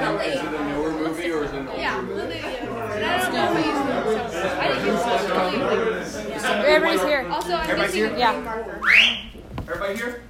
[0.00, 2.14] it, is it a newer movie or is it an older Yeah, movie?
[2.14, 2.44] we'll do it.
[2.44, 6.26] And I don't know if I used it, so I didn't use it.
[6.26, 6.66] Really.
[6.74, 7.28] Everybody's here.
[7.28, 8.16] Also, I'm Everybody's here?
[8.16, 8.32] Yeah.
[9.68, 10.22] Everybody here?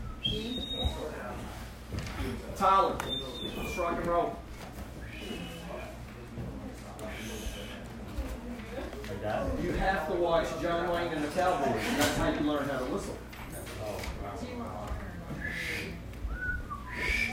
[2.57, 2.97] Tyler,
[3.57, 4.37] let's rock and roll.
[9.63, 11.83] You have to watch John Wayne and the Cowboys.
[11.99, 13.17] That's how you learn how to whistle.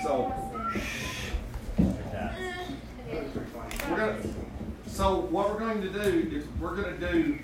[0.04, 0.34] So,
[4.04, 4.34] we're gonna.
[4.88, 7.40] So what we're going to do is we're going to do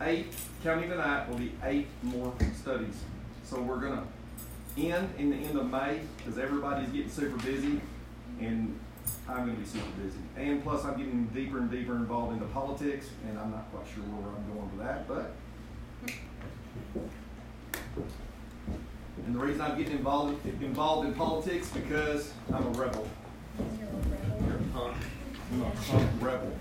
[0.00, 2.94] eight counting tonight will be eight more studies.
[3.44, 4.04] So we're going to
[4.82, 7.80] end in the end of May because everybody's getting super busy,
[8.40, 8.78] and
[9.28, 10.18] I'm going to be super busy.
[10.36, 14.02] And plus, I'm getting deeper and deeper involved into politics, and I'm not quite sure
[14.04, 15.34] where I'm going with that, but.
[19.26, 23.08] And the reason I'm getting involved involved in politics because I'm a rebel.
[23.78, 24.72] You're a punk.
[24.72, 24.96] I'm a punk
[26.20, 26.52] rebel.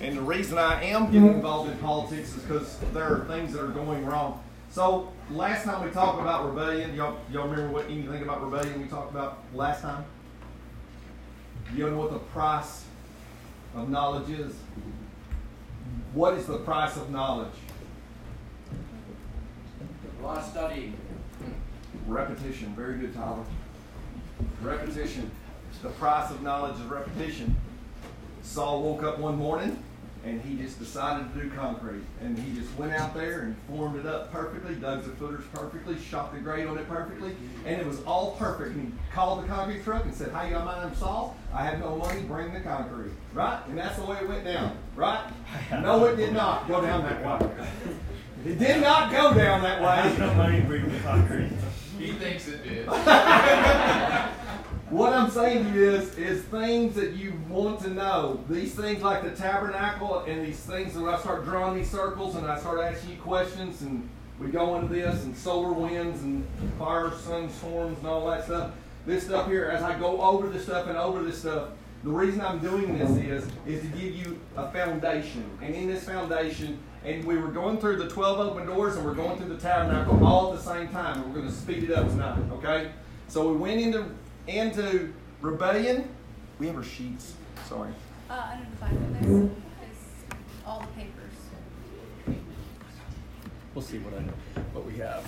[0.00, 1.36] And the reason I am getting mm-hmm.
[1.36, 4.42] involved in politics is because there are things that are going wrong.
[4.70, 8.88] So last time we talked about rebellion, y'all, y'all remember what anything about rebellion we
[8.88, 10.04] talked about last time?
[11.74, 12.84] You know what the price
[13.74, 14.54] of knowledge is?
[16.12, 17.54] What is the price of knowledge?
[20.20, 20.92] A lot of study.
[22.06, 22.74] Repetition.
[22.76, 23.44] Very good, Tyler.
[24.62, 25.30] Repetition.
[25.82, 27.56] The price of knowledge is repetition.
[28.46, 29.82] Saul woke up one morning
[30.24, 32.02] and he just decided to do concrete.
[32.20, 35.98] And he just went out there and formed it up perfectly, dug the footers perfectly,
[36.00, 38.74] shot the grade on it perfectly, and it was all perfect.
[38.74, 41.36] And he called the concrete truck and said, Hey, my name's Saul.
[41.54, 43.12] I have no money, bring the concrete.
[43.34, 43.60] Right?
[43.68, 44.76] And that's the way it went down.
[44.96, 45.30] Right?
[45.70, 47.68] No, it did not go down that way.
[48.44, 50.18] It did not go down that way.
[50.18, 51.50] no money bring the concrete.
[51.98, 52.86] He thinks it did.
[54.90, 58.44] What I'm saying to you is, is things that you want to know.
[58.48, 62.46] These things like the tabernacle and these things that I start drawing these circles and
[62.46, 66.46] I start asking you questions and we go into this and solar winds and
[66.78, 68.74] fire, sun, storms and all that stuff.
[69.06, 71.70] This stuff here, as I go over this stuff and over this stuff,
[72.04, 75.50] the reason I'm doing this is, is to give you a foundation.
[75.62, 79.14] And in this foundation, and we were going through the 12 open doors and we're
[79.14, 81.22] going through the tabernacle all at the same time.
[81.22, 82.92] And we're going to speed it up tonight, okay?
[83.26, 84.06] So we went into
[84.46, 86.08] into rebellion.
[86.58, 87.34] We have our sheets.
[87.68, 87.90] Sorry.
[88.30, 89.98] Uh, under the Bible, there is
[90.66, 91.32] all the papers.
[93.74, 94.32] We'll see what I know,
[94.72, 95.24] what we have.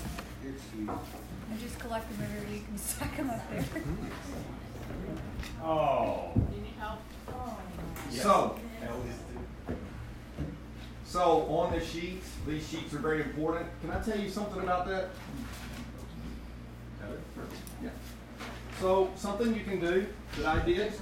[0.80, 3.64] I just collect them wherever you can stack them up there.
[5.62, 6.30] Oh.
[6.54, 7.00] You need help?
[7.28, 7.58] Oh.
[8.10, 8.22] Yes.
[8.22, 8.58] So,
[11.04, 13.66] so on the sheets, these sheets are very important.
[13.82, 15.10] Can I tell you something about that?
[17.82, 17.90] Yeah.
[18.80, 20.06] So something you can do
[20.36, 20.92] that I did.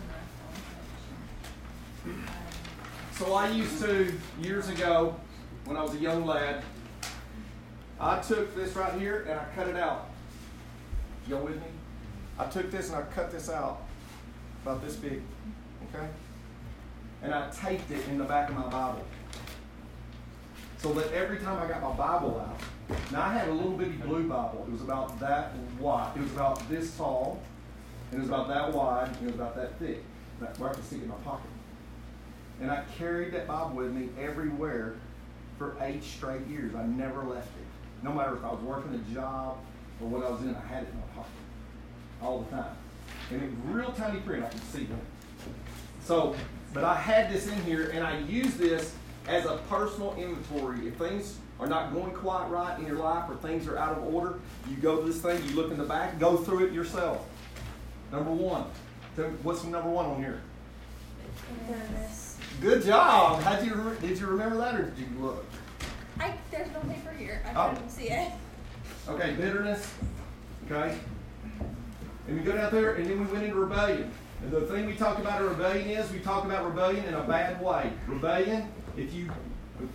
[3.13, 5.17] So I used to years ago
[5.67, 6.63] when I was a young lad.
[8.01, 10.11] I took this right here and I cut it out.
[11.29, 11.67] Y'all with me?
[12.39, 13.83] I took this and I cut this out
[14.63, 15.21] about this big.
[15.95, 16.07] Okay?
[17.23, 19.05] And I taped it in the back of my Bible.
[20.79, 22.61] So that every time I got my Bible out,
[23.11, 24.65] now I had a little bitty blue Bible.
[24.67, 26.13] It was about that wide.
[26.17, 27.41] It was about this tall.
[28.13, 29.09] It was about that wide.
[29.09, 30.03] And it was about that thick.
[30.59, 31.51] Where I could stick it in my pocket.
[32.61, 34.95] And I carried that Bible with me everywhere
[35.59, 36.75] for eight straight years.
[36.75, 38.05] I never left it.
[38.05, 39.59] No matter if I was working a job
[40.01, 41.31] or what I was in, I had it in my pocket
[42.23, 42.77] all the time.
[43.31, 44.45] And it real tiny print.
[44.45, 44.89] I could see it.
[46.03, 46.37] So,
[46.73, 48.95] but I had this in here, and I use this
[49.27, 50.87] as a personal inventory.
[50.87, 54.15] If things are not going quite right in your life or things are out of
[54.15, 54.39] order,
[54.69, 57.27] you go to this thing, you look in the back, go through it yourself.
[58.17, 58.65] Number one.
[59.43, 60.41] What's number one on here?
[62.63, 63.43] Good job.
[63.43, 65.45] How'd you re- did you remember that or did you look?
[66.19, 67.43] I, there's no paper here.
[67.47, 67.75] I Oh.
[67.75, 68.33] couldn't see it.
[69.07, 69.93] Okay, bitterness.
[70.65, 70.97] Okay.
[72.27, 74.11] And we go down there, and then we went into rebellion.
[74.43, 77.23] And the thing we talked about in rebellion is we talk about rebellion in a
[77.23, 77.93] bad way.
[78.07, 79.31] Rebellion, if you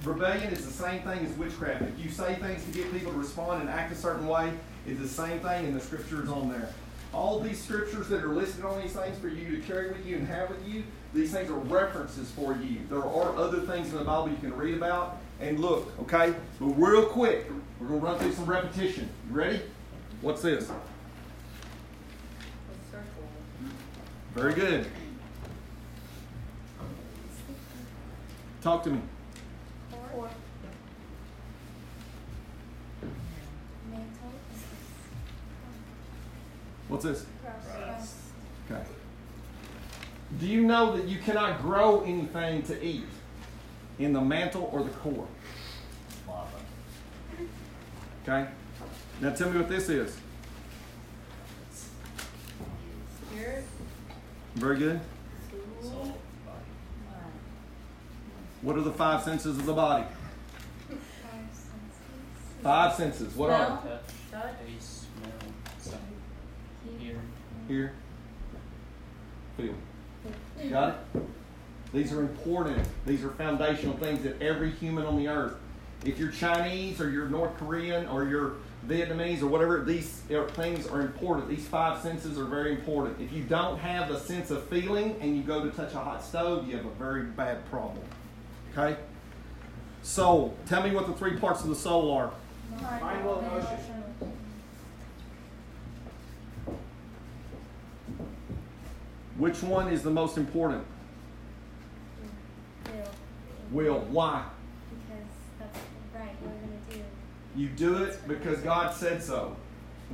[0.04, 1.82] rebellion is the same thing as witchcraft.
[1.82, 4.54] If you say things to get people to respond and act a certain way,
[4.86, 6.70] it's the same thing, and the scripture is on there.
[7.14, 10.16] All these scriptures that are listed on these things for you to carry with you
[10.16, 12.80] and have with you, these things are references for you.
[12.90, 16.34] There are other things in the Bible you can read about and look, okay?
[16.60, 17.48] But real quick,
[17.80, 19.10] we're going to run through some repetition.
[19.28, 19.62] You ready?
[20.22, 20.72] What's this?
[24.34, 24.88] Very good.
[28.62, 29.02] Talk to me.
[30.14, 30.30] Four.
[36.92, 37.26] What's this?
[37.74, 38.16] Crust.
[38.70, 38.82] Okay.
[40.42, 43.06] Do you know that you cannot grow anything to eat
[43.98, 45.26] in the mantle or the core?
[48.24, 48.50] Okay?
[49.22, 50.18] Now tell me what this is.
[53.32, 53.64] Spirit.
[54.56, 55.00] Very good.
[55.82, 56.18] Soul.
[58.64, 60.04] What are the five senses of the body?
[62.62, 63.34] Five senses.
[63.34, 63.78] What are Smell.
[63.78, 64.42] Touch, Touch.
[64.42, 64.81] taste, smell, sight, hear.
[67.72, 67.94] Hear,
[69.56, 69.76] feel.
[70.70, 71.22] Got it?
[71.94, 72.86] These are important.
[73.06, 75.56] These are foundational things that every human on the earth,
[76.04, 81.00] if you're Chinese or you're North Korean or you're Vietnamese or whatever, these things are
[81.00, 81.48] important.
[81.48, 83.22] These five senses are very important.
[83.22, 86.26] If you don't have a sense of feeling and you go to touch a hot
[86.26, 88.04] stove, you have a very bad problem.
[88.78, 89.00] Okay?
[90.04, 90.58] Soul.
[90.66, 92.32] Tell me what the three parts of the soul are.
[93.00, 94.01] Mind, will, emotion.
[99.38, 100.86] Which one is the most important?
[102.86, 103.04] Will.
[103.72, 104.00] Will.
[104.10, 104.46] Why?
[104.90, 105.28] Because
[105.60, 105.80] that's
[106.14, 107.02] right, we're gonna do.
[107.56, 109.56] You do it because God said so.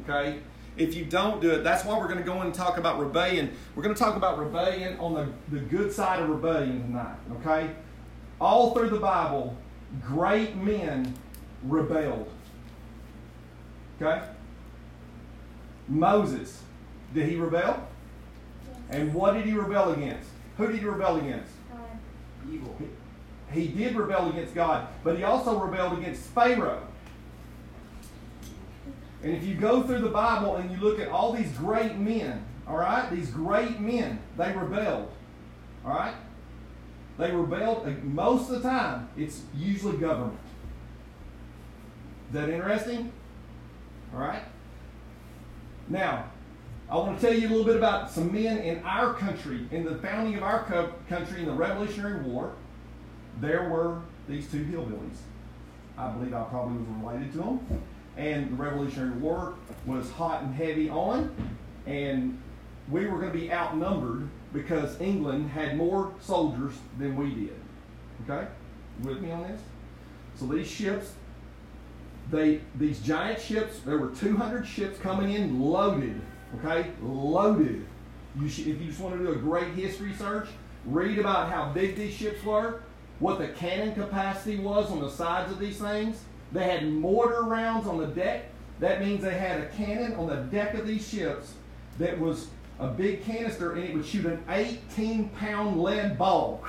[0.04, 0.40] Okay?
[0.78, 3.00] If you don't do it, that's why we're going to go in and talk about
[3.00, 3.52] rebellion.
[3.76, 7.18] We're going to talk about rebellion on the, the good side of rebellion tonight.
[7.40, 7.72] Okay?
[8.40, 9.58] All through the Bible,
[10.02, 11.16] great men
[11.64, 12.30] rebelled.
[14.00, 14.24] Okay?
[15.88, 16.62] Moses,
[17.14, 17.87] did he rebel?
[18.90, 20.30] And what did he rebel against?
[20.58, 21.52] Who did he rebel against?
[21.70, 22.52] God.
[22.52, 22.78] Evil.
[23.52, 26.84] He did rebel against God, but he also rebelled against Pharaoh.
[29.24, 32.46] And if you go through the Bible and you look at all these great men,
[32.68, 35.12] all right, these great men, they rebelled.
[35.86, 36.16] All right?
[37.18, 40.40] They rebelled most of the time, it's usually government.
[42.28, 43.12] Is that interesting?
[44.14, 44.44] All right?
[45.88, 46.26] Now,
[46.90, 49.84] I want to tell you a little bit about some men in our country, in
[49.84, 52.54] the founding of our co- country in the Revolutionary War
[53.40, 55.18] there were these two hillbillies.
[55.98, 57.84] I believe I probably was related to them.
[58.16, 59.56] And the Revolutionary War
[59.86, 61.36] was hot and heavy on,
[61.86, 62.40] and
[62.90, 67.56] we were going to be outnumbered because England had more soldiers than we did.
[68.28, 68.48] Okay?
[69.04, 69.62] You with me on this?
[70.36, 71.14] So these ships,
[72.32, 76.20] they these giant ships, there were 200 ships coming in loaded.
[76.56, 76.92] Okay?
[77.02, 77.86] Loaded.
[78.40, 80.48] You should, if you just want to do a great history search,
[80.86, 82.82] read about how big these ships were
[83.20, 86.24] what the cannon capacity was on the sides of these things.
[86.52, 88.46] They had mortar rounds on the deck.
[88.80, 91.54] That means they had a cannon on the deck of these ships
[91.98, 92.48] that was
[92.80, 96.64] a big canister and it would shoot an 18 pound lead ball.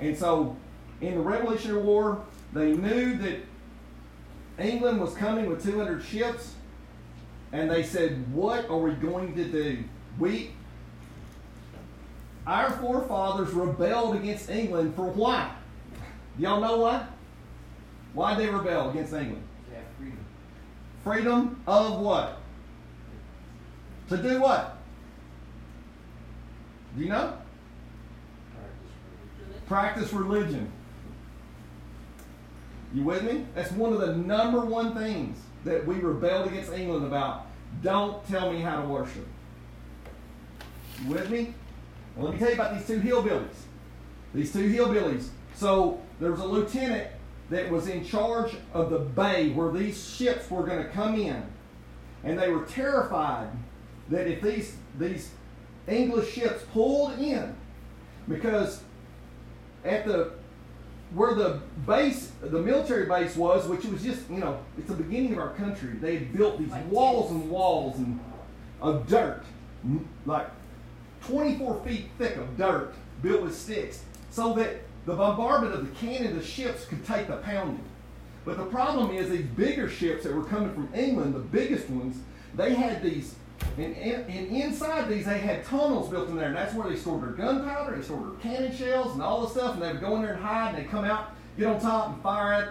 [0.00, 0.56] And so
[1.02, 2.24] in the Revolutionary War,
[2.54, 3.40] they knew that
[4.58, 6.54] England was coming with 200 ships
[7.52, 9.84] and they said, What are we going to do?
[10.18, 10.52] We,
[12.46, 15.54] our forefathers rebelled against England for why?
[16.36, 17.06] Do y'all know why?
[18.14, 19.44] Why they rebel against England?
[19.72, 20.24] Have freedom.
[21.04, 22.38] Freedom of what?
[24.08, 24.78] To do what?
[26.96, 27.38] Do you know?
[29.66, 30.70] Practice religion.
[32.92, 33.46] You with me?
[33.54, 37.46] That's one of the number one things that we rebelled against England about.
[37.82, 39.26] Don't tell me how to worship.
[41.02, 41.54] You with me?
[42.16, 43.54] Well, let me tell you about these two hillbillies.
[44.34, 45.28] These two hillbillies.
[45.54, 47.08] So there was a lieutenant
[47.50, 51.42] that was in charge of the bay where these ships were going to come in.
[52.24, 53.48] And they were terrified
[54.08, 55.30] that if these, these
[55.88, 57.54] English ships pulled in,
[58.28, 58.82] because
[59.84, 60.32] at the
[61.14, 65.32] where the base, the military base was, which was just, you know, it's the beginning
[65.32, 65.90] of our country.
[66.00, 68.18] They had built these Like walls and walls and
[68.80, 69.42] of dirt,
[70.26, 70.48] like
[71.24, 76.36] 24 feet thick of dirt built with sticks, so that the bombardment of the cannon,
[76.36, 77.84] the ships could take the pounding.
[78.44, 82.16] But the problem is these bigger ships that were coming from England, the biggest ones,
[82.54, 83.34] they had these,
[83.78, 87.22] and, and, inside these they had tunnels built in there, and that's where they stored
[87.22, 90.16] their gunpowder, they stored their cannon shells, and all this stuff, and they would go
[90.16, 92.68] in there and hide, and they'd come out, get on top, and fire at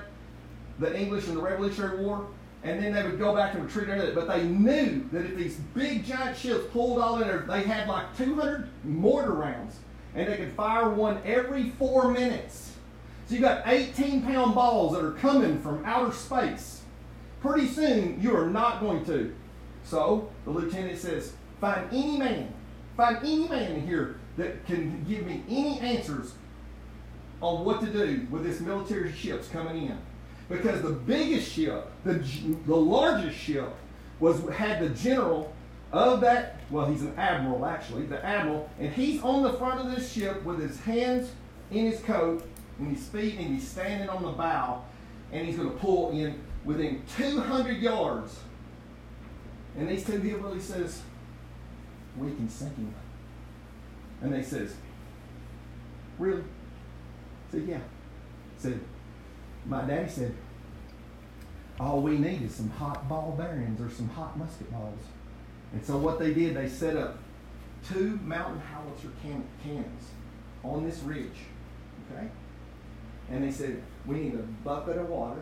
[0.80, 2.28] the English in the Revolutionary War,
[2.64, 4.16] and then they would go back and retreat under it.
[4.16, 7.88] But they knew that if these big giant ships pulled all in there, they had
[7.88, 9.78] like 200 mortar rounds,
[10.16, 12.74] and they could fire one every four minutes.
[13.28, 16.82] So you got 18 pound balls that are coming from outer space.
[17.42, 19.34] Pretty soon, you are not going to.
[19.84, 22.54] So the lieutenant says, Find any man,
[22.98, 26.34] find any man in here that can give me any answers
[27.42, 29.98] on what to do with this military ships coming in.
[30.50, 32.14] Because the biggest ship, the,
[32.66, 33.74] the largest ship,
[34.20, 35.54] was had the general
[35.92, 39.94] of that well, he's an admiral actually, the admiral, and he's on the front of
[39.94, 41.32] this ship with his hands
[41.70, 42.44] in his coat
[42.80, 44.84] and his feet, and he's standing on the bow,
[45.32, 48.40] and he's going to pull in within 200 yards.
[49.78, 51.02] And these two hillbillies says,
[52.18, 52.94] we can sink him.
[54.22, 54.76] And they says,
[56.20, 56.42] really?
[56.42, 57.78] I said, yeah.
[57.78, 58.80] I said,
[59.66, 60.36] my daddy said,
[61.80, 65.00] all we need is some hot ball bearings or some hot musket balls.
[65.74, 67.18] And so what they did, they set up
[67.88, 70.10] two mountain howitzer can- cannons
[70.64, 71.48] on this ridge.
[72.12, 72.28] Okay?
[73.32, 75.42] And they said, we need a bucket of water,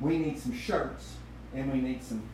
[0.00, 1.14] we need some shirts,
[1.54, 2.28] and we need some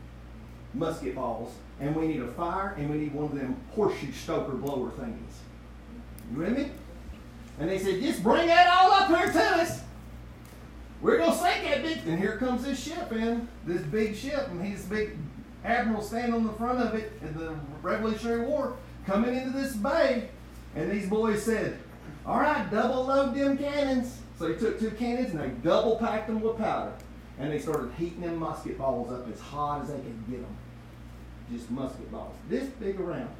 [0.74, 4.52] musket balls, and we need a fire, and we need one of them horseshoe stoker
[4.52, 5.40] blower things.
[6.32, 6.70] You with me?
[7.58, 9.82] And they said, just bring that all up here to us.
[11.00, 11.98] We're gonna sink that big.
[12.06, 15.16] And here comes this ship in, this big ship, and he's big
[15.64, 18.76] admiral standing on the front of it in the Revolutionary War,
[19.06, 20.28] coming into this bay.
[20.74, 21.78] And these boys said,
[22.24, 24.18] All right, double load them cannons.
[24.38, 26.92] So they took two cannons and they double packed them with powder.
[27.38, 30.56] And they started heating them musket balls up as hot as they could get them.
[31.50, 33.30] Just musket balls, this big around.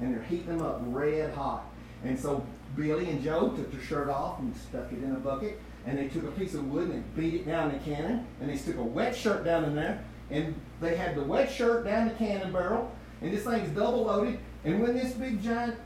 [0.00, 1.64] And they're heating them up red hot.
[2.04, 2.44] And so
[2.76, 5.60] Billy and Joe took their shirt off and stuck it in a bucket.
[5.86, 8.26] And they took a piece of wood and they beat it down the cannon.
[8.40, 10.02] And they stuck a wet shirt down in there.
[10.30, 12.90] And they had the wet shirt down the cannon barrel.
[13.20, 14.38] And this thing's double loaded.
[14.64, 15.76] And when this big giant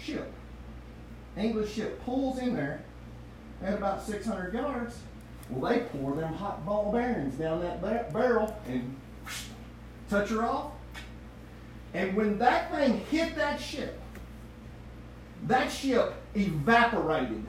[0.00, 0.32] ship,
[1.36, 2.82] English ship, pulls in there
[3.62, 4.98] at about 600 yards,
[5.50, 8.96] well, they pour them hot ball bearings down that bar- barrel and
[10.12, 10.72] touch her off.
[11.94, 13.98] And when that thing hit that ship,
[15.46, 17.44] that ship evaporated.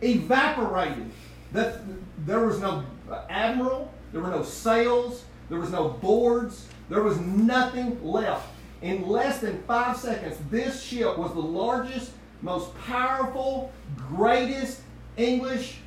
[0.00, 1.10] Evaporated.
[1.52, 1.80] That,
[2.26, 2.84] there was no
[3.28, 8.48] admiral, there were no sails, there was no boards, there was nothing left.
[8.82, 14.80] In less than five seconds, this ship was the largest, most powerful, greatest
[15.16, 15.78] English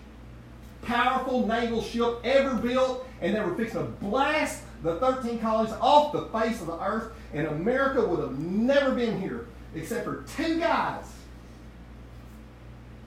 [0.81, 6.13] powerful naval ship ever built, and they were fixing to blast the 13 colonies off
[6.13, 10.59] the face of the earth, and America would have never been here except for two
[10.59, 11.05] guys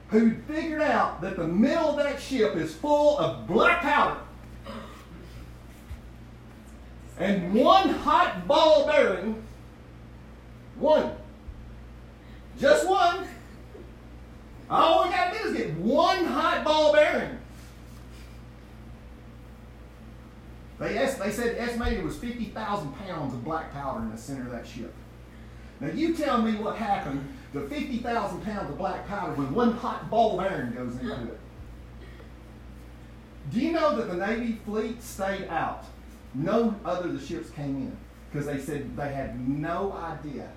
[0.09, 4.19] who figured out that the middle of that ship is full of black powder.
[7.19, 9.43] And one hot ball bearing,
[10.77, 11.13] one,
[12.59, 13.27] just one,
[14.69, 17.40] all we got to do is get one hot ball bearing.
[20.81, 24.43] They, est- they said estimated it was 50,000 pounds of black powder in the center
[24.47, 24.93] of that ship.
[25.79, 30.11] Now you tell me what happened to 50,000 pounds of black powder when one hot
[30.11, 31.39] ball bearing goes into it.
[33.53, 35.85] Do you know that the Navy fleet stayed out?
[36.35, 37.97] No other of the ships came in
[38.31, 40.49] because they said they had no idea.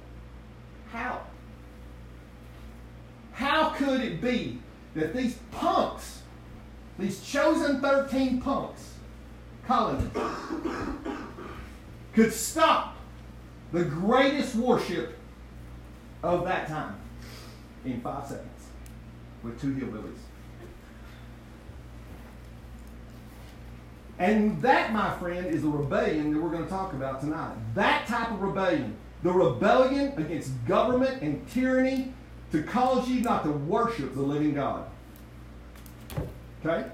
[0.92, 1.22] How?
[3.34, 4.60] How could it be
[4.96, 6.22] that these punks,
[7.00, 8.93] these chosen 13 punks,
[9.68, 10.18] colonists,
[12.14, 12.96] could stop
[13.72, 15.18] the greatest warship
[16.22, 16.96] of that time
[17.86, 18.50] in five seconds
[19.42, 20.18] with two hillbillies.
[24.20, 27.56] And that, my friend, is the rebellion that we're going to talk about tonight.
[27.74, 28.96] That type of rebellion.
[29.24, 32.14] The rebellion against government and tyranny
[32.52, 34.86] to cause you not to worship the living God.
[36.64, 36.88] Okay?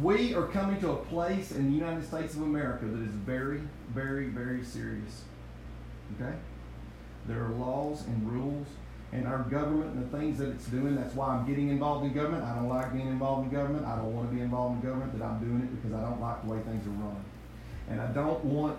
[0.00, 3.60] We are coming to a place in the United States of America that is very,
[3.92, 5.22] very, very serious.
[6.14, 6.34] Okay?
[7.26, 8.66] There are laws and rules
[9.12, 10.94] and our government and the things that it's doing.
[10.94, 12.44] That's why I'm getting involved in government.
[12.44, 13.86] I don't like being involved in government.
[13.86, 16.20] I don't want to be involved in government, but I'm doing it because I don't
[16.20, 17.24] like the way things are run.
[17.90, 18.78] And I don't want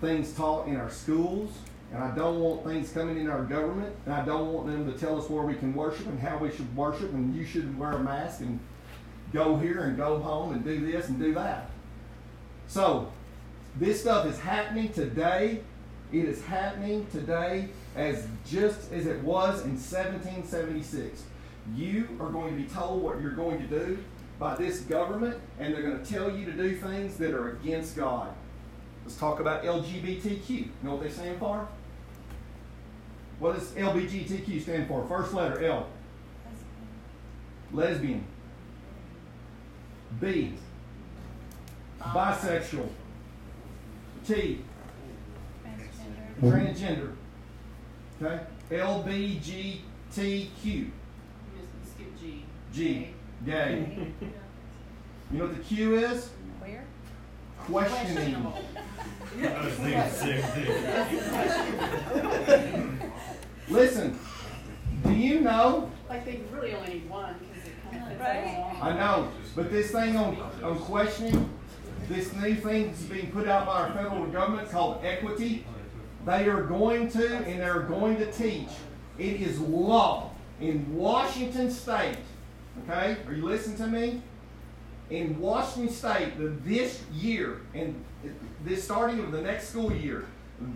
[0.00, 1.50] things taught in our schools,
[1.92, 4.98] and I don't want things coming in our government, and I don't want them to
[4.98, 7.92] tell us where we can worship and how we should worship, and you should wear
[7.92, 8.60] a mask and
[9.32, 11.70] go here and go home and do this and do that.
[12.68, 13.10] So,
[13.76, 15.60] this stuff is happening today.
[16.12, 21.22] It is happening today as just as it was in 1776.
[21.74, 23.98] You are going to be told what you're going to do
[24.38, 27.96] by this government, and they're going to tell you to do things that are against
[27.96, 28.34] God.
[29.04, 30.48] Let's talk about LGBTQ.
[30.48, 31.66] You know what they stand for?
[33.38, 35.04] What does LBGTQ stand for?
[35.06, 35.88] First letter L.
[37.72, 38.24] Lesbian.
[40.20, 40.54] B.
[42.00, 42.88] Bisexual.
[44.26, 44.60] T.
[46.40, 46.40] Transgender.
[46.40, 47.12] Transgender.
[48.22, 48.40] Okay?
[48.70, 49.80] LBGTQ.
[51.84, 52.44] Skip G.
[52.72, 53.08] G.
[53.44, 54.08] Gay.
[55.32, 56.28] You know what the Q is?
[56.60, 56.84] Queer?
[57.60, 58.36] questioning.
[58.36, 58.38] I
[59.64, 60.42] was thinking the same
[62.52, 63.12] thing.
[63.70, 64.18] Listen,
[65.04, 65.90] do you know?
[66.08, 68.78] Like they really only need one because it kind of fits Right.
[68.82, 71.48] I know, but this thing on, on questioning,
[72.08, 75.66] this new thing that's being put out by our federal government called equity,
[76.24, 78.68] they are going to and they're going to teach.
[79.18, 80.30] It is law
[80.60, 82.16] in Washington State.
[82.84, 84.22] Okay, are you listening to me?
[85.10, 86.32] In Washington State,
[86.64, 88.02] this year and
[88.64, 90.24] this starting of the next school year,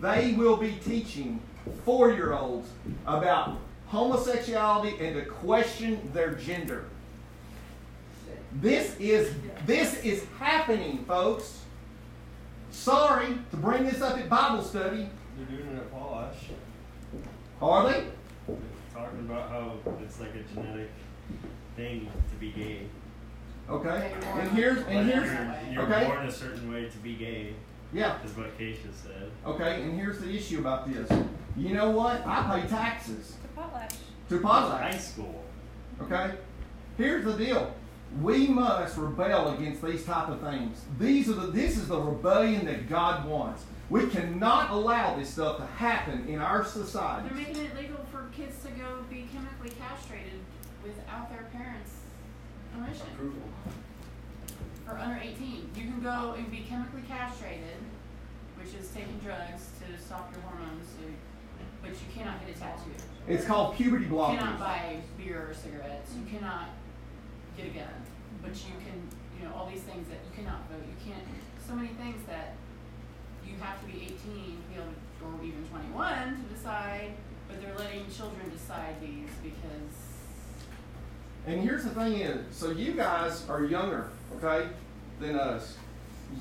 [0.01, 1.41] they will be teaching
[1.85, 2.69] four-year-olds
[3.07, 3.57] about
[3.87, 6.85] homosexuality and to question their gender.
[8.53, 9.33] This is
[9.65, 11.61] this is happening, folks.
[12.71, 15.09] Sorry to bring this up at Bible study.
[15.37, 16.35] They're doing it at Wash.
[17.61, 18.05] Are they?
[18.93, 19.73] Talking about how
[20.03, 20.89] it's like a genetic
[21.75, 22.81] thing to be gay.
[23.69, 24.13] Okay.
[24.35, 26.05] And here's and here's you're, you're okay.
[26.05, 27.53] born a certain way to be gay,
[27.93, 28.23] Yeah.
[28.23, 29.29] is what Keisha said.
[29.45, 29.81] Okay.
[29.83, 31.11] And here's the issue about this.
[31.57, 32.25] You know what?
[32.25, 33.95] I pay taxes The potlatch.
[34.29, 34.41] to
[34.77, 35.43] High school.
[36.01, 36.31] Okay.
[36.97, 37.73] Here's the deal.
[38.21, 40.81] We must rebel against these type of things.
[40.99, 43.65] These are the this is the rebellion that God wants.
[43.89, 47.29] We cannot allow this stuff to happen in our society.
[47.29, 50.39] They're making it legal for kids to go be chemically castrated
[50.83, 51.91] without their parents'
[52.73, 53.07] permission.
[53.13, 53.41] Approval.
[54.85, 57.79] For under 18, you can go and be chemically castrated,
[58.57, 61.07] which is taking drugs to stop your hormones, so,
[61.81, 62.91] but you cannot get a tattoo.
[63.27, 64.09] It's called puberty blockers.
[64.09, 64.39] You blockers.
[64.39, 66.11] cannot buy beer or cigarettes.
[66.15, 66.69] You cannot
[67.57, 67.95] get a gun,
[68.41, 69.01] but you can,
[69.37, 70.85] you know, all these things that you cannot vote.
[70.85, 71.23] You can't.
[71.67, 72.53] So many things that
[73.45, 74.29] you have to be 18 to
[74.69, 77.11] be able to, or even 21 to decide.
[77.47, 79.95] But they're letting children decide these because
[81.45, 84.67] And here's the thing is, so you guys are younger, okay,
[85.19, 85.77] than us.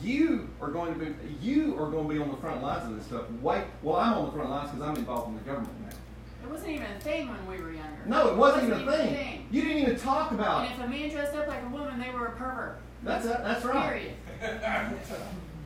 [0.02, 2.96] You are going to be you are going to be on the front lines of
[2.96, 3.22] this stuff.
[3.40, 5.96] Wait, well, I'm on the front lines because I'm involved in the government now.
[6.44, 8.02] it wasn't even a thing when we were younger.
[8.04, 9.35] No, it wasn't even a thing.
[9.50, 12.10] You didn't even talk about And if a man dressed up like a woman, they
[12.10, 12.78] were a pervert.
[13.02, 13.88] That's that's right.
[13.88, 14.14] Period.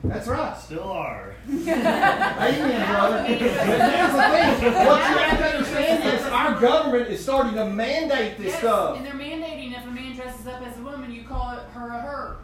[0.05, 0.57] That's right.
[0.59, 1.35] Still are.
[1.49, 3.19] Amen, brother.
[3.19, 4.75] But here's the thing.
[4.75, 8.97] What you have to understand is our government is starting to mandate this yes, stuff.
[8.97, 11.89] and they're mandating if a man dresses up as a woman, you call it her
[11.89, 12.37] a her.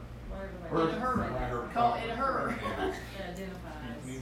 [0.68, 1.68] Her- It a her.
[1.72, 2.58] Call it a her.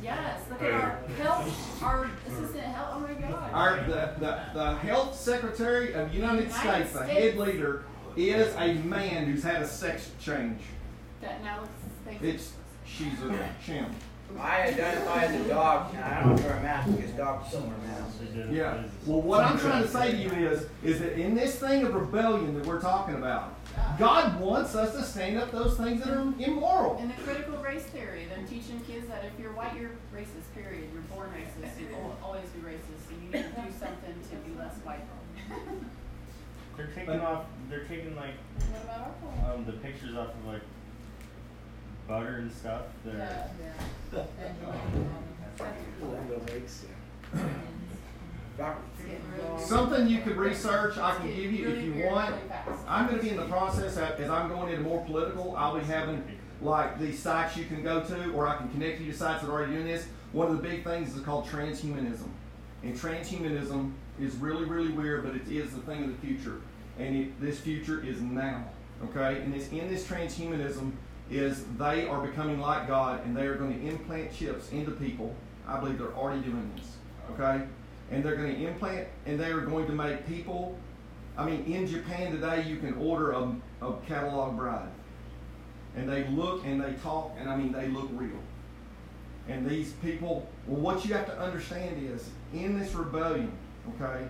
[0.03, 3.44] Yes, look at our health, our assistant health, oh my God.
[3.55, 7.85] Our the, the, the health secretary of the United United States, the head leader,
[8.17, 10.61] is a man who's had a sex change.
[11.21, 12.23] That now looks.
[12.23, 12.53] It's
[12.85, 13.95] she's a chimp.
[14.39, 17.77] I identify as a dog, and I don't wear a mask because dogs don't wear
[17.87, 18.17] masks.
[18.51, 18.83] Yeah.
[19.07, 21.95] Well, what I'm trying to say to you is, is that in this thing of
[21.95, 23.55] rebellion that we're talking about,
[23.99, 26.99] God wants us to stand up those things that are immoral.
[26.99, 30.89] In the critical race theory, they're teaching kids that if you're white, you're racist, period.
[30.93, 31.71] You're born racist.
[31.79, 32.94] You'll always be racist.
[33.35, 35.01] And you need to do something to be less white.
[36.77, 37.45] They're taking off.
[37.69, 38.35] They're taking like
[38.71, 39.55] What about our poll?
[39.55, 40.63] um, the pictures off of like
[42.09, 42.83] butter and stuff.
[43.05, 43.49] They're
[49.59, 52.35] Something you could research, I can give you if you want.
[52.87, 55.57] I'm going to be in the process of, as I'm going into more political.
[55.57, 56.23] I'll be having
[56.63, 59.49] like these sites you can go to, or I can connect you to sites that
[59.49, 60.07] are already doing this.
[60.33, 62.29] One of the big things is called transhumanism,
[62.85, 66.61] and transhumanism is really, really weird, but it is the thing of the future,
[66.99, 68.65] and it, this future is now.
[69.05, 70.93] Okay, and it's in this transhumanism
[71.31, 75.35] is they are becoming like God, and they are going to implant chips into people.
[75.67, 76.97] I believe they're already doing this.
[77.33, 77.65] Okay,
[78.11, 80.79] and they're going to implant, and they are going to make people
[81.37, 84.89] I mean, in Japan today, you can order a, a catalog bride.
[85.97, 88.41] And they look and they talk, and I mean, they look real.
[89.49, 93.53] And these people, well, what you have to understand is, in this rebellion,
[93.91, 94.27] okay,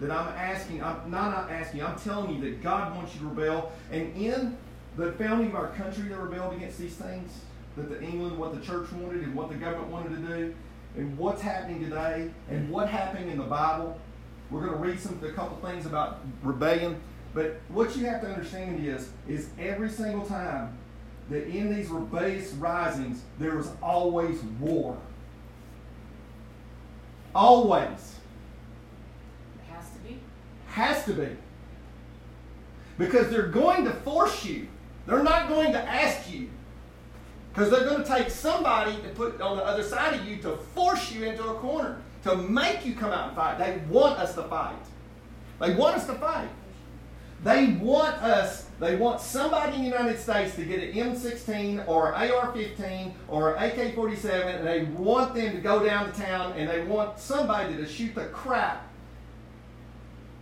[0.00, 3.26] that I'm asking, I'm not, not asking, I'm telling you that God wants you to
[3.26, 3.72] rebel.
[3.90, 4.56] And in
[4.96, 7.32] the founding of our country, they rebelled against these things
[7.76, 10.54] that the England, what the church wanted, and what the government wanted to do,
[10.96, 13.98] and what's happening today, and what happened in the Bible.
[14.50, 17.00] We're going to read some a couple things about rebellion,
[17.34, 20.76] but what you have to understand is is every single time
[21.28, 24.98] that in these rebellious risings there is always war.
[27.34, 28.16] Always
[29.58, 30.20] It has to be.
[30.68, 31.36] has to be
[33.00, 34.68] because they're going to force you.
[35.06, 36.50] They're not going to ask you.
[37.52, 40.56] Because they're going to take somebody to put on the other side of you to
[40.74, 43.58] force you into a corner, to make you come out and fight.
[43.58, 44.76] They want us to fight.
[45.58, 46.48] They want us to fight.
[47.42, 52.12] They want us, they want somebody in the United States to get an M16 or
[52.12, 56.68] an AR-15 or an AK-47 and they want them to go down to town and
[56.68, 58.86] they want somebody to shoot the crap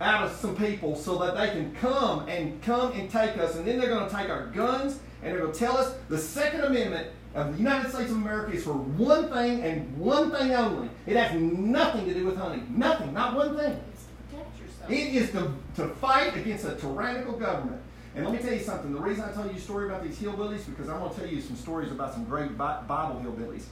[0.01, 3.65] out of some people so that they can come and come and take us and
[3.65, 6.61] then they're going to take our guns and they're going to tell us the Second
[6.61, 10.89] Amendment of the United States of America is for one thing and one thing only.
[11.05, 12.65] It has nothing to do with hunting.
[12.75, 13.13] Nothing.
[13.13, 13.79] Not one thing.
[13.93, 14.78] It's to protect yourself.
[14.89, 17.81] It is to, to fight against a tyrannical government.
[18.15, 18.91] And let me tell you something.
[18.91, 21.29] The reason I tell you a story about these hillbillies, because I'm going to tell
[21.29, 23.63] you some stories about some great Bi- Bible hillbillies.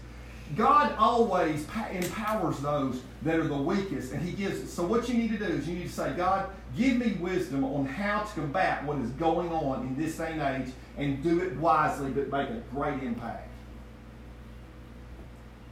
[0.55, 4.71] God always empowers those that are the weakest, and He gives.
[4.71, 7.63] So what you need to do is you need to say, God, give me wisdom
[7.65, 11.57] on how to combat what is going on in this and age, and do it
[11.57, 13.49] wisely, but make a great impact.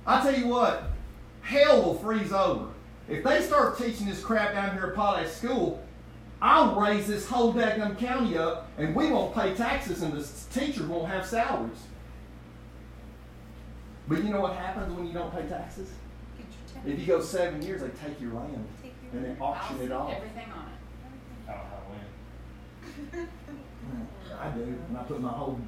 [0.06, 0.92] I tell you what,
[1.42, 2.68] hell will freeze over.
[3.08, 5.84] If they start teaching this crap down here at Potlatch School,
[6.42, 10.84] I'll raise this whole daggum county up, and we won't pay taxes, and the teachers
[10.84, 11.84] won't have salaries.
[14.08, 15.90] But you know what happens when you don't pay taxes?
[16.86, 19.92] If you go seven years, they take your land Take your and they auction it
[19.92, 20.14] off.
[20.14, 21.50] Everything on it.
[21.50, 23.30] I don't know how it.
[24.40, 25.60] I do, and I put my whole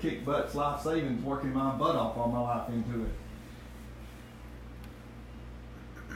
[0.00, 3.12] kick butts life savings working my butt off all my life into it.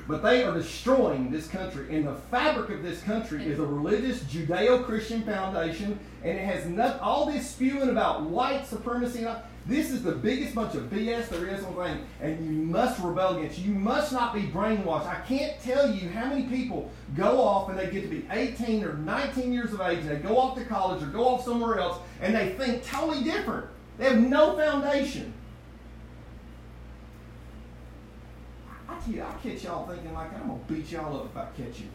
[0.09, 4.21] But they are destroying this country, and the fabric of this country is a religious
[4.21, 9.18] Judeo-Christian foundation, and it has not, all this spewing about white supremacy.
[9.18, 12.53] And all, this is the biggest bunch of BS there is on thing, and you
[12.53, 13.59] must rebel against.
[13.59, 15.07] You must not be brainwashed.
[15.07, 18.83] I can't tell you how many people go off and they get to be 18
[18.85, 21.81] or 19 years of age, and they go off to college or go off somewhere
[21.81, 23.66] else, and they think totally different.
[23.99, 25.35] They have no foundation.
[29.07, 31.89] I I catch y'all thinking like I'm gonna beat y'all up if I catch you.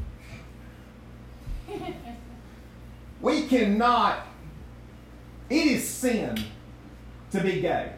[3.21, 4.27] we cannot.
[5.49, 6.37] It is sin
[7.31, 7.93] to be gay.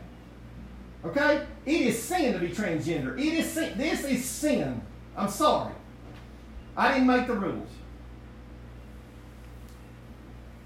[1.06, 1.46] Okay?
[1.66, 3.18] It is sin to be transgender.
[3.18, 3.78] It is sin.
[3.78, 4.82] This is sin.
[5.16, 5.74] I'm sorry.
[6.76, 7.70] I didn't make the rules.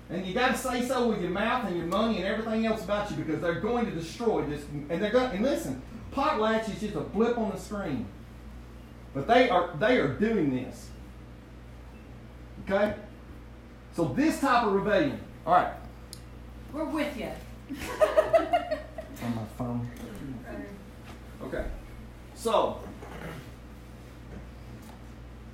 [0.10, 2.84] And you got to say so with your mouth and your money and everything else
[2.84, 4.64] about you because they're going to destroy this.
[4.90, 5.32] And they're going.
[5.32, 8.08] And listen, potlatch is just a blip on the screen.
[9.14, 10.90] But they are they are doing this.
[12.66, 12.96] Okay?
[13.96, 15.20] So this type of rebellion.
[15.46, 15.74] All right.
[16.72, 17.32] We're with you.
[19.24, 19.90] On my phone.
[21.42, 21.66] Okay.
[22.36, 22.80] So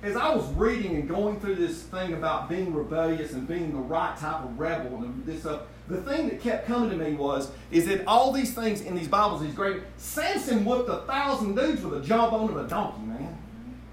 [0.02, 3.78] as I was reading and going through this thing about being rebellious and being the
[3.78, 7.50] right type of rebel and this stuff, the thing that kept coming to me was
[7.70, 11.82] is that all these things in these Bibles, these great Samson whooped a thousand dudes
[11.82, 13.38] with a jawbone of a donkey, man.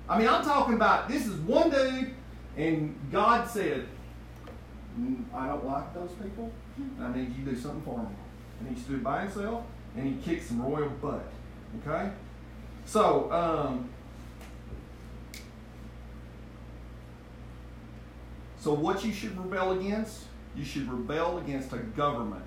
[0.08, 2.14] I mean, I'm talking about this is one dude,
[2.58, 3.88] and God said,
[5.00, 6.52] "Mm, I don't like those people.
[6.78, 8.16] And I need you to do something for me.
[8.60, 9.64] And he stood by himself
[9.96, 11.26] and he kicked some royal butt.
[11.82, 12.12] Okay?
[12.86, 13.90] So, um,
[18.60, 20.26] so what you should rebel against?
[20.56, 22.46] You should rebel against a government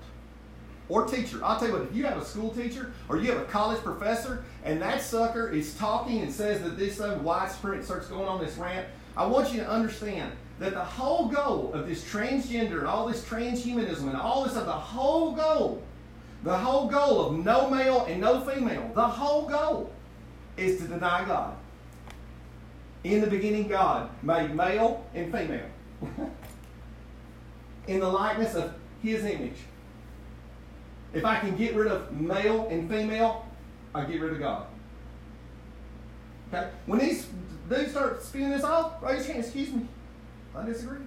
[0.89, 1.39] or teacher.
[1.43, 3.81] I'll tell you what, if you have a school teacher or you have a college
[3.83, 8.39] professor and that sucker is talking and says that this white spirit starts going on
[8.39, 12.87] this rant, I want you to understand that the whole goal of this transgender and
[12.87, 15.83] all this transhumanism and all this, of the whole goal,
[16.43, 19.91] the whole goal of no male and no female, the whole goal
[20.55, 21.55] is to deny God.
[23.03, 25.69] In the beginning, God made male and female
[27.87, 29.57] in the likeness of His image.
[31.13, 33.45] If I can get rid of male and female,
[33.95, 34.67] I get rid of God.
[36.53, 36.69] Okay?
[36.85, 37.27] When these
[37.69, 39.87] dudes start spewing this off, raise your hand, excuse me.
[40.55, 40.99] I disagree.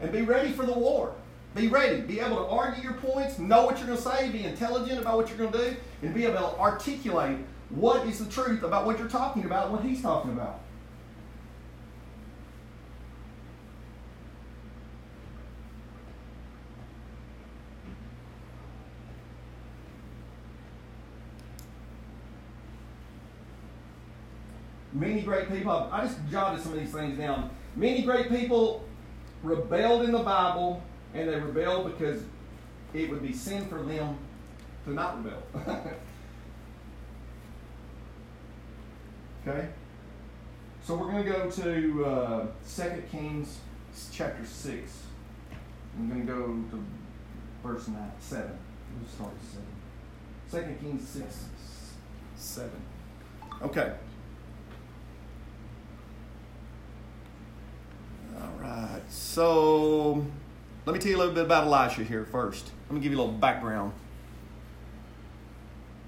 [0.00, 1.14] And be ready for the war.
[1.54, 2.02] Be ready.
[2.02, 5.16] Be able to argue your points, know what you're going to say, be intelligent about
[5.16, 7.38] what you're going to do, and be able to articulate
[7.70, 10.60] what is the truth about what you're talking about what he's talking about.
[24.96, 27.50] Many great people, I just jotted some of these things down.
[27.74, 28.82] Many great people
[29.42, 30.82] rebelled in the Bible,
[31.12, 32.22] and they rebelled because
[32.94, 34.16] it would be sin for them
[34.86, 35.42] to not rebel.
[39.46, 39.68] okay?
[40.82, 43.58] So we're going to go to uh, 2 Kings
[44.10, 45.02] chapter 6.
[45.98, 46.82] I'm going to go to
[47.62, 48.58] verse 9, 7.
[48.98, 49.34] We'll start
[50.50, 50.78] at 7.
[50.80, 51.44] 2 Kings 6,
[52.36, 52.70] 7.
[53.60, 53.92] Okay.
[58.36, 59.00] All right.
[59.08, 60.24] So
[60.84, 62.70] let me tell you a little bit about Elisha here first.
[62.88, 63.92] Let me give you a little background.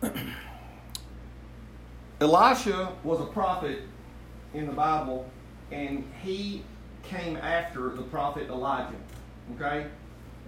[2.20, 3.80] Elisha was a prophet
[4.54, 5.28] in the Bible,
[5.70, 6.64] and he
[7.02, 8.96] came after the prophet Elijah.
[9.54, 9.86] Okay?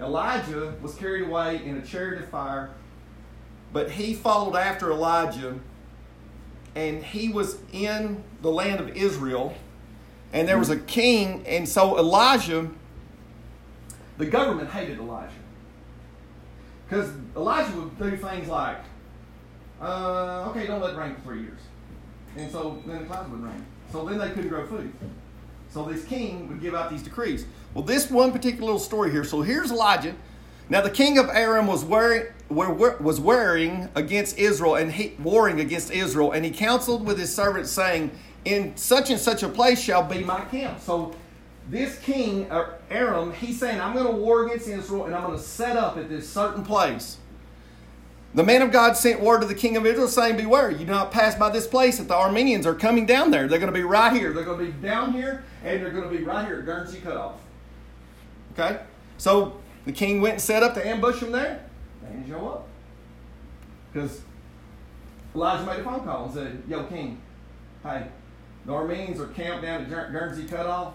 [0.00, 2.70] Elijah was carried away in a chariot of fire,
[3.72, 5.58] but he followed after Elijah,
[6.74, 9.54] and he was in the land of Israel,
[10.32, 12.70] and there was a king, and so Elijah,
[14.18, 15.32] the government hated Elijah.
[16.88, 18.78] Because Elijah would do things like,
[19.80, 21.60] uh, okay, don't let it rain for three years.
[22.36, 23.64] And so then the clouds would rain.
[23.92, 24.92] So then they couldn't grow food.
[25.70, 27.46] So this king would give out these decrees.
[27.74, 29.24] Well, this one particular little story here.
[29.24, 30.14] So here's Elijah.
[30.68, 35.92] Now the king of Aram was wearing was wearing against Israel and he, warring against
[35.92, 38.10] Israel, and he counseled with his servants, saying,
[38.44, 41.14] "In such and such a place shall be my camp." So
[41.68, 45.38] this king uh, Aram, he's saying, "I'm going to war against Israel, and I'm going
[45.38, 47.18] to set up at this certain place."
[48.32, 50.92] The man of God sent word to the king of Israel saying, Beware, you do
[50.92, 53.48] not pass by this place that the Armenians are coming down there.
[53.48, 54.32] They're going to be right here.
[54.32, 57.00] They're going to be down here, and they're going to be right here at Guernsey
[57.00, 57.34] Cutoff.
[58.52, 58.80] Okay?
[59.18, 61.64] So the king went and set up to ambush them there.
[62.02, 62.68] They didn't show up.
[63.92, 64.20] Because
[65.34, 67.20] Elijah made a phone call and said, Yo, king,
[67.82, 68.06] hey,
[68.66, 70.94] the Arameans are camped down at Guernsey Cutoff.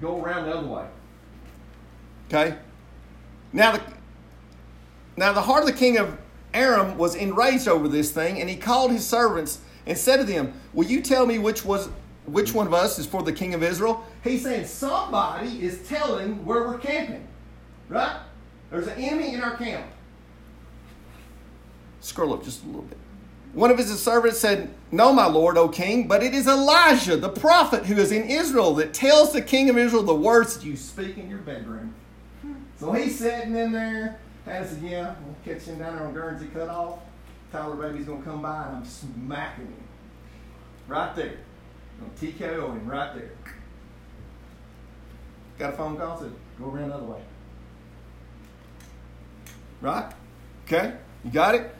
[0.00, 0.86] Go around the other way.
[2.28, 2.56] Okay?
[3.52, 3.82] Now the,
[5.16, 6.16] now the heart of the king of
[6.54, 10.52] Aram was enraged over this thing, and he called his servants and said to them,
[10.72, 11.88] Will you tell me which was
[12.26, 14.04] which one of us is for the king of Israel?
[14.22, 17.26] He's saying somebody is telling where we're camping.
[17.88, 18.20] Right?
[18.70, 19.84] There's an enemy in our camp.
[22.00, 22.98] Scroll up just a little bit.
[23.52, 27.28] One of his servants said, No, my lord, O king, but it is Elijah, the
[27.28, 30.76] prophet, who is in Israel, that tells the king of Israel the words that you
[30.76, 31.94] speak in your bedroom.
[32.78, 35.14] So he's sitting in there Pass again.
[35.24, 37.00] We'll catch him down there on Guernsey cut off.
[37.52, 39.84] Tyler Baby's going to come by and I'm smacking him.
[40.88, 41.34] Right there.
[42.00, 43.30] I'm going to TKO him right there.
[45.58, 47.20] Got a phone call, said, go around the other way.
[49.82, 50.12] Right?
[50.66, 50.94] Okay?
[51.24, 51.74] You got it?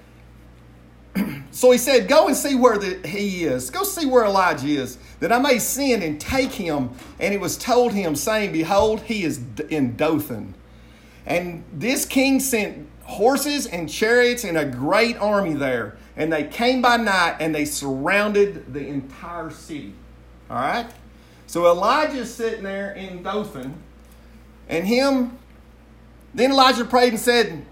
[1.53, 3.71] So he said, Go and see where the, he is.
[3.71, 6.91] Go see where Elijah is, that I may send and take him.
[7.19, 10.55] And it was told him, saying, Behold, he is in Dothan.
[11.27, 15.99] And this king sent horses and chariots and a great army there.
[16.17, 19.95] And they came by night and they surrounded the entire city.
[20.49, 20.87] All right?
[21.47, 23.75] So Elijah's sitting there in Dothan.
[24.69, 25.39] And him,
[26.33, 27.67] then Elijah prayed and said,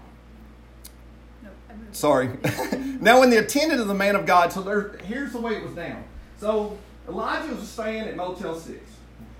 [1.91, 2.27] Sorry.
[3.01, 5.63] now, when the attendant of the man of God, so there, here's the way it
[5.63, 6.03] was down.
[6.37, 8.79] So Elijah was staying at Motel 6.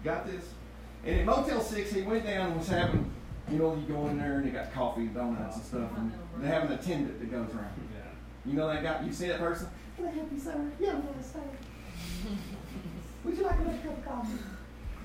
[0.04, 0.44] Got this?
[1.06, 3.12] And at Motel 6, he went down and was having
[3.52, 6.12] you know, you go in there and they got coffee, and donuts, and stuff, and
[6.40, 7.74] they have an attendant that goes around.
[8.46, 9.06] You know that guy?
[9.06, 9.68] You see that person?
[9.98, 10.72] Can I help you, sir?
[10.80, 11.40] Yeah, yes, sir.
[13.24, 14.38] Would you like another cup of coffee?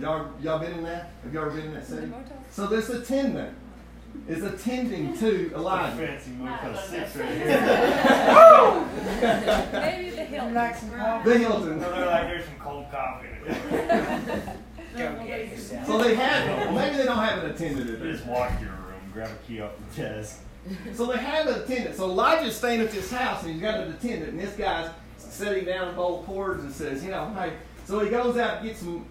[0.00, 1.12] Y'all, y'all been in that?
[1.22, 2.12] Have y'all ever been in that city?
[2.50, 3.56] So this attendant
[4.28, 5.96] is attending to Elijah.
[5.96, 7.46] Fancy Motel Six right here.
[9.72, 10.54] Maybe the Hilton.
[10.54, 11.80] The Hilton.
[11.80, 13.28] No, they're like, here's some cold coffee.
[14.96, 16.72] So they have it.
[16.72, 19.60] Maybe they don't have an attendant You just walk to your room, grab a key
[19.60, 20.40] off the desk.
[20.94, 21.96] So they have an attendant.
[21.96, 25.64] So Elijah's staying at this house and he's got an attendant, and this guy's sitting
[25.64, 27.54] down in both cords and says, you know, hey.
[27.86, 29.04] So he goes out and gets some.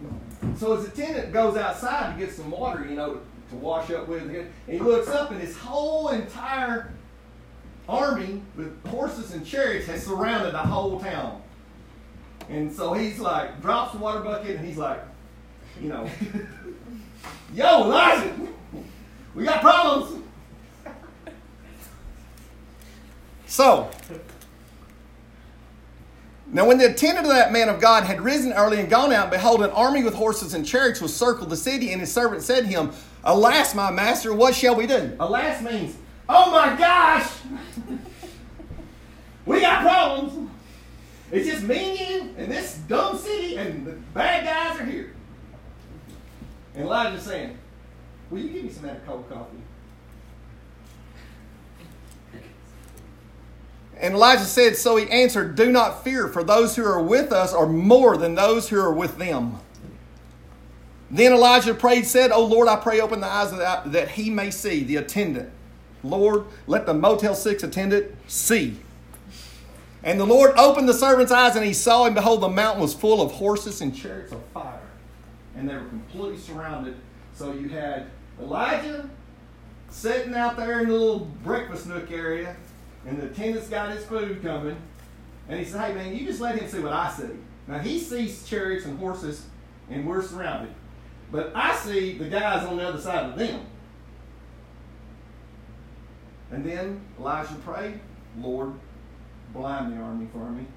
[0.57, 3.19] So his attendant goes outside to get some water, you know,
[3.53, 4.23] to wash up with.
[4.23, 6.91] And he looks up, and his whole entire
[7.87, 11.41] army with horses and chariots has surrounded the whole town.
[12.49, 15.01] And so he's like, drops the water bucket, and he's like,
[15.81, 16.09] you know,
[17.53, 18.33] yo, Elijah,
[19.33, 20.23] we got problems.
[23.45, 23.89] So,
[26.47, 29.29] now when the attendant of that man of God had risen early and gone out,
[29.31, 32.61] behold, an army with horses and chariots was circled the city, and his servant said
[32.61, 32.91] to him,
[33.23, 35.15] Alas, my master, what shall we do?
[35.19, 35.95] Alas means,
[36.27, 37.31] oh my gosh,
[39.45, 40.49] we got problems.
[41.31, 45.13] It's just me and you and this dumb city, and the bad guys are here.
[46.75, 47.57] And Elijah's saying,
[48.29, 49.57] Will you give me some of that cold coffee?
[53.97, 57.53] And Elijah said, So he answered, Do not fear, for those who are with us
[57.53, 59.59] are more than those who are with them.
[61.13, 64.29] Then Elijah prayed, said, Oh Lord, I pray, open the eyes of that, that he
[64.29, 65.49] may see, the attendant.
[66.03, 68.77] Lord, let the Motel 6 attendant see.
[70.03, 72.93] And the Lord opened the servant's eyes, and he saw, and behold, the mountain was
[72.93, 74.83] full of horses and chariots of fire
[75.55, 76.95] and they were completely surrounded
[77.33, 78.07] So you had
[78.39, 79.09] Elijah
[79.89, 82.55] sitting out there in the little breakfast nook area,
[83.05, 84.75] and the attendant's got his food coming,
[85.47, 87.29] and he said, Hey man, you just let him see what I see.
[87.67, 89.45] Now he sees chariots and horses,
[89.89, 90.73] and we're surrounded.
[91.33, 93.65] But I see the guys on the other side of them.
[96.51, 97.99] And then Elijah prayed,
[98.37, 98.73] Lord,
[99.51, 100.67] blind the army for me.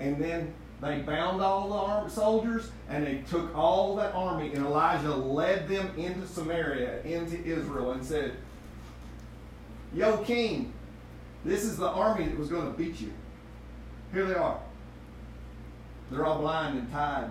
[0.00, 4.66] And then they bound all the armed soldiers and they took all that army, and
[4.66, 8.32] Elijah led them into Samaria, into Israel, and said,
[9.94, 10.72] Yo, king,
[11.44, 13.12] this is the army that was going to beat you.
[14.12, 14.58] Here they are.
[16.10, 17.30] They're all blind and tied.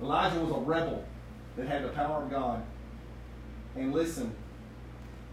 [0.00, 1.04] Elijah was a rebel
[1.56, 2.62] that had the power of God.
[3.76, 4.34] And listen,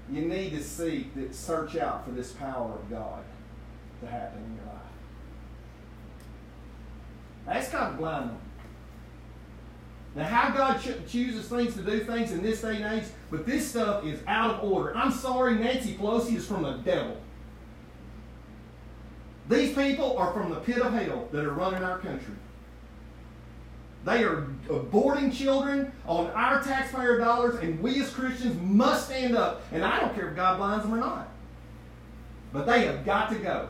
[0.09, 3.23] you need to seek, that search out for this power of God
[4.01, 4.81] to happen in your life.
[7.47, 8.37] Ask God to blind them.
[10.15, 13.45] Now, how God cho- chooses things to do things in this day and age, but
[13.45, 14.95] this stuff is out of order.
[14.95, 17.20] I'm sorry, Nancy Pelosi is from the devil.
[19.49, 22.35] These people are from the pit of hell that are running our country.
[24.05, 29.61] They are aborting children on our taxpayer dollars, and we as Christians must stand up.
[29.71, 31.29] And I don't care if God blinds them or not.
[32.51, 33.69] But they have got to go.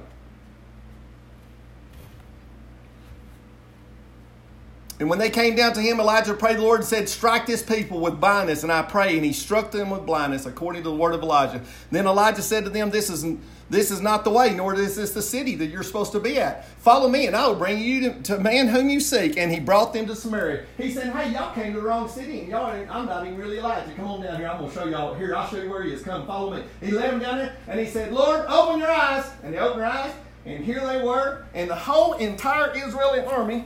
[5.01, 7.63] And when they came down to him, Elijah prayed the Lord and said, Strike this
[7.63, 8.61] people with blindness.
[8.61, 9.15] And I pray.
[9.15, 11.59] And he struck them with blindness, according to the word of Elijah.
[11.89, 13.25] Then Elijah said to them, This is,
[13.67, 16.37] this is not the way, nor is this the city that you're supposed to be
[16.37, 16.67] at.
[16.81, 19.37] Follow me, and I will bring you to, to man whom you seek.
[19.37, 20.65] And he brought them to Samaria.
[20.77, 23.57] He said, Hey, y'all came to the wrong city, and y'all I'm not even really
[23.57, 23.91] Elijah.
[23.95, 24.49] Come on down here.
[24.49, 25.15] I'm going to show y'all.
[25.15, 26.03] Here, I'll show you where he is.
[26.03, 26.63] Come, follow me.
[26.79, 29.27] He led them down there, and he said, Lord, open your eyes.
[29.41, 30.13] And they opened their eyes,
[30.45, 31.47] and here they were.
[31.55, 33.65] And the whole entire Israeli army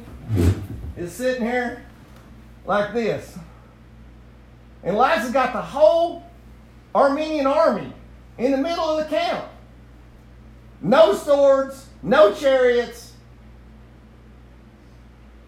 [0.98, 1.84] is sitting here
[2.66, 3.38] like this.
[4.84, 6.24] And Elijah's got the whole
[6.94, 7.92] Aramean army
[8.38, 9.46] in the middle of the camp.
[10.82, 13.14] No swords, no chariots,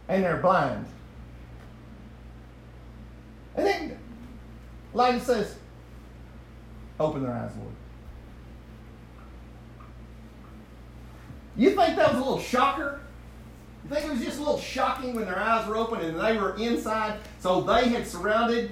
[0.07, 0.86] and they're blind.
[3.55, 3.99] And then
[4.93, 5.55] Elijah says,
[6.99, 7.73] Open their eyes, Lord.
[11.55, 13.01] You think that was a little shocker?
[13.88, 16.36] You think it was just a little shocking when their eyes were open and they
[16.36, 17.19] were inside?
[17.39, 18.71] So they had surrounded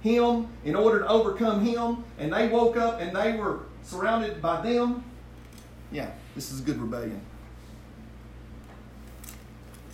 [0.00, 4.60] him in order to overcome him, and they woke up and they were surrounded by
[4.62, 5.04] them.
[5.92, 7.20] Yeah, this is good rebellion.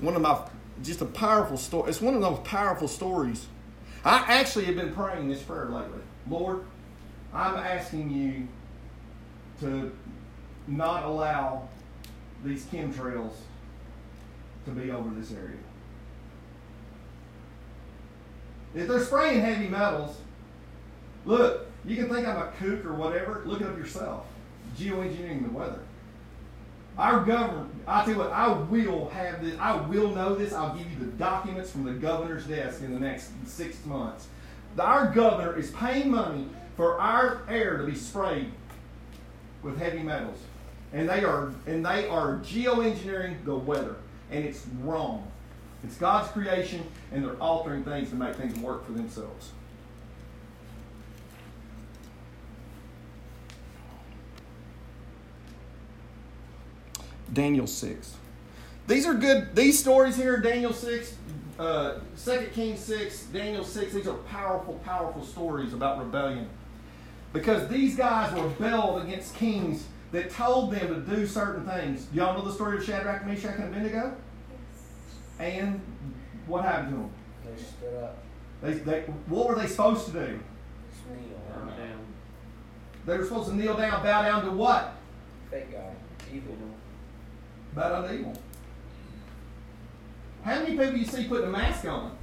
[0.01, 0.39] One of my,
[0.83, 1.91] just a powerful story.
[1.91, 3.47] It's one of those powerful stories.
[4.07, 6.01] I actually have been praying this prayer lately.
[6.29, 6.65] Lord,
[7.35, 8.49] I'm asking you
[9.61, 9.93] to
[10.67, 11.69] not allow
[12.43, 13.35] these chemtrails
[14.65, 15.59] to be over this area.
[18.75, 20.17] If they're spraying heavy metals,
[21.25, 23.43] look, you can think I'm a kook or whatever.
[23.45, 24.27] Look it up yourself.
[24.79, 25.81] Geoengineering the weather.
[26.99, 30.53] Our government, I tell you what, I will have this, I will know this.
[30.53, 34.29] I'll give you the documents from the governor's desk in the next six months.
[34.79, 38.53] Our governor is paying money for our air to be sprayed
[39.63, 40.39] with heavy metals.
[40.93, 43.97] And they are and they are geoengineering the weather.
[44.33, 45.31] And it's wrong.
[45.85, 49.53] It's God's creation, and they're altering things to make things work for themselves.
[57.33, 58.15] Daniel 6.
[58.87, 61.17] These are good, these stories here, Daniel 6,
[61.59, 66.49] uh, 2 Kings 6, Daniel 6, these are powerful, powerful stories about rebellion.
[67.33, 72.07] Because these guys rebelled against kings that told them to do certain things.
[72.13, 74.15] Y'all know the story of Shadrach, Meshach, and Abednego?
[74.51, 75.55] Yes.
[75.55, 75.81] And
[76.47, 77.11] what happened to them?
[77.45, 78.19] They stood up.
[78.63, 80.21] They, they, what were they supposed to do?
[80.21, 81.41] Kneel.
[81.55, 82.07] Burn down.
[83.07, 84.95] They were supposed to kneel down, bow down to what?
[85.51, 85.91] Fake guy.
[86.33, 86.57] Evil.
[87.75, 88.35] Bow down to evil.
[90.45, 92.17] How many people you see putting a mask on?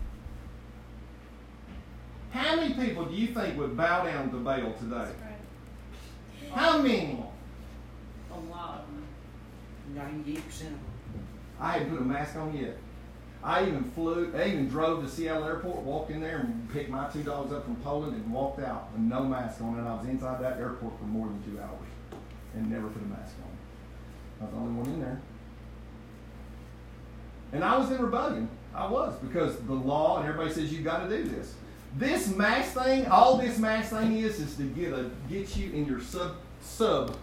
[2.32, 4.95] How many people do you think would bow down to Baal today?
[4.95, 6.51] Right.
[6.51, 7.24] How many?
[11.60, 12.78] I hadn't put a mask on yet.
[13.44, 17.08] I even flew, I even drove to Seattle Airport, walked in there and picked my
[17.08, 19.80] two dogs up from Poland and walked out with no mask on.
[19.80, 21.88] And I was inside that airport for more than two hours
[22.54, 24.42] and never put a mask on.
[24.42, 25.22] I was the only one in there.
[27.54, 28.50] And I was in rebellion.
[28.76, 31.56] I was because the law and everybody says you got to do this.
[31.98, 35.86] This mask thing, all this mask thing is, is to get a get you in
[35.86, 37.18] your sub sub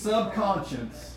[0.00, 1.10] subconscious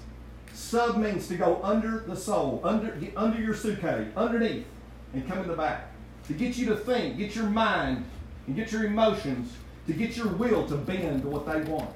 [0.53, 4.65] Sub means to go under the sole, under, under your suitcase, underneath,
[5.13, 5.91] and come in the back.
[6.27, 8.05] To get you to think, get your mind,
[8.47, 9.53] and get your emotions,
[9.87, 11.93] to get your will to bend to what they want.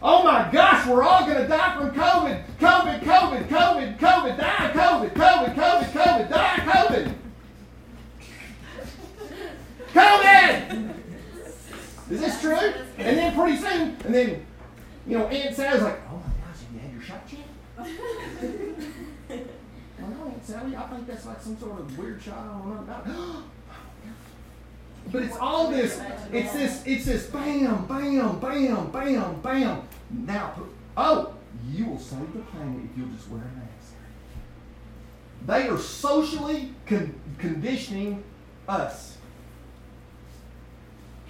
[0.00, 2.44] Oh my gosh, we're all going to die from COVID.
[2.60, 7.14] COVID, COVID, COVID, COVID, die COVID, COVID, COVID, COVID, die COVID.
[9.92, 10.94] COVID!
[12.10, 12.72] Is this true?
[12.98, 14.46] And then pretty soon, and then,
[15.06, 17.48] you know, Aunt Sally's like, oh my gosh, have you had your shot yet?
[19.98, 22.74] well, no, Aunt Sally, I think that's like some sort of weird shot I don't
[22.74, 23.06] know about.
[25.10, 26.00] But it's all this,
[26.32, 29.82] it's this, it's this bam, bam, bam, bam, bam.
[30.10, 30.54] Now,
[30.96, 31.34] oh,
[31.68, 33.94] you will save the planet if you'll just wear a mask.
[35.46, 38.22] They are socially con- conditioning
[38.68, 39.18] us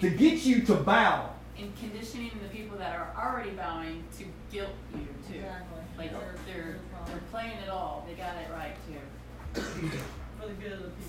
[0.01, 1.32] to get you to bow.
[1.63, 5.41] And conditioning the people that are already bowing to guilt you too.
[5.97, 6.75] Like they're they're
[7.07, 8.05] they're playing it all.
[8.05, 9.89] They got it right too.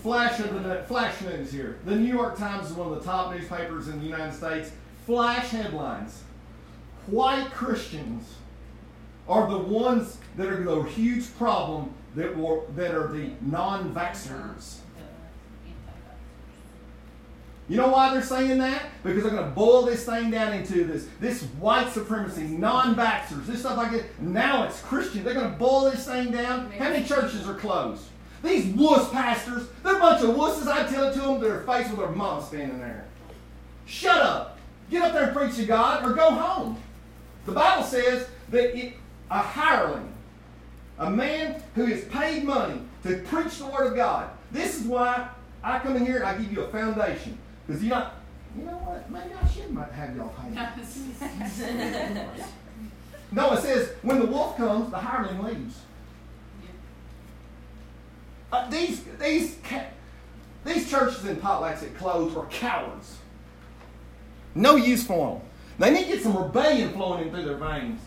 [0.01, 1.81] Flash of the flash news here.
[1.85, 4.71] The New York Times is one of the top newspapers in the United States.
[5.07, 6.23] Flash headlines:
[7.09, 8.37] White Christians
[9.29, 14.77] are the ones that are the huge problem that were that are the non-vaxxers.
[17.69, 18.83] You know why they're saying that?
[19.03, 23.61] Because they're going to boil this thing down into this this white supremacy, non-vaxxers, this
[23.61, 24.21] stuff like that.
[24.21, 25.25] Now it's Christian.
[25.25, 26.71] They're going to boil this thing down.
[26.73, 28.05] How many churches are closed?
[28.43, 30.69] These wuss pastors, they're a bunch of wusses.
[30.69, 33.07] I tell it to them, they're face with their mom standing there.
[33.87, 34.59] Shut up.
[34.91, 36.77] Get up there and preach to God or go home.
[37.47, 38.95] The Bible says that it,
[39.31, 40.13] a hireling,
[40.99, 44.29] a man who is paid money to preach the Word of God.
[44.53, 45.29] This is why
[45.63, 47.39] I come in here and I give you a foundation.
[47.67, 48.15] Because you're not,
[48.57, 49.11] you know what?
[49.11, 50.55] Maybe I should might have y'all paid.
[53.33, 55.81] No, it says when the wolf comes, the hireling leaves.
[58.53, 59.89] Uh, these these ca-
[60.65, 63.17] these churches and Potlatch that close are cowards.
[64.55, 65.49] No use for them.
[65.79, 68.01] They need to get some rebellion flowing in through their veins.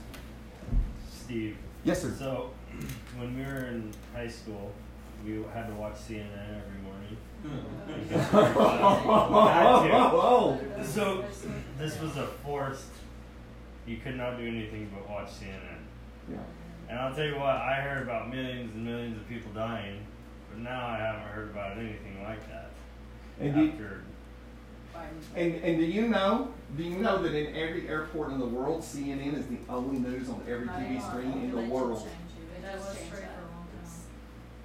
[1.12, 1.58] Steve.
[1.84, 2.14] Yes, sir.
[2.18, 2.52] So,
[3.18, 4.72] when we were in high school,
[5.26, 6.77] we had to watch CNN every
[7.48, 8.08] morning.
[8.08, 10.60] Because we were had Oh.
[10.84, 11.26] So,
[11.78, 12.86] this was a forced.
[13.86, 15.80] You could not do anything but watch CNN.
[16.30, 16.38] yeah.
[16.90, 20.00] And I'll tell you what, I heard about millions and millions of people dying,
[20.50, 22.70] but now I haven't heard about anything like that.
[23.40, 24.02] And do, After,
[25.36, 26.54] and, and do you know?
[26.76, 30.30] Do you know that in every airport in the world, CNN is the only news
[30.30, 32.08] on every TV screen in the world?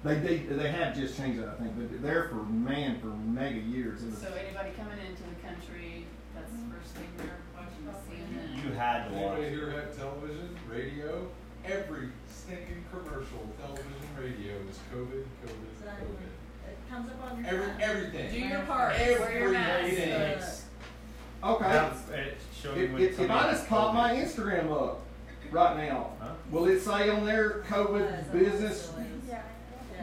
[0.03, 3.59] They, they they have just changed that, I think, but they're for man for mega
[3.59, 4.01] years.
[4.01, 8.63] So anybody coming into the country, that's the first thing they're watching CNN.
[8.65, 9.37] you had to watch.
[9.37, 11.27] Anybody here have television, radio?
[11.65, 16.67] Every stinking commercial, television, radio is COVID, COVID, COVID.
[16.67, 17.81] It comes up on your Every, phone.
[17.81, 18.31] everything.
[18.31, 18.97] Do your part.
[18.99, 19.83] Wear your mask.
[19.93, 20.43] Everything.
[21.43, 21.63] Okay.
[21.69, 24.99] Have- it showed If, when if, if I had just pop my Instagram up
[25.51, 26.27] right now, Huh?
[26.51, 28.91] will it say on there COVID business?
[28.97, 29.03] Yeah.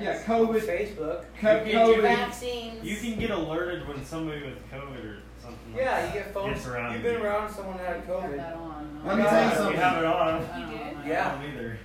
[0.00, 0.60] Yeah, COVID.
[0.62, 1.24] Facebook.
[1.40, 2.02] Co- You get COVID.
[2.02, 2.84] Vaccines.
[2.84, 6.54] You can get alerted when somebody with COVID or something Yeah, that you get phones.
[6.54, 7.24] gets around You've been you.
[7.24, 8.36] around someone that had Have COVID.
[8.36, 9.00] that on.
[9.04, 9.74] Let me tell you something.
[9.76, 10.28] You have it on.
[10.28, 10.32] I
[10.94, 11.06] don't.
[11.06, 11.28] Yeah.
[11.28, 11.78] I don't either.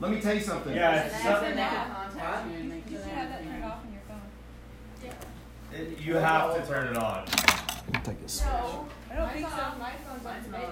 [0.00, 0.74] Let me tell you something.
[0.74, 1.42] Yeah, it's something.
[1.44, 3.92] when they can contact you and they can You should have that turned off on
[3.92, 5.80] your phone.
[5.80, 7.26] It, you have to turn it on.
[8.04, 8.42] Take this.
[8.42, 9.56] No, I don't think so.
[9.78, 10.66] My phone's on today.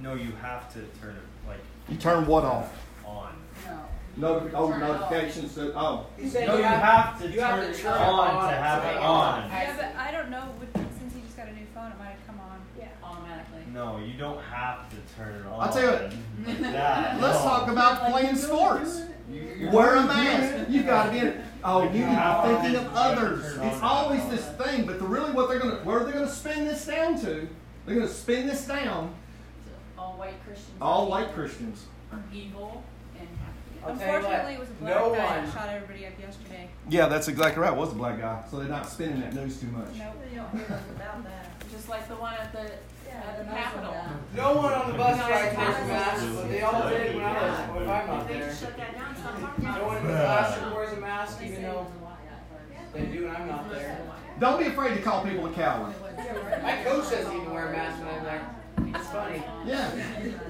[0.00, 2.72] No, you have to turn it like You turn what off?
[4.16, 4.20] On.
[4.20, 4.50] No.
[4.54, 5.10] Oh, Turn it off.
[5.10, 5.54] notifications.
[5.54, 7.82] To, oh, He said No, you you have, have to you have turn to it
[7.82, 9.48] turn it on on to have it on.
[9.50, 12.10] Yeah, but I don't know, would- since he just got a new phone, it might
[12.10, 12.60] have come on.
[12.78, 12.88] Yeah.
[13.02, 13.62] Automatically.
[13.72, 15.60] No, you don't have to turn it on.
[15.60, 16.12] I'll tell you what.
[16.46, 17.20] Like that.
[17.20, 17.44] let's no.
[17.44, 19.02] talk about playing sports.
[19.30, 20.68] You- you're Wear a mask.
[20.68, 20.68] it.
[20.70, 21.40] You got to be in it.
[21.62, 23.56] Oh, you You have are thinking of you have to others.
[23.60, 26.64] It's always this thing, but the really what they're gonna where are they're gonna spin
[26.64, 27.46] this down to?
[27.86, 29.14] They're gonna spin this down.
[29.98, 30.76] All white Christians.
[30.80, 31.84] All white Christians.
[32.12, 32.82] Are evil
[33.18, 35.52] and have I'll tell you what, Unfortunately, it was a black no guy one- that
[35.54, 36.68] shot everybody up yesterday.
[36.88, 37.72] Yeah, that's exactly right.
[37.72, 39.88] It was a black guy, so they're not spinning that news too much.
[39.96, 40.14] Nope.
[40.30, 41.46] You don't hear nothing about that.
[41.70, 42.70] Just like the one at the,
[43.06, 43.94] Yeah, at the the Muslim Capitol.
[44.36, 45.82] No one on the bus No, drive it's wears not.
[45.82, 48.54] a mask, but they all did when I was when I'm not They there.
[48.54, 51.86] shut that down, stop talking No one in the classroom wears a mask, even though
[52.92, 54.00] they do when I'm not there.
[54.40, 55.94] Don't be afraid to call people a coward.
[56.62, 58.46] My coach doesn't even wear a mask when I'm there.
[59.00, 59.42] It's funny.
[59.66, 59.90] Yeah.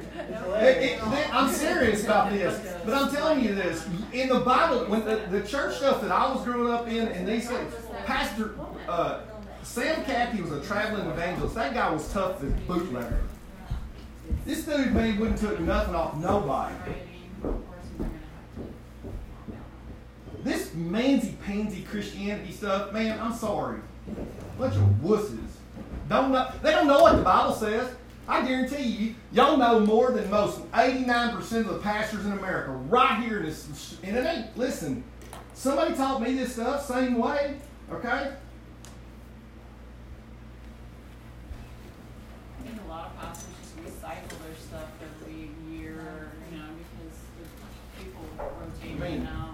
[1.32, 3.86] I'm serious about this, but I'm telling you this.
[4.12, 7.26] In the Bible, when the, the church stuff that I was growing up in, and
[7.26, 7.64] they say
[8.04, 8.54] Pastor
[8.88, 9.20] uh,
[9.62, 11.54] Sam Cathey was a traveling evangelist.
[11.54, 13.20] That guy was tough as bootlegger.
[14.44, 16.74] This dude man wouldn't took nothing off nobody.
[20.42, 23.80] This mansy pansy Christianity stuff, man, I'm sorry.
[24.58, 25.38] Bunch of wusses.
[26.08, 27.94] Don't know, they don't know what the Bible says.
[28.30, 33.20] I guarantee you, y'all know more than most 89% of the pastors in America right
[33.24, 33.98] here in this.
[34.04, 35.02] And it ain't, listen,
[35.52, 37.56] somebody taught me this stuff same way,
[37.90, 38.30] okay?
[42.60, 47.18] I think a lot of pastors just recycle their stuff every year, you know, because
[47.98, 49.38] the people rotate out.
[49.38, 49.49] and-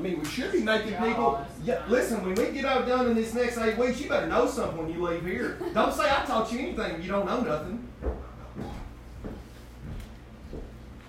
[0.00, 1.44] I mean, we should be making people.
[1.62, 4.46] Yeah, listen, when we get out done in this next eight weeks, you better know
[4.46, 5.58] something when you leave here.
[5.74, 7.02] Don't say I taught you anything.
[7.02, 7.86] You don't know nothing.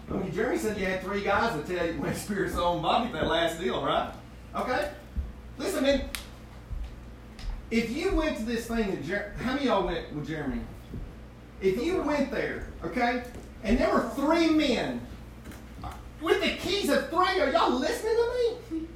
[0.10, 3.10] I mean, Jeremy said you had three guys that tell you when spirit's on body
[3.14, 4.12] that last deal, right?
[4.58, 4.92] Okay.
[5.58, 6.10] Listen, man.
[7.70, 10.60] If you went to this thing, and Jer- how many of y'all went with Jeremy?
[11.62, 13.24] If you went there, okay,
[13.64, 15.00] and there were three men
[16.22, 18.88] with the keys of three, are y'all listening to me?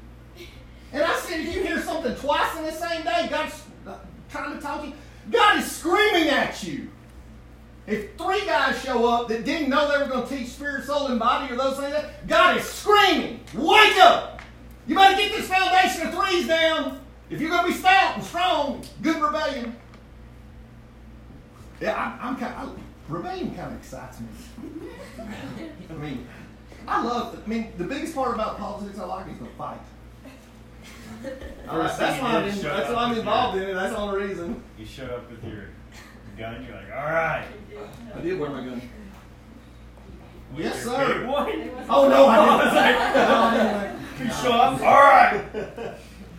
[0.93, 3.97] And I said, if you hear something twice in the same day, God's uh,
[4.29, 4.93] trying to talk to you,
[5.31, 6.89] God is screaming at you.
[7.87, 11.07] If three guys show up that didn't know they were going to teach spirit, soul,
[11.07, 11.95] and body or those things,
[12.27, 14.41] God is screaming, wake up!
[14.87, 16.99] You better get this foundation of threes down.
[17.29, 19.75] If you're going to be stout and strong, good rebellion.
[21.81, 24.27] Yeah, I'm, I'm kind of, rebellion kind of excites me.
[25.89, 26.27] I mean,
[26.87, 29.79] I love, I mean, the biggest part about politics I like is the fight.
[31.69, 33.73] All right, that's why I'm, in, that's why I'm involved your- in it.
[33.73, 34.63] That's the only reason.
[34.77, 35.69] You showed up with your
[36.37, 36.63] gun.
[36.65, 37.45] You're like, all right.
[38.15, 38.81] I did wear my gun.
[40.53, 41.19] With Yes, sir.
[41.19, 41.71] big one.
[41.89, 44.01] Oh no, I didn't.
[44.19, 44.79] You show up.
[44.81, 45.43] All right.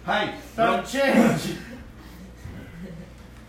[0.06, 1.58] hey, Don't change.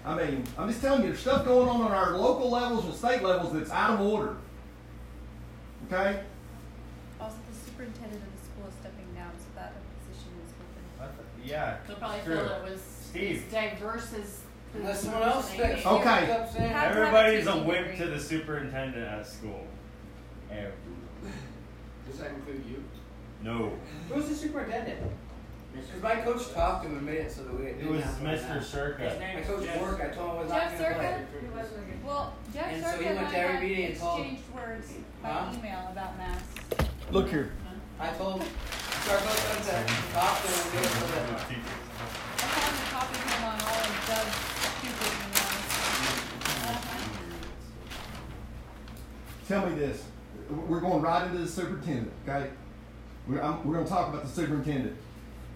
[0.03, 2.93] I mean, I'm just telling you, there's stuff going on on our local levels and
[2.93, 4.35] state levels that's out of order.
[5.87, 6.21] Okay?
[7.21, 9.73] Also, the superintendent of the school is stepping down, so that
[10.07, 10.83] position is open.
[11.47, 11.77] Yeah.
[11.87, 12.35] They'll probably true.
[12.35, 13.43] feel it was Steve.
[13.47, 14.41] as diverse as.
[14.75, 15.85] Unless someone else sticks.
[15.85, 16.31] Okay.
[16.31, 17.97] Up saying- Have- Everybody's a teaching whip degree.
[18.05, 19.65] to the superintendent at school.
[20.51, 20.71] Every-
[22.09, 22.83] Does that include you?
[23.41, 23.71] No.
[24.09, 24.99] Who's the superintendent?
[25.73, 28.03] Because my coach talked to him and made it so that we It didn't was
[28.03, 28.49] have to Mr.
[28.55, 28.65] laugh.
[28.65, 29.17] Cirka.
[29.35, 31.63] My coach work, I told him I was not Jeff going to play.
[31.63, 31.81] Cirka?
[32.05, 34.93] Well, Jeff And so he went I to every had meeting and told- exchanged words
[35.23, 35.53] by Huh?
[35.57, 36.89] email about masks.
[37.11, 37.51] Look here.
[37.99, 38.49] I told him,
[39.03, 41.33] so our coach said to talk and get it so that I
[42.45, 44.37] found the copies of them on all of Doug's
[44.77, 45.65] stupid emails.
[49.47, 50.03] Tell me this.
[50.67, 52.49] We're going right into the superintendent, okay?
[53.27, 54.95] We're, I'm, we're going to talk about the superintendent.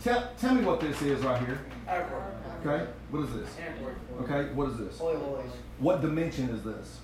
[0.03, 2.23] Tell, tell me what this is right here, airport,
[2.65, 2.87] okay?
[3.11, 3.49] What is this?
[3.59, 4.97] airport, Okay, what is this?
[4.97, 5.43] holy holy,
[5.77, 6.97] What dimension is this?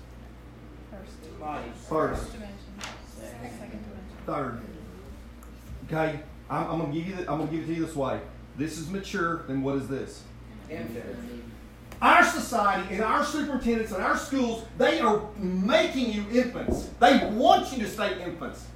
[0.90, 1.38] First.
[1.40, 1.70] body.
[1.88, 2.32] First.
[2.32, 2.56] Dimension.
[3.20, 4.16] Second dimension.
[4.26, 4.60] Third.
[5.88, 6.20] Okay,
[6.50, 7.14] I'm, I'm gonna give you.
[7.16, 8.20] The, I'm gonna give it to you this way.
[8.56, 9.44] This is mature.
[9.48, 10.22] Then what is this?
[10.68, 11.16] Infant.
[12.00, 16.90] Our society and our superintendents and our schools, they are making you infants.
[17.00, 18.66] They want you to stay infants.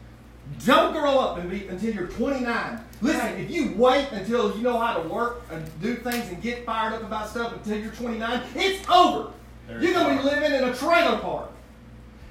[0.65, 2.81] Don't grow up and be until you're 29.
[3.01, 6.67] Listen, if you wait until you know how to work and do things and get
[6.67, 9.31] fired up about stuff until you're 29, it's over.
[9.69, 11.51] There's You're gonna be living in a trailer park.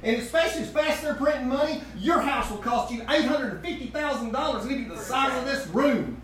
[0.04, 4.56] And especially as fast as they're printing money, your house will cost you $850,000.
[4.56, 6.22] It'll be the size of this room.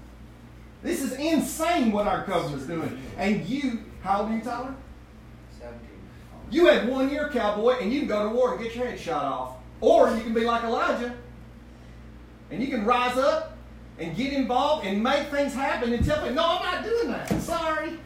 [0.81, 2.99] This is insane what our government's doing.
[3.17, 4.75] And you, how old are you, Tyler?
[5.59, 5.89] Seventeen.
[6.49, 8.99] You had one year, cowboy, and you can go to war and get your head
[8.99, 9.55] shot off.
[9.81, 11.15] Or you can be like Elijah,
[12.49, 13.57] and you can rise up
[13.99, 17.41] and get involved and make things happen and tell people, no, I'm not doing that.
[17.41, 17.99] Sorry.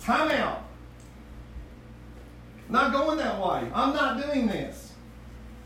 [0.00, 0.64] Time out.
[2.68, 3.70] Not going that way.
[3.74, 4.93] I'm not doing this.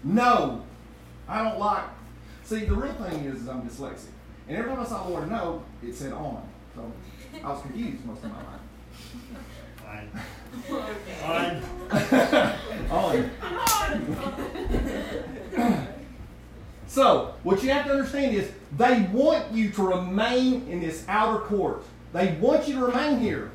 [0.04, 0.62] No.
[1.28, 1.84] I don't like.
[2.44, 4.08] See, the real thing is, is I'm dyslexic.
[4.48, 6.48] And every time I saw the word no, it said on.
[6.74, 6.92] So
[7.44, 8.60] I was confused most of my life.
[9.84, 10.10] Fine.
[11.20, 11.62] Fine.
[12.90, 13.30] on.
[16.86, 21.40] so, what you have to understand is they want you to remain in this outer
[21.40, 21.84] court.
[22.12, 23.50] They want you to remain here.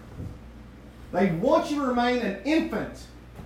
[1.11, 3.05] They want you to remain an infant.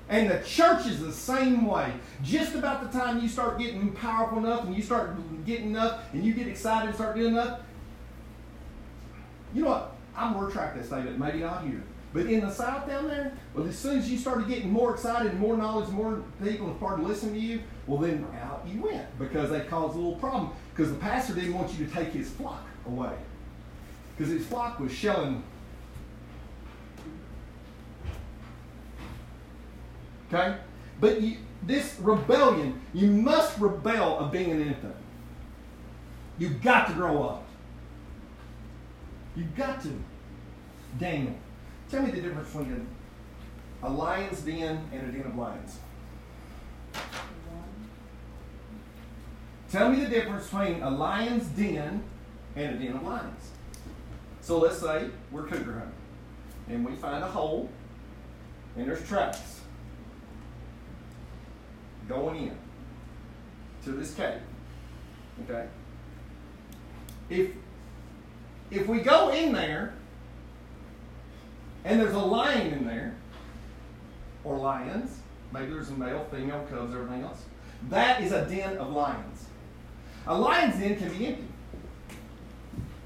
[0.09, 1.91] And the church is the same way.
[2.23, 6.23] Just about the time you start getting powerful enough and you start getting enough and
[6.23, 7.59] you get excited and start doing enough,
[9.53, 9.95] you know what?
[10.15, 11.19] I'm going to retract that statement.
[11.19, 11.83] Maybe not here.
[12.13, 15.31] But in the South down there, well, as soon as you started getting more excited
[15.31, 19.49] and more knowledge, more people started listening to you, well, then out you went because
[19.49, 20.51] they caused a little problem.
[20.73, 23.13] Because the pastor didn't want you to take his flock away.
[24.15, 25.43] Because his flock was shelling.
[30.27, 30.57] Okay?
[30.99, 34.95] But you, this rebellion, you must rebel of being an infant.
[36.37, 37.47] You've got to grow up.
[39.35, 39.93] You've got to.
[40.99, 41.35] Daniel,
[41.89, 42.87] tell me the difference between
[43.83, 45.77] a, lion's den and a den of lions.
[49.69, 52.03] Tell me the difference between a lion's den
[52.55, 53.51] and a den of lions.
[54.41, 55.91] So let's say we're cougar hunting
[56.69, 57.69] and we find a hole
[58.77, 59.61] and there's tracks
[62.07, 62.57] going in
[63.83, 64.41] to this cave.
[65.43, 65.67] Okay?
[67.29, 67.51] If
[68.69, 69.93] if we go in there
[71.85, 73.15] and there's a lion in there,
[74.43, 75.19] or lions,
[75.53, 77.43] maybe there's a male, female, cubs, everything else,
[77.89, 79.45] that is a den of lions.
[80.25, 81.43] A lion's den can be empty.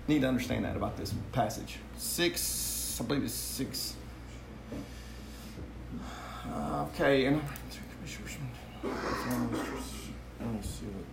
[0.08, 1.78] Need to understand that about this passage.
[1.98, 3.96] Six, I believe it's six.
[6.96, 7.40] Okay, and
[8.84, 11.06] let me see what.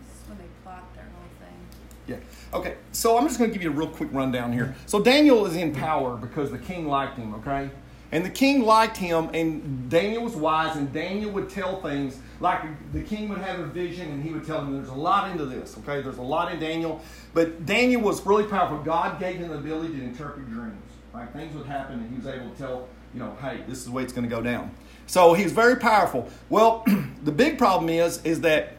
[0.00, 1.58] This is when they plot their whole thing.
[2.06, 2.56] Yeah.
[2.56, 2.76] Okay.
[2.92, 4.74] So I'm just going to give you a real quick rundown here.
[4.86, 7.34] So Daniel is in power because the king liked him.
[7.34, 7.70] Okay.
[8.10, 12.62] And the king liked him, and Daniel was wise, and Daniel would tell things like
[12.94, 15.44] the king would have a vision, and he would tell him, There's a lot into
[15.44, 16.00] this, okay?
[16.00, 17.02] There's a lot in Daniel.
[17.34, 18.78] But Daniel was really powerful.
[18.78, 20.82] God gave him the ability to interpret dreams.
[21.12, 23.84] Like things would happen, and he was able to tell, you know, hey, this is
[23.84, 24.70] the way it's going to go down.
[25.08, 26.28] So he was very powerful.
[26.50, 26.84] Well,
[27.24, 28.74] the big problem is, is that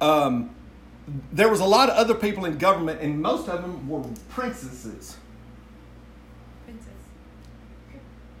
[0.00, 0.50] um,
[1.30, 5.18] there was a lot of other people in government, and most of them were princesses.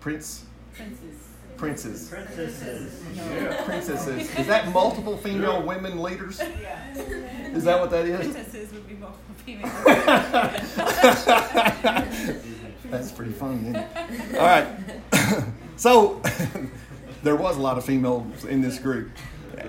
[0.00, 0.44] Prince,
[1.56, 2.08] Princess.
[2.08, 3.02] princes, Princesses.
[3.66, 4.38] princesses.
[4.38, 6.40] Is that multiple female women leaders?
[6.60, 6.96] Yeah.
[7.52, 8.32] Is that what that is?
[8.32, 9.70] Princesses would be multiple females.
[12.90, 13.86] That's pretty funny, isn't it?
[14.38, 14.66] All right.
[15.76, 16.20] so
[17.22, 19.10] there was a lot of females in this group.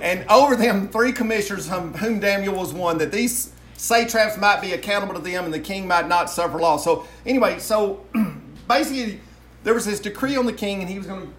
[0.01, 5.13] And over them, three commissioners, whom, Daniel was one, that these satraps might be accountable
[5.13, 6.83] to them and the king might not suffer loss.
[6.83, 8.05] So, anyway, so
[8.67, 9.19] basically,
[9.63, 11.33] there was this decree on the king, and he was going to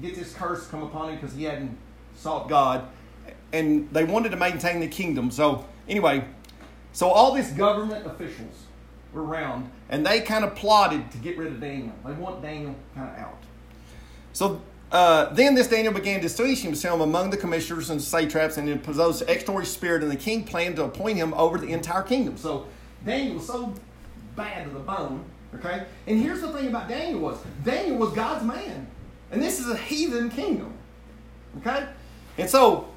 [0.00, 1.76] get this curse come upon him because he hadn't
[2.16, 2.88] sought God.
[3.52, 5.30] And they wanted to maintain the kingdom.
[5.30, 6.24] So, anyway,
[6.92, 8.64] so all these government officials
[9.12, 11.94] were around, and they kind of plotted to get rid of Daniel.
[12.04, 13.42] They want Daniel kind of out.
[14.32, 14.60] So
[14.90, 18.76] uh, then this Daniel began to distinguish himself among the commissioners and satraps, and he
[18.76, 22.36] possessed extraordinary spirit, and the king planned to appoint him over the entire kingdom.
[22.36, 22.66] So
[23.04, 23.74] Daniel was so
[24.36, 25.24] bad to the bone.
[25.54, 28.86] Okay, and here's the thing about Daniel was Daniel was God's man,
[29.30, 30.72] and this is a heathen kingdom.
[31.58, 31.86] Okay,
[32.38, 32.88] and so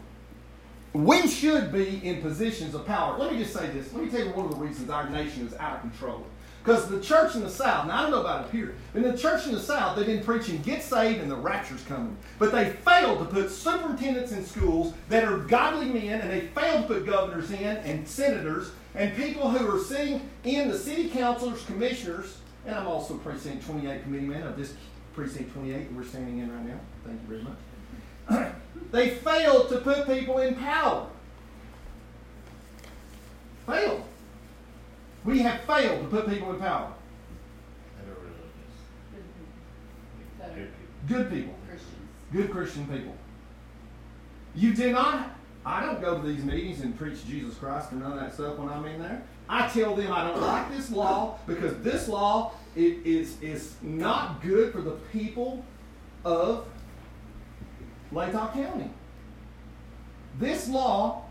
[0.94, 3.18] we should be in positions of power.
[3.18, 3.92] Let me just say this.
[3.92, 6.26] Let me tell you one of the reasons our nation is out of control.
[6.66, 9.16] Because the church in the South, now I don't know about up here, in the
[9.16, 12.18] church in the South, they've been preaching get saved and the rapture's coming.
[12.40, 16.88] But they failed to put superintendents in schools that are godly men, and they failed
[16.88, 21.64] to put governors in and senators and people who are sitting in the city councilors,
[21.66, 24.74] commissioners, and I'm also precinct 28 committee man of this
[25.14, 26.80] precinct 28 that we're standing in right now.
[27.06, 27.44] Thank you
[28.28, 28.56] very much.
[28.92, 31.06] they failed to put people in power.
[33.68, 34.04] Failed.
[35.26, 36.94] We have failed to put people in power.
[37.98, 38.44] Never religious.
[40.40, 41.18] That are Good people.
[41.18, 41.56] Good people.
[41.68, 41.96] Christians.
[42.32, 43.16] Good Christian people.
[44.54, 48.14] You did not, I don't go to these meetings and preach Jesus Christ or none
[48.14, 49.24] of that stuff when I'm in there.
[49.50, 54.42] I tell them I don't like this law because this law it is, is not
[54.42, 55.66] good for the people
[56.24, 56.68] of
[58.14, 58.90] Latah County.
[60.40, 61.26] This law,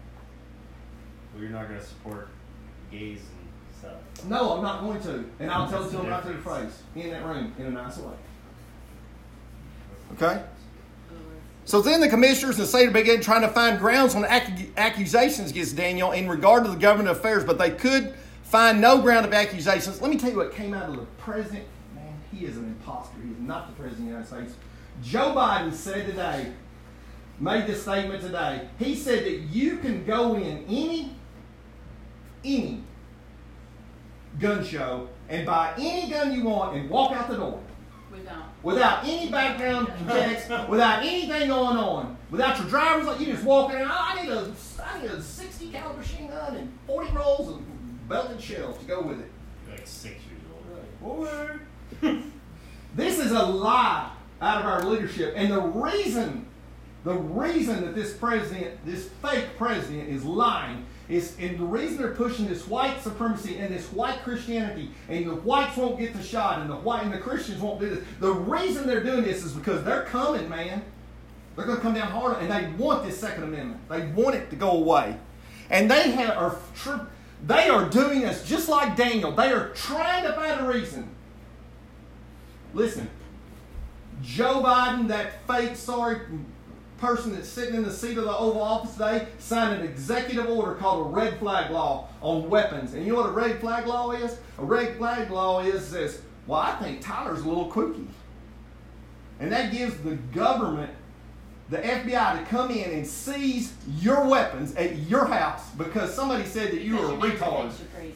[1.32, 2.28] Well, you're not going to support
[2.90, 3.34] gays and stuff.
[4.26, 5.24] No, I'm not going to.
[5.40, 7.70] And I'll tell it to them right to their face in that room in a
[7.70, 8.14] nice way.
[10.14, 10.42] Okay?
[11.66, 15.76] So then the commissioners and the Seder began trying to find grounds on accusations against
[15.76, 20.00] Daniel in regard to the government affairs, but they could find no ground of accusations.
[20.00, 21.64] Let me tell you what came out of the president.
[21.94, 23.16] Man, he is an imposter.
[23.22, 24.54] He is not the president of the United States.
[25.02, 26.52] Joe Biden said today,
[27.40, 28.68] made this statement today.
[28.78, 31.10] He said that you can go in any,
[32.44, 32.82] any
[34.45, 37.59] gun show and buy any gun you want and walk out the door
[38.12, 38.45] Without.
[38.62, 43.72] without any background checks, without anything going on, without your driver's license, you just walk
[43.72, 43.80] in.
[43.80, 44.53] Oh, I need a,
[44.84, 49.03] I need a 60 caliber machine gun and 40 rolls of belted shells to go
[49.03, 49.30] with it.
[49.66, 50.42] You're like six years
[51.03, 52.20] old.
[52.95, 56.47] This is a lie out of our leadership, and the reason,
[57.03, 62.14] the reason that this president, this fake president, is lying is, and the reason they're
[62.14, 66.61] pushing this white supremacy and this white Christianity, and the whites won't get the shot,
[66.61, 68.05] and the white and the Christians won't do this.
[68.20, 70.82] The reason they're doing this is because they're coming, man.
[71.57, 73.88] They're going to come down harder, and they want this Second Amendment.
[73.88, 75.16] They want it to go away,
[75.70, 76.57] and they have are.
[76.74, 77.07] Tr-
[77.46, 79.30] They are doing this just like Daniel.
[79.30, 81.11] They are trying to find a reason.
[82.72, 83.09] Listen,
[84.22, 86.20] Joe Biden, that fake, sorry
[86.99, 90.74] person that's sitting in the seat of the Oval Office today, signed an executive order
[90.74, 92.95] called a red flag law on weapons.
[92.95, 94.38] And you know what a red flag law is?
[94.59, 98.07] A red flag law is this, well, I think Tyler's a little kooky.
[99.40, 100.92] And that gives the government,
[101.68, 106.70] the FBI, to come in and seize your weapons at your house because somebody said
[106.70, 107.61] that you were a Because your neighbor retard.
[107.62, 108.14] thinks you're crazy.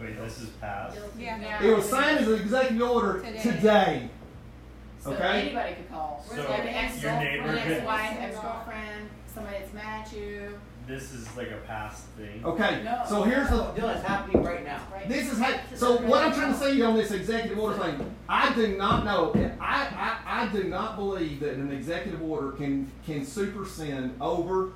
[0.00, 0.98] Wait, this is passed.
[1.18, 1.62] Yeah.
[1.62, 3.42] It was signed as an executive order Today.
[3.42, 4.10] today.
[5.06, 5.40] So Okay.
[5.42, 6.24] anybody could call.
[6.28, 10.58] So, Like an ex your neighbor girlfriend, could- ex-wife, ex-girlfriend, somebody that's mad at you.
[10.88, 12.44] This is like a past thing.
[12.44, 13.02] Okay, No.
[13.08, 13.56] so here's the.
[13.56, 14.80] Dylan, it's happening right now.
[14.92, 15.08] Right?
[15.08, 15.54] This is how.
[15.74, 19.32] So what I'm trying to say on this executive order thing, I do not know.
[19.60, 19.86] I,
[20.26, 24.70] I, I do not believe that an executive order can can supersede over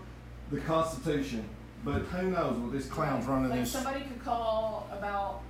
[0.53, 1.45] the Constitution.
[1.85, 3.73] But who knows with this clown's running Like this.
[3.73, 5.41] somebody could call about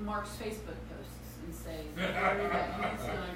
[0.00, 3.26] Mark's Facebook posts and say, "Worried that he's gonna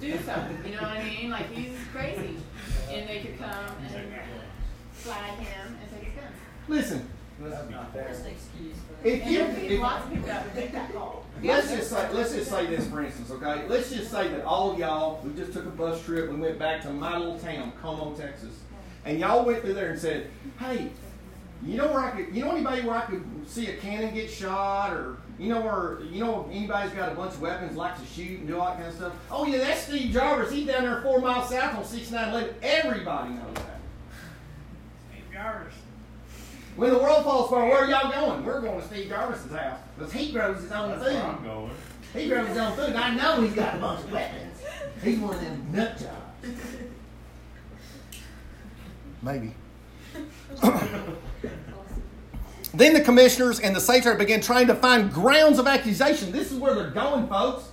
[0.00, 1.30] do something, you know what I mean?
[1.30, 2.36] Like he's crazy.
[2.90, 3.48] And they could come
[3.82, 4.06] and
[4.92, 6.34] flag him and take his guns.
[6.68, 7.08] Listen,
[7.40, 8.14] That's not fair.
[9.04, 11.24] if you if, lots of people that would take that call.
[11.42, 13.66] let's just say let's just say this for instance, okay?
[13.68, 16.28] Let's just say that all of y'all we just took a bus trip.
[16.30, 18.54] We went back to my little town, Como, Texas,
[19.04, 20.90] and y'all went through there and said, "Hey,
[21.64, 24.30] You know where I could, you know anybody where I could see a cannon get
[24.30, 28.06] shot, or you know where, you know anybody's got a bunch of weapons, likes to
[28.06, 29.14] shoot and do all that kind of stuff.
[29.30, 30.52] Oh yeah, that's Steve Jarvis.
[30.52, 32.56] He's down there four miles south on 6911.
[32.62, 33.80] Everybody knows that.
[35.10, 35.74] Steve Jarvis.
[36.76, 38.44] When the world falls apart, where are y'all going?
[38.44, 41.70] We're going to Steve Jarvis's house because he grows his own That's where I'm going.
[42.12, 42.94] He grows his own food.
[42.94, 44.58] I know he's got a bunch of weapons.
[45.02, 46.58] He's one of them nut jobs.
[49.22, 49.54] Maybe.
[52.72, 56.30] then the commissioners and the secretary began trying to find grounds of accusation.
[56.30, 57.64] This is where they're going, folks.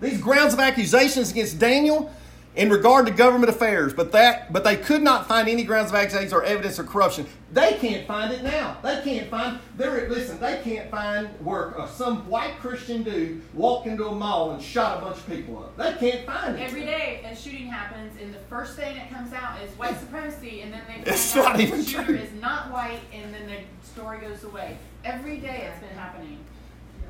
[0.00, 2.12] These grounds of accusations against Daniel
[2.56, 5.94] in regard to government affairs, but that but they could not find any grounds of
[5.96, 7.26] accusation or evidence of corruption.
[7.52, 8.78] They can't find it now.
[8.82, 9.58] They can't find.
[9.76, 10.40] They're listen.
[10.40, 14.98] They can't find work uh, some white Christian dude walked into a mall and shot
[14.98, 15.76] a bunch of people up.
[15.76, 16.62] They can't find it.
[16.62, 20.62] Every day a shooting happens, and the first thing that comes out is white supremacy,
[20.62, 22.14] and then they find It's out not the even shooter true.
[22.16, 24.78] is not white, and then the story goes away.
[25.04, 26.38] Every day it's been happening.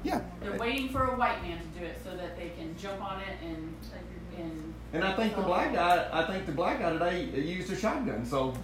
[0.02, 0.20] Yeah.
[0.40, 3.20] They're waiting for a white man to do it so that they can jump on
[3.20, 3.74] it and
[4.38, 5.46] and And I think the oh.
[5.46, 6.08] black guy.
[6.12, 8.24] I think the black guy today used a shotgun.
[8.24, 8.54] So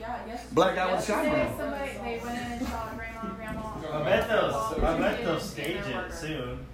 [0.00, 0.46] yeah, yes.
[0.52, 1.56] Black guy with a shotgun.
[1.56, 3.74] Somebody they went in and shot grandma and grandma.
[3.92, 4.50] I bet they'll.
[4.50, 6.66] All I bet kids they'll stage it soon.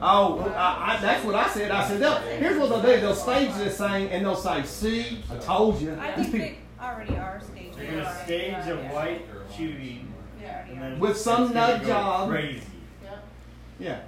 [0.00, 1.70] Oh, I, I, that's what I said.
[1.70, 3.00] I said, they'll, here's what they'll do.
[3.00, 5.96] They'll stage this thing and they'll say, see, I told you.
[6.00, 7.72] I These think people, they already are staging.
[7.76, 9.26] They're gonna stage a white
[9.56, 10.66] shooting, Yeah.
[10.66, 12.30] and then With some nut job.
[12.30, 12.62] Crazy.
[13.78, 13.88] Yeah.
[13.88, 14.00] yeah.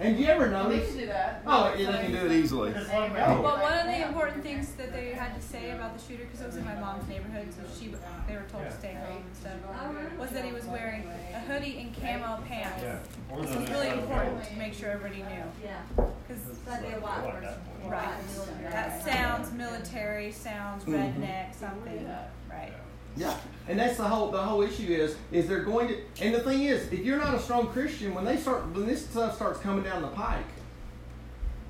[0.00, 1.42] And you ever They can do that.
[1.46, 2.72] Oh, yeah, they can do it easily.
[2.72, 3.36] Just let 'em There you go.
[3.36, 3.42] go.
[3.42, 6.40] Well, one of the important things that they had to say about the shooter, because
[6.40, 7.94] it was in my mom's neighborhood, so she
[8.26, 11.04] they were told to stay home and stuff, was that he was wearing
[11.34, 12.82] a hoodie and camo pants.
[12.82, 12.98] Yeah.
[13.30, 15.44] Or This was really important to make sure everybody knew.
[15.62, 15.82] Yeah.
[15.96, 17.44] Because That'd a lot Like worse.
[17.44, 17.92] that point.
[17.92, 20.94] right, that sounds military, sounds mm-hmm.
[20.94, 22.08] redneck, something.
[22.48, 22.72] Right.
[23.20, 23.36] Yeah.
[23.68, 26.62] And that's the whole the whole issue is is they're going to and the thing
[26.62, 29.84] is if you're not a strong Christian when they start when this stuff starts coming
[29.84, 30.46] down the pike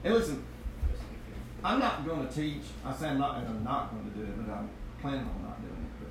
[0.04, 0.44] and listen
[1.64, 4.46] I'm not going to teach I say I'm not I'm not going to do it
[4.46, 4.70] but I'm
[5.00, 6.08] planning on not doing it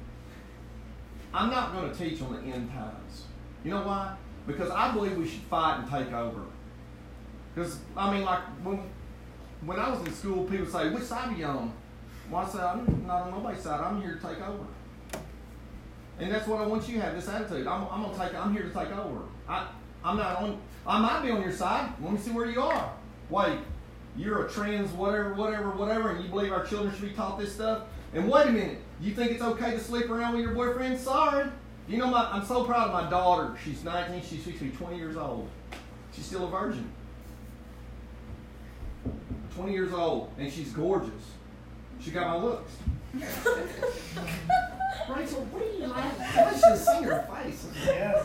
[1.31, 3.23] but I'm not going to teach on the end times.
[3.63, 4.17] You know why?
[4.45, 6.41] Because I believe we should fight and take over.
[7.55, 8.83] Because I mean like when
[9.61, 11.71] when I was in school people say which side are you on?
[12.29, 13.79] Well I say I'm not on nobody's side.
[13.79, 14.65] I'm here to take over
[16.20, 17.65] and that's what I want you to have this attitude.
[17.65, 18.36] I'm, I'm gonna take.
[18.36, 19.22] I'm here to take over.
[19.47, 19.67] I,
[20.03, 20.59] I'm not on.
[20.86, 21.91] I might be on your side.
[22.01, 22.93] Let me see where you are.
[23.30, 23.59] Wait,
[24.17, 27.53] you're a trans whatever, whatever, whatever, and you believe our children should be taught this
[27.53, 27.84] stuff.
[28.13, 30.99] And wait a minute, you think it's okay to sleep around with your boyfriend?
[30.99, 31.49] Sorry.
[31.88, 33.55] You know, my, I'm so proud of my daughter.
[33.63, 34.22] She's 19.
[34.22, 35.47] She's supposed to be 20 years old.
[36.13, 36.89] She's still a virgin.
[39.55, 41.11] 20 years old, and she's gorgeous.
[41.99, 42.72] She got my looks.
[45.08, 46.26] Rachel, what are you laughing?
[46.36, 47.68] Let's just see her face.
[47.86, 48.24] Yeah.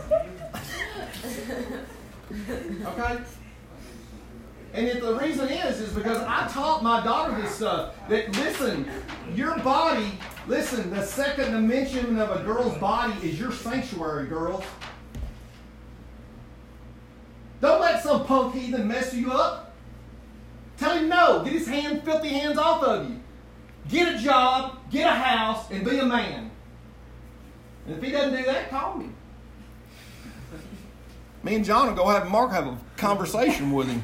[2.87, 3.23] Okay?
[4.73, 7.95] And if the reason is, is because I taught my daughter this stuff.
[8.09, 8.89] That listen,
[9.33, 14.65] your body, listen, the second dimension of a girl's body is your sanctuary, girls.
[17.61, 19.73] Don't let some punk heathen mess you up.
[20.77, 21.41] Tell him no.
[21.43, 23.21] Get his hand, filthy hands off of you.
[23.87, 26.51] Get a job, get a house, and be a man.
[27.85, 29.09] And if he doesn't do that, call me.
[31.43, 34.03] Me and John will go have Mark have a conversation with him.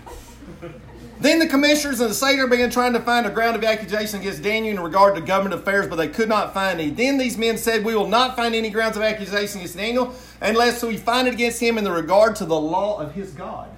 [1.19, 4.41] Then the commissioners and the Seder began trying to find a ground of accusation against
[4.41, 6.89] Daniel in regard to government affairs, but they could not find any.
[6.89, 10.81] Then these men said, We will not find any grounds of accusation against Daniel unless
[10.83, 13.69] we find it against him in the regard to the law of his God.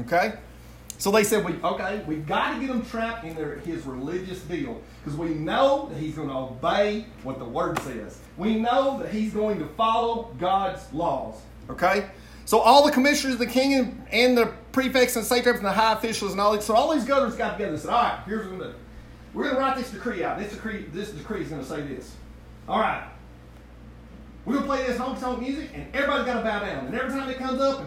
[0.00, 0.34] Okay?
[0.98, 4.40] So they said, we, okay, we've got to get him trapped in their, his religious
[4.42, 8.18] deal because we know that he's going to obey what the word says.
[8.36, 11.40] We know that he's going to follow God's laws.
[11.68, 12.08] Okay?
[12.44, 15.94] So all the commissioners, the king, and, and the prefects and satraps and the high
[15.94, 18.44] officials and all these, so all these governors got together and said, all right, here's
[18.44, 18.84] what we're going to do.
[19.34, 20.38] We're going to write this decree out.
[20.38, 22.14] This decree, this decree is going to say this.
[22.68, 23.08] All right.
[24.44, 26.86] We're going to play this honky tonk music, and everybody's got to bow down.
[26.86, 27.80] And every time it comes up,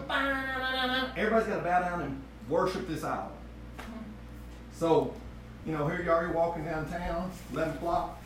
[1.16, 3.30] everybody's got to bow down and worship this idol.
[4.72, 5.14] So,
[5.66, 8.22] you know, here you are, you're walking downtown, 11 o'clock.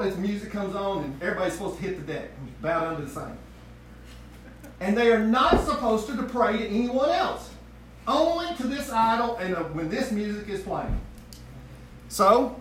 [0.00, 2.30] This music comes on, and everybody's supposed to hit the deck
[2.62, 3.36] bow down to the same.
[4.80, 7.50] And they are not supposed to pray to anyone else,
[8.06, 10.98] only to this idol and uh, when this music is playing.
[12.08, 12.58] So,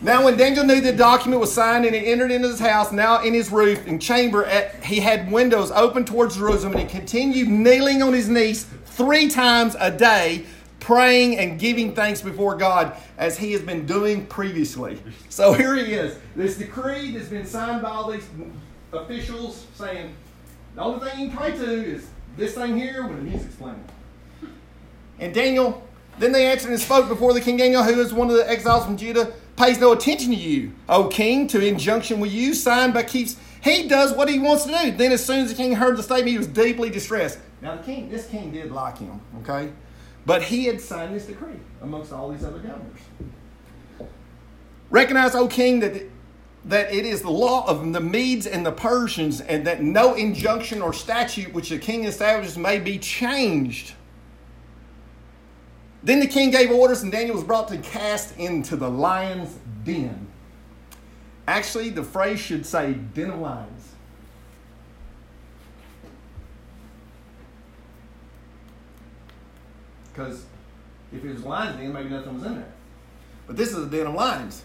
[0.00, 3.22] now when Daniel knew the document was signed and he entered into his house, now
[3.22, 7.48] in his roof and chamber, at, he had windows open towards Jerusalem, and he continued
[7.48, 10.46] kneeling on his knees three times a day,
[10.86, 15.02] praying and giving thanks before God as he has been doing previously.
[15.30, 16.16] So here he is.
[16.36, 18.24] This decree that's been signed by all these
[18.92, 20.14] officials saying,
[20.76, 22.06] the only thing you can pray to is
[22.36, 23.82] this thing here when the music's playing.
[25.18, 25.84] And Daniel,
[26.20, 28.84] then they answered and spoke before the king Daniel, who is one of the exiles
[28.84, 33.02] from Judah, pays no attention to you, O king, to injunction with you, signed by
[33.02, 33.34] keeps.
[33.60, 34.92] He does what he wants to do.
[34.92, 37.40] Then, as soon as the king heard the statement, he was deeply distressed.
[37.60, 39.72] Now, the king, this king did like him, okay?
[40.26, 43.00] But he had signed this decree amongst all these other governors.
[44.90, 46.02] Recognize, O king, that
[46.66, 50.82] that it is the law of the Medes and the Persians, and that no injunction
[50.82, 53.92] or statute which the king establishes may be changed.
[56.02, 60.26] Then the king gave orders, and Daniel was brought to cast into the lion's den.
[61.46, 63.75] Actually, the phrase should say den of lions.
[70.16, 70.44] Because
[71.12, 72.72] if it was lion's den, maybe nothing was in there.
[73.46, 74.64] But this is a den of lions.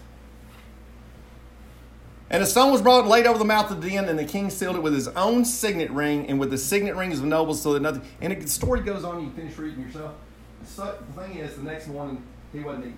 [2.30, 4.48] And a stone was brought laid over the mouth of the den, and the king
[4.48, 7.74] sealed it with his own signet ring and with the signet rings of nobles, so
[7.74, 8.02] that nothing.
[8.22, 9.22] And the story goes on.
[9.22, 10.14] You finish reading yourself.
[10.64, 12.22] So, the thing is, the next morning
[12.52, 12.96] he wasn't eating.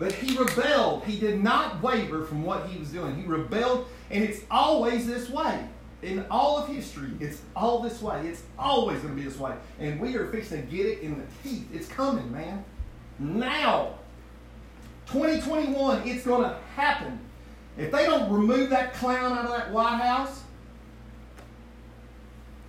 [0.00, 1.04] But he rebelled.
[1.04, 3.14] He did not waver from what he was doing.
[3.14, 5.68] He rebelled, and it's always this way.
[6.02, 8.26] In all of history, it's all this way.
[8.26, 9.54] It's always going to be this way.
[9.78, 11.68] And we are fixing to get it in the teeth.
[11.72, 12.64] It's coming, man.
[13.18, 13.94] Now.
[15.06, 17.20] 2021, it's going to happen.
[17.76, 20.42] If they don't remove that clown out of that White House,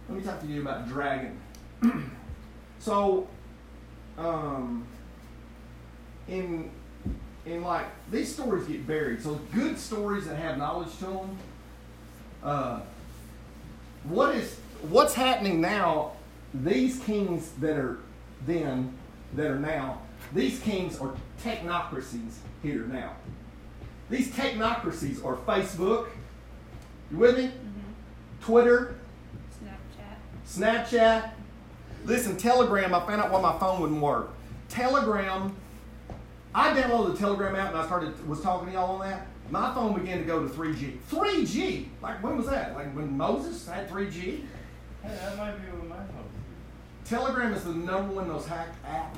[0.07, 1.39] let me talk to you about Dragon.
[2.79, 3.27] so,
[4.17, 4.85] um,
[6.27, 6.71] in
[7.45, 9.21] in like these stories get buried.
[9.21, 11.37] So good stories that have knowledge to them.
[12.41, 12.79] Uh,
[14.03, 16.13] what is what's happening now?
[16.53, 17.99] These kings that are
[18.45, 18.93] then
[19.35, 19.99] that are now
[20.33, 23.13] these kings are technocracies here now.
[24.09, 26.09] These technocracies are Facebook.
[27.11, 27.45] You with me?
[27.45, 28.41] Mm-hmm.
[28.41, 28.95] Twitter.
[29.63, 30.89] Snapchat.
[30.89, 31.31] Snapchat.
[32.05, 34.33] Listen, Telegram, I found out why my phone wouldn't work.
[34.69, 35.55] Telegram,
[36.53, 39.27] I downloaded the Telegram app and I started was talking to y'all on that.
[39.49, 40.97] My phone began to go to 3G.
[41.11, 41.87] 3G?
[42.01, 42.75] Like when was that?
[42.75, 44.13] Like when Moses had 3G?
[44.13, 44.43] Hey,
[45.03, 46.29] that might be with my phone.
[47.05, 49.15] Telegram is the number one most hacked app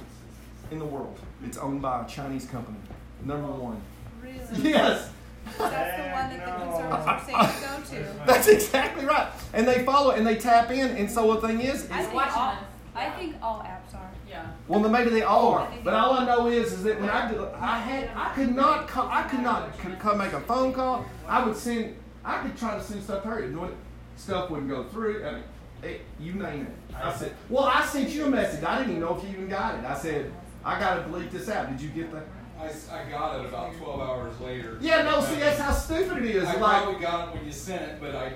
[0.72, 1.18] in the world.
[1.46, 2.78] It's owned by a Chinese company.
[3.24, 3.82] Number oh, one.
[4.22, 4.70] Really?
[4.72, 5.12] Yes.
[5.60, 8.26] That's the one that the conservatives are saying to go to.
[8.26, 9.32] That's exactly right.
[9.54, 10.98] And they follow and they tap in.
[10.98, 12.58] And so the thing is, I is think watching all, us.
[12.96, 14.10] I think all apps are.
[14.28, 14.48] Yeah.
[14.68, 15.72] well, then maybe they all are.
[15.84, 18.56] But all all I know is, is that when I did, I had, I could
[18.56, 21.06] not, call, I could not could come make a phone call.
[21.28, 23.72] I would send, I could try to send stuff to her, and when
[24.16, 25.26] stuff wouldn't go through.
[25.26, 25.44] I mean,
[25.84, 26.96] it, you name it.
[26.96, 28.64] I said, well, I sent you a message.
[28.64, 29.86] I didn't even know if you even got it.
[29.86, 30.32] I said,
[30.64, 31.70] I got to delete this out.
[31.70, 32.26] Did you get that?
[32.58, 34.78] I got it about 12 hours later.
[34.82, 35.22] Yeah, no.
[35.22, 36.46] See, that's how stupid it is.
[36.46, 38.34] I like, probably got it when you sent it, but I,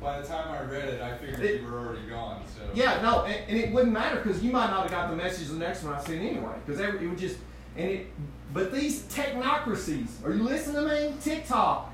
[0.00, 2.42] by the time I read it, I figured It- you were already gone.
[2.46, 5.16] So Yeah, no, and, and it wouldn't matter because you might not have got the
[5.16, 6.54] message the next one I sent anyway.
[6.64, 7.38] Because it would just
[7.76, 8.06] and it.
[8.52, 11.14] But these technocracies, are you listening to me?
[11.20, 11.92] TikTok.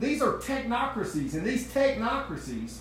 [0.00, 2.78] These are technocracies, and these technocracies,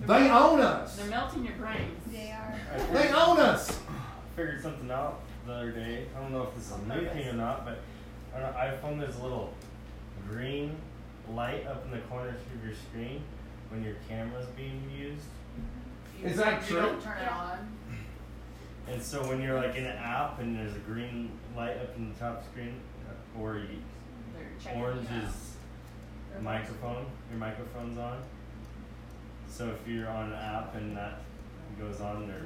[0.00, 0.96] they own us.
[0.96, 2.02] They're melting your brains.
[2.10, 2.58] They are.
[2.92, 3.78] They own us.
[3.88, 6.06] I figured something out the other day.
[6.16, 7.78] I don't know if this is a new thing or not, but
[8.34, 9.52] on an iPhone there's a little
[10.28, 10.76] green
[11.32, 13.22] light up in the corner of your screen.
[13.70, 15.22] when your camera's being used.
[16.20, 16.76] You- Is that true?
[16.76, 17.58] You don't turn it on.
[18.88, 22.12] And so when you're like in an app and there's a green light up in
[22.12, 23.78] the top screen, uh, or you,
[24.74, 25.24] orange you out.
[25.24, 28.20] is microphone, your microphone's on.
[29.48, 31.20] So if you're on an app and that
[31.78, 32.42] goes on there,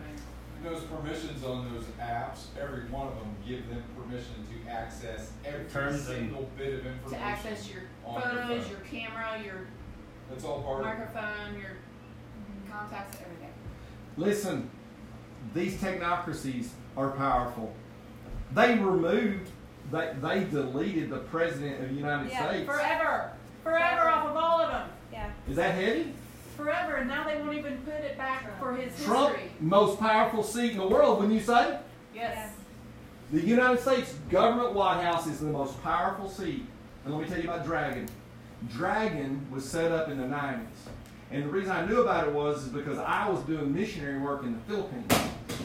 [0.65, 5.67] Those permissions on those apps, every one of them give them permission to access every
[5.67, 7.11] Terms and- single bit of information.
[7.11, 8.71] To access your on your photos, phone.
[8.71, 9.67] your camera, your
[10.31, 11.73] That's all part of microphone, your
[12.73, 13.53] contacts, everything.
[14.17, 14.71] Listen,
[15.53, 17.75] these technocracies are powerful.
[18.55, 19.51] They removed,
[19.93, 22.67] they, they deleted the president of the United Yeah, States.
[22.67, 25.31] Forever, forever off of all of them, Yeah.
[25.47, 26.15] Is that heavy?
[26.57, 29.51] Forever, and now they won't even put it back for his Trump, history.
[29.61, 31.79] most powerful seat in the world, wouldn't you say?
[32.15, 32.53] Yes.
[33.33, 36.65] The United States government White House is the most powerful seat.
[37.05, 38.09] And let me tell you about Dragon.
[38.71, 40.61] Dragon was set up in the 90s.
[41.31, 44.45] And the reason I knew about it was is because I was doing missionary work
[44.45, 45.13] in the Philippines.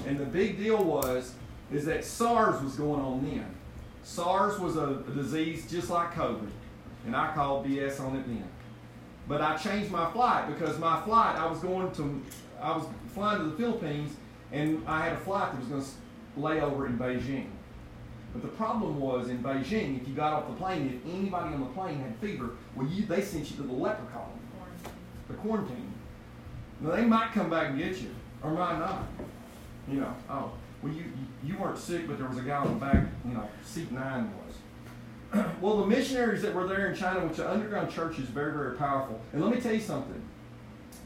[0.07, 1.33] And the big deal was
[1.71, 3.45] is that SARS was going on then.
[4.03, 6.49] SARS was a, a disease just like COVID.
[7.05, 8.47] And I called BS on it then.
[9.30, 12.21] But I changed my flight because my flight, I was going to,
[12.59, 14.17] I was flying to the Philippines
[14.51, 15.89] and I had a flight that was going to
[16.36, 17.45] lay over in Beijing.
[18.34, 21.59] But the problem was in Beijing, if you got off the plane, if anybody on
[21.59, 24.34] the plane had fever, well, you, they sent you to the leper colony,
[25.27, 25.93] the quarantine.
[26.82, 29.03] Now they might come back and get you, or might not.
[29.88, 30.51] You know, oh,
[30.82, 31.05] well, you
[31.43, 34.32] you weren't sick, but there was a guy on the back, you know, seat nine
[34.45, 34.55] was.
[35.61, 38.75] well, the missionaries that were there in China, which the underground church is very, very
[38.77, 39.19] powerful.
[39.34, 40.21] And let me tell you something.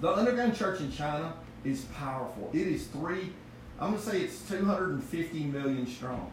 [0.02, 2.50] The underground church in China is powerful.
[2.54, 3.34] It is three,
[3.80, 6.32] I'm going to say it's 250 million strong.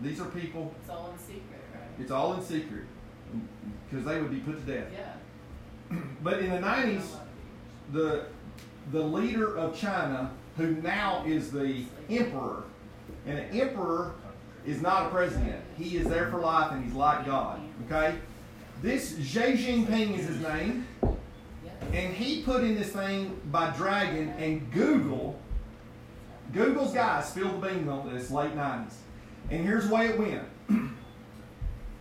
[0.00, 1.82] These are people, It's all in secret, right?
[2.00, 2.84] it's all in secret
[3.88, 4.88] because they would be put to death.
[4.92, 5.98] Yeah.
[6.22, 7.04] But in the 90s,
[7.92, 8.24] the,
[8.90, 12.64] the leader of China, who now is the emperor,
[13.26, 14.14] and an emperor
[14.66, 15.62] is not a president.
[15.76, 17.60] He is there for life and he's like God.
[17.86, 18.16] Okay?
[18.80, 20.86] This Xi Jinping is his name.
[21.92, 25.38] And he put in this thing by Dragon and Google.
[26.52, 28.94] Google's guys spilled the beans on this late 90s.
[29.50, 30.44] And here's the way it went.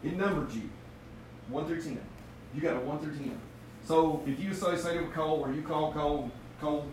[0.04, 0.70] it numbered you.
[1.50, 2.00] 1 through 10.
[2.54, 3.38] You got a 1 through 10.
[3.86, 6.86] So if you associate with Cole or you call Cole, Cole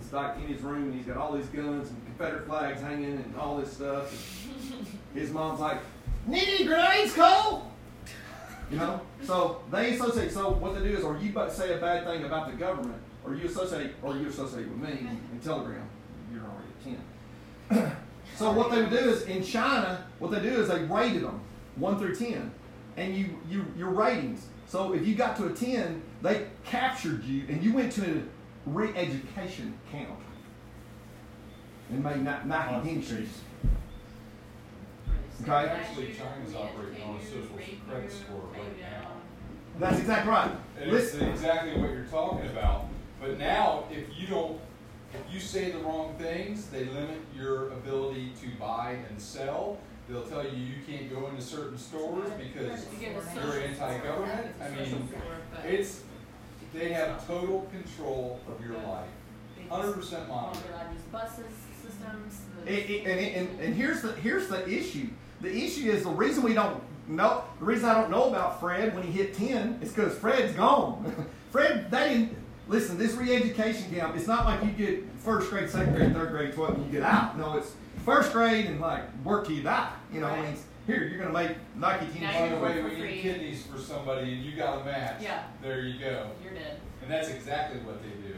[0.00, 3.16] is like in his room and he's got all these guns and Confederate flags hanging
[3.16, 4.46] and all this stuff.
[5.14, 5.78] And his mom's like,
[6.26, 7.70] Need any grenades, Cole?
[8.70, 9.00] You know?
[9.22, 10.32] So they associate.
[10.32, 13.34] So what they do is, or you say a bad thing about the government, or
[13.34, 15.88] you associate, or you associate with me in Telegram,
[16.32, 16.98] you're already
[17.70, 17.96] at 10.
[18.36, 21.40] so what they would do is, in China, what they do is they rated them,
[21.76, 22.50] 1 through 10.
[22.96, 24.46] And you, you your ratings.
[24.66, 28.70] So if you got to a 10, they captured you and you went to a
[28.70, 30.20] re-education camp
[31.90, 33.28] and made Ni- Nike entries.
[35.42, 35.50] Okay.
[35.52, 37.58] Actually, China's operating on a social
[37.88, 39.10] credit score right now.
[39.78, 40.50] That's exactly right.
[40.80, 42.86] And it's exactly what you're talking about.
[43.20, 44.60] But now, if you don't,
[45.12, 49.78] if you say the wrong things, they limit your ability to buy and sell.
[50.08, 54.54] They'll tell you you can't go into certain stores because You get a you're anti-government.
[54.62, 55.22] I mean, social score,
[55.54, 56.02] but it's
[56.74, 59.08] they have total control of your life,
[59.70, 60.62] hundred percent won't monitored.
[60.64, 62.40] be allowed to use buses, systems.
[62.64, 65.08] the- it- it- and, and, and here's the here's the issue.
[65.44, 67.44] The issue is the reason we don't know.
[67.58, 71.26] The reason I don't know about Fred when he hit ten is because Fred's gone.
[71.52, 72.36] Fred, they didn't
[72.66, 72.96] listen.
[72.96, 74.16] This re-education camp.
[74.16, 77.02] It's not like you get first grade, second grade, third grade, twelfth, and you get
[77.02, 77.36] out.
[77.38, 77.72] No, it's
[78.06, 79.92] first grade and like work till you die.
[80.10, 82.22] You know, I mean, here you're gonna make Nike team.
[82.22, 83.12] Now By you're the way, for we free.
[83.16, 85.20] need kidneys for somebody, and you got a match.
[85.22, 85.42] Yeah.
[85.60, 86.30] There you go.
[86.42, 86.80] You're dead.
[87.02, 88.34] And that's exactly what they do.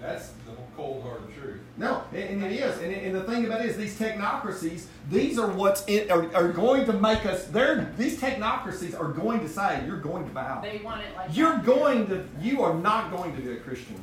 [0.00, 0.32] Take your organs.
[0.46, 1.60] That's the cold hard truth.
[1.76, 2.78] No, and, and it is.
[2.78, 6.48] And, and the thing about it is, these technocracies, these are what's in, are, are
[6.48, 7.46] going to make us.
[7.46, 10.60] They're these technocracies are going to say you're going to bow.
[10.60, 11.64] They want it like You're that.
[11.64, 12.24] going to.
[12.40, 14.00] You are not going to be a Christian.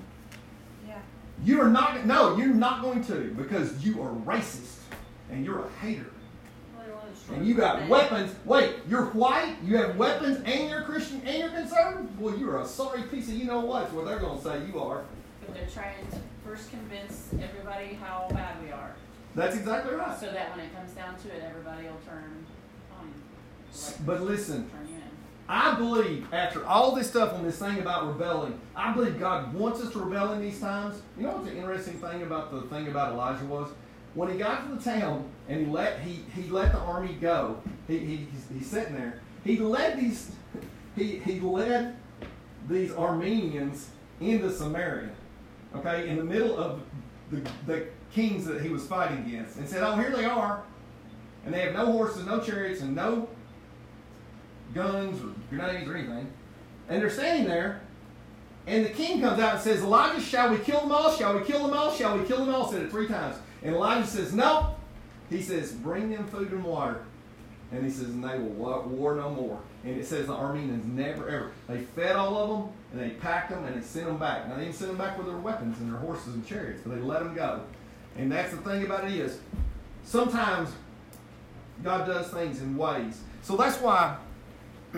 [0.87, 0.99] Yeah.
[1.43, 2.05] You are not.
[2.05, 4.77] No, you're not going to because you are racist
[5.31, 6.11] and you're a hater.
[7.33, 8.33] And you got weapons.
[8.45, 9.55] Wait, you're white.
[9.61, 12.21] You have weapons, and you're Christian, and you're conservative.
[12.21, 13.81] Well, you're a sorry piece of you know what.
[13.81, 15.03] That's what they're going to say you are.
[15.53, 18.95] They're trying to first convince everybody how bad we are,
[19.35, 20.17] That's exactly right.
[20.19, 22.45] so that when it comes down to it, everybody will turn
[22.97, 23.13] on.
[23.85, 25.01] like, But listen, turn you in.
[25.49, 29.81] I believe after all this stuff on this thing about rebelling, I believe God wants
[29.81, 31.01] us to rebel in these times.
[31.17, 33.69] You know what the interesting thing about the thing about Elijah was?
[34.13, 37.61] When he got to the town and he let he, he let the army go,
[37.87, 39.21] he, he he's, he's sitting there.
[39.43, 40.31] He led these
[40.97, 41.95] he he led
[42.67, 43.85] these Arameans
[44.19, 45.11] into Samaria,
[45.75, 46.81] okay, in the middle of
[47.31, 50.63] the, the kings that he was fighting against, and said, Oh, here they are.
[51.45, 53.29] And they have no horses, no chariots, and no
[54.73, 56.31] guns or grenades or anything.
[56.89, 57.81] And they're standing there,
[58.67, 61.15] and the king comes out and says, Elijah, shall we kill them all?
[61.15, 61.91] Shall we kill them all?
[61.93, 62.69] Shall we kill them all?
[62.69, 63.37] Said it three times.
[63.63, 64.75] And Elijah says, No.
[65.29, 67.03] He says, Bring them food and water.
[67.71, 69.61] And he says, And they will war no more.
[69.85, 71.51] And it says the Arameans never ever.
[71.69, 74.47] They fed all of them, and they packed them, and they sent them back.
[74.47, 76.95] Now, they didn't send them back with their weapons and their horses and chariots, but
[76.95, 77.61] they let them go.
[78.17, 79.39] And that's the thing about it is,
[80.03, 80.69] sometimes
[81.83, 83.21] God does things in ways.
[83.43, 84.17] So that's why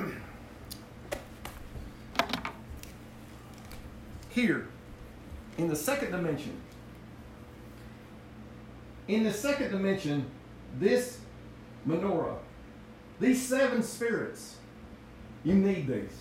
[4.29, 4.67] here,
[5.57, 6.55] in the second dimension,
[9.07, 10.25] in the second dimension,
[10.77, 11.19] this
[11.87, 12.37] menorah,
[13.19, 14.57] these seven spirits,
[15.43, 16.13] you need these.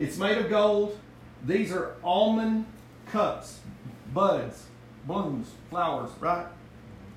[0.00, 0.98] It's made of gold.
[1.44, 2.66] These are almond
[3.06, 3.60] cups,
[4.12, 4.64] buds,
[5.06, 6.46] blooms, flowers, right?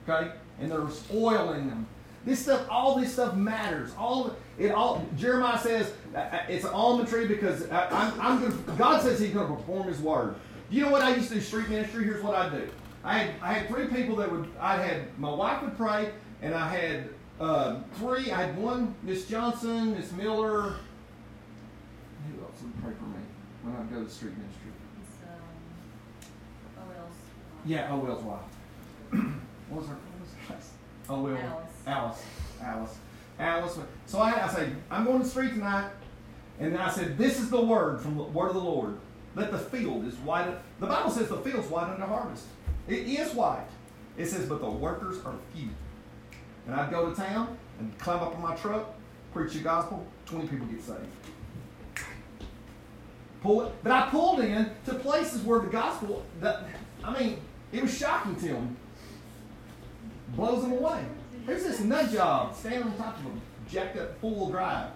[0.08, 0.32] Okay?
[0.60, 1.88] And there's oil in them.
[2.26, 3.92] This stuff, all this stuff matters.
[3.98, 5.06] All it all.
[5.18, 8.78] Jeremiah says uh, uh, it's an almond tree because I, I'm, I'm gonna.
[8.78, 10.36] God says He's going to perform His word.
[10.70, 12.06] You know what I used to do street ministry?
[12.06, 12.70] Here's what I do.
[13.04, 14.48] I had I had three people that would.
[14.58, 16.12] I had my wife would pray,
[16.42, 17.10] and I had
[17.42, 18.32] uh, three.
[18.32, 20.76] I had one Miss Johnson, Miss Miller.
[22.32, 23.24] Who else would pray for me
[23.84, 24.72] I go to street ministry?
[25.02, 25.18] It's,
[26.78, 27.16] um, OL's.
[27.66, 28.40] Yeah, OL's wife.
[29.70, 29.96] what was her?
[29.96, 30.60] What was her name?
[31.10, 31.28] OL.
[31.28, 31.70] Alice.
[31.86, 32.24] Alice.
[32.62, 32.98] Alice.
[33.40, 33.78] Alice.
[34.06, 35.90] So I, I say, I'm going to the street tonight,
[36.60, 38.98] and I said, this is the word from the word of the Lord.
[39.36, 40.48] That the field is white.
[40.80, 42.46] The Bible says the field's white unto harvest.
[42.88, 43.66] It is white.
[44.16, 45.70] It says, but the workers are few.
[46.68, 48.94] And I'd go to town and climb up on my truck,
[49.34, 51.08] preach the gospel, 20 people get saved.
[53.44, 53.74] Pull it.
[53.84, 56.64] But I pulled in to places where the gospel, that,
[57.04, 57.40] I mean,
[57.74, 58.78] it was shocking to them.
[60.30, 61.04] Blows them away.
[61.46, 64.92] There's this nut job standing on top of a jacked up four-wheel drive.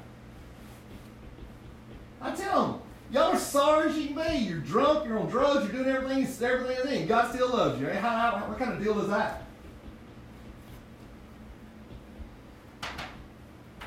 [2.21, 2.81] I tell them,
[3.11, 4.37] y'all are sorry as you can be.
[4.37, 7.07] You're drunk, you're on drugs, you're doing everything, everything, everything.
[7.07, 7.87] God still loves you.
[7.89, 9.43] How, how, what kind of deal is that?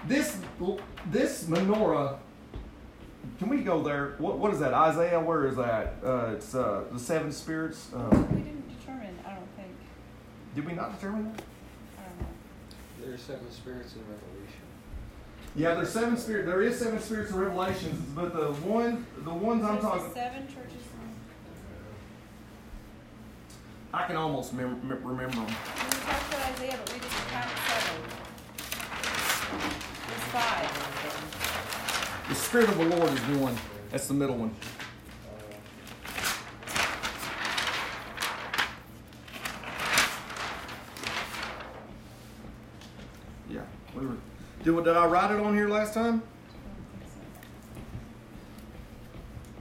[0.07, 0.37] This
[1.11, 2.19] this menorah.
[3.41, 4.17] Can we go there?
[4.19, 4.75] What what is that?
[4.75, 5.19] Isaiah?
[5.19, 5.95] Where is that?
[6.05, 7.89] Uh, it's uh, the seven spirits.
[7.91, 9.71] Uh, We didn't determine, I don't think.
[10.55, 11.43] did we not determine that?
[11.99, 12.27] I don't know.
[13.07, 14.61] There are seven spirits in Revelation.
[15.57, 16.45] Yeah, there's seven spirit.
[16.45, 20.13] There is seven spirits in revelations, but the one, the ones I'm So it's talking,
[20.15, 20.77] seven churches.
[23.95, 25.47] I can almost mem- mem- remember them.
[25.47, 28.03] We talked about Isaiah, but we didn't count seven.
[30.13, 31.40] It's five.
[32.31, 33.57] The spirit of the Lord is one.
[33.91, 34.55] That's the middle one.
[43.51, 43.63] Yeah,
[43.97, 44.15] we were.
[44.63, 46.23] Did, did I write it on here last time?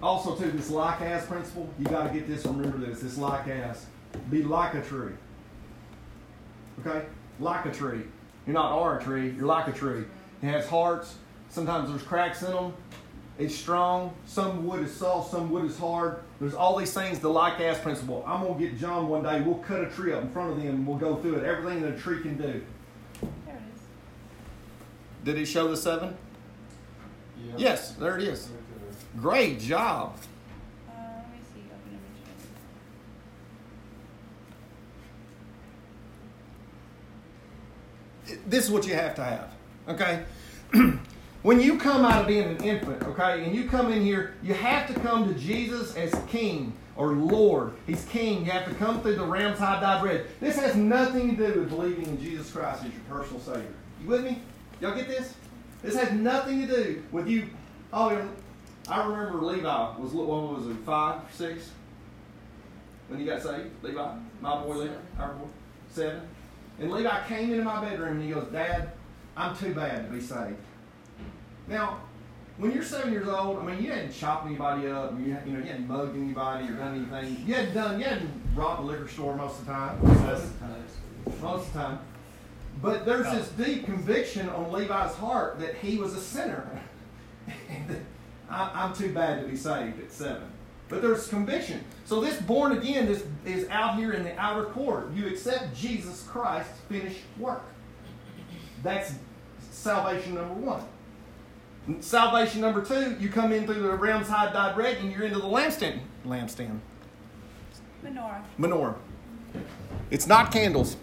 [0.04, 2.46] Also, too, this like as principle, you got to get this.
[2.46, 3.00] Remember this.
[3.00, 3.88] This like as,
[4.30, 5.14] be like a tree.
[6.86, 7.08] Okay,
[7.40, 8.04] like a tree.
[8.46, 9.32] You're not a tree.
[9.32, 10.04] You're like a tree.
[10.44, 11.16] It has hearts.
[11.50, 12.74] Sometimes there's cracks in them.
[13.40, 14.14] It's strong.
[14.26, 15.32] Some wood is soft.
[15.32, 16.20] Some wood is hard.
[16.40, 17.20] There's all these things.
[17.20, 18.24] The like as principle.
[18.28, 19.42] I'm gonna get John one day.
[19.42, 20.68] We'll cut a tree up in front of them.
[20.68, 21.46] and We'll go through it.
[21.46, 22.62] Everything that a tree can do.
[23.46, 23.82] There it is.
[25.24, 26.18] Did he show the seven?
[27.42, 27.54] Yeah.
[27.58, 28.50] Yes, there it is.
[29.18, 30.18] Great job.
[30.88, 31.64] Uh, let me see.
[31.72, 31.98] Open
[38.28, 38.44] image.
[38.48, 39.54] this is what you have to have.
[39.88, 40.24] Okay?
[41.42, 44.54] when you come out of being an infant, okay, and you come in here, you
[44.54, 47.74] have to come to Jesus as King or Lord.
[47.88, 48.46] He's King.
[48.46, 50.28] You have to come through the ram's high dyed bread.
[50.42, 53.74] This has nothing to do with believing in Jesus Christ as your personal Savior.
[54.02, 54.42] You with me?
[54.82, 55.34] Y'all get this?
[55.82, 57.50] This has nothing to do with you.
[57.94, 58.22] Oh,
[58.90, 61.72] I remember Levi was what was it, five, six,
[63.08, 63.70] when he got saved.
[63.82, 64.12] Levi,
[64.42, 65.48] my boy Levi, our boy,
[65.90, 66.22] seven.
[66.80, 68.92] And Levi came into my bedroom and he goes, Dad,
[69.38, 70.58] I'm too bad to be saved.
[71.70, 72.02] Now,
[72.58, 75.60] when you're seven years old, I mean, you hadn't chopped anybody up, you, you know,
[75.60, 77.48] you hadn't mugged anybody or done anything.
[77.48, 80.04] You hadn't done, you hadn't robbed a liquor store most of the time.
[81.42, 82.00] Most of the time.
[82.82, 83.36] But there's oh.
[83.36, 86.82] this deep conviction on Levi's heart that he was a sinner.
[87.70, 88.06] And
[88.50, 90.50] I, I'm too bad to be saved at seven.
[90.88, 91.84] But there's conviction.
[92.06, 95.12] So this born again is, is out here in the outer court.
[95.14, 97.64] You accept Jesus Christ's finished work.
[98.82, 99.14] That's
[99.72, 100.84] salvation number one.
[102.02, 105.46] Salvation number two, you come in through the hide dyed red and you're into the
[105.46, 106.00] lampstand.
[106.26, 106.80] Lampstand.
[108.04, 108.44] Menorah.
[108.60, 108.96] Menorah.
[110.12, 110.98] It's not candles.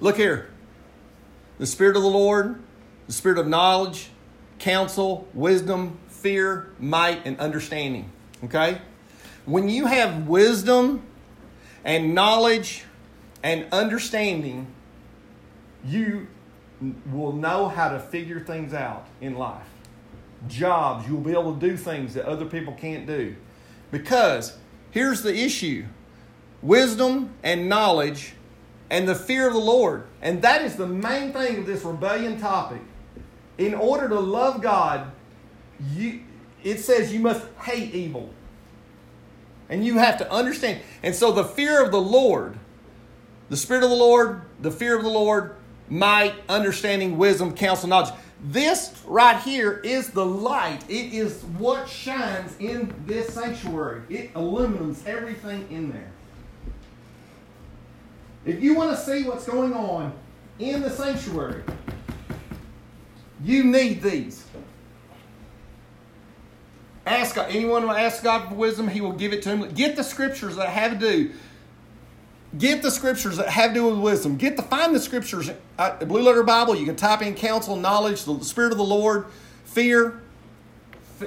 [0.00, 0.50] Look here.
[1.58, 2.62] The Spirit of the Lord,
[3.06, 4.10] the Spirit of knowledge,
[4.58, 8.10] counsel, wisdom, fear, might, and understanding.
[8.44, 8.80] Okay?
[9.44, 11.02] When you have wisdom
[11.84, 12.84] and knowledge
[13.42, 14.66] and understanding,
[15.84, 16.26] you
[17.10, 19.66] will know how to figure things out in life.
[20.48, 23.34] Jobs, you'll be able to do things that other people can't do.
[23.90, 24.56] Because
[24.90, 25.86] here's the issue
[26.62, 28.34] wisdom and knowledge
[28.90, 30.04] and the fear of the Lord.
[30.22, 32.82] And that is the main thing of this rebellion topic.
[33.58, 35.10] In order to love God,
[35.92, 36.20] you,
[36.62, 38.30] it says you must hate evil.
[39.68, 40.80] And you have to understand.
[41.02, 42.58] And so the fear of the Lord,
[43.48, 45.56] the Spirit of the Lord, the fear of the Lord,
[45.88, 48.12] might, understanding, wisdom, counsel, knowledge.
[48.42, 50.80] This right here is the light.
[50.88, 54.02] It is what shines in this sanctuary.
[54.10, 56.10] It illumines everything in there.
[58.44, 60.12] If you want to see what's going on
[60.58, 61.62] in the sanctuary,
[63.42, 64.44] you need these.
[67.06, 67.50] Ask God.
[67.50, 69.68] Anyone will ask God for wisdom, He will give it to him.
[69.74, 71.32] Get the scriptures that have to do.
[72.58, 74.36] Get the scriptures that have to do with wisdom.
[74.36, 75.50] Get to find the scriptures.
[75.78, 76.76] Uh, Blue Letter Bible.
[76.76, 79.26] You can type in counsel, knowledge, the Spirit of the Lord,
[79.64, 80.22] fear.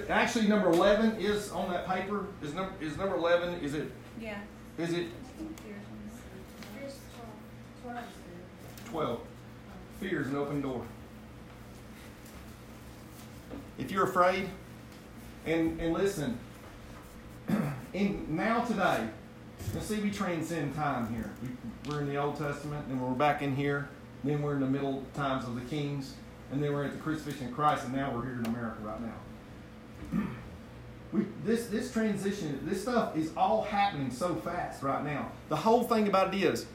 [0.08, 2.28] Actually, number eleven is on that paper.
[2.42, 3.60] Is number is number eleven?
[3.60, 3.92] Is it?
[4.20, 4.38] Yeah.
[4.78, 5.08] Is it
[7.84, 8.06] 12.
[8.86, 9.20] 12.
[10.00, 10.86] Fear is an open door.
[13.78, 14.50] If you're afraid,
[15.46, 16.38] and, and listen,
[17.94, 19.08] in now today,
[19.74, 21.32] now see, we transcend time here.
[21.42, 21.50] We,
[21.90, 23.90] we're in the Old Testament, and we're back in here.
[24.24, 26.14] Then we're in the middle times of the kings,
[26.52, 29.02] and then we're at the crucifixion of Christ, and now we're here in America right
[29.02, 30.28] now.
[31.12, 35.32] We, this this transition, this stuff is all happening so fast right now.
[35.48, 36.68] The whole thing about it is,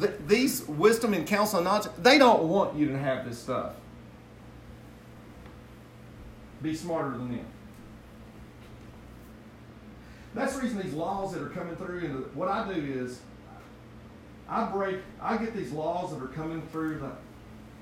[0.00, 3.74] th- these wisdom and counsel and knowledge, they don't want you to have this stuff.
[6.62, 7.46] Be smarter than them.
[10.36, 13.20] That's the reason these laws that are coming through, and what I do is,
[14.46, 17.10] I break, I get these laws that are coming through the,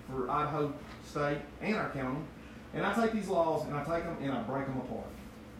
[0.09, 0.73] for Idaho
[1.05, 2.21] State and our county,
[2.73, 5.09] and I take these laws and I take them and I break them apart,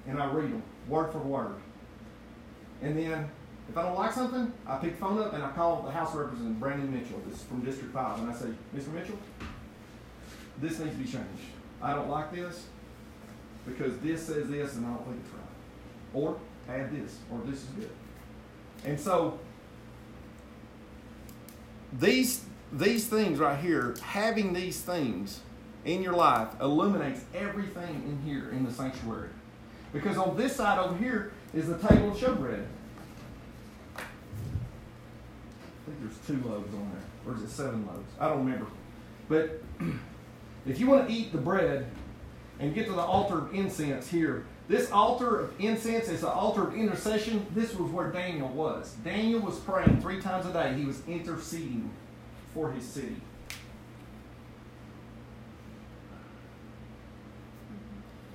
[0.07, 1.57] and I read them word for word,
[2.81, 3.29] and then
[3.69, 6.15] if I don't like something, I pick the phone up and I call the House
[6.15, 8.47] Representative Brandon Mitchell, this is from District Five, and I say,
[8.77, 8.93] Mr.
[8.93, 9.19] Mitchell,
[10.61, 11.51] this needs to be changed.
[11.83, 12.67] I don't like this
[13.67, 16.39] because this says this and I don't think it's right, or
[16.69, 17.91] add this, or this is good.
[18.85, 19.39] And so
[21.99, 25.41] these these things right here, having these things
[25.85, 29.29] in your life illuminates everything in here in the sanctuary.
[29.93, 32.67] Because on this side over here is the table of showbread.
[33.97, 34.01] I
[35.87, 37.33] think there's two loaves on there.
[37.33, 38.11] Or is it seven loaves?
[38.19, 38.67] I don't remember.
[39.29, 39.63] But
[40.67, 41.87] if you want to eat the bread
[42.59, 46.69] and get to the altar of incense here, this altar of incense is the altar
[46.69, 47.47] of intercession.
[47.55, 48.95] This was where Daniel was.
[49.05, 50.75] Daniel was praying three times a day.
[50.75, 51.91] He was interceding
[52.55, 53.17] for his city.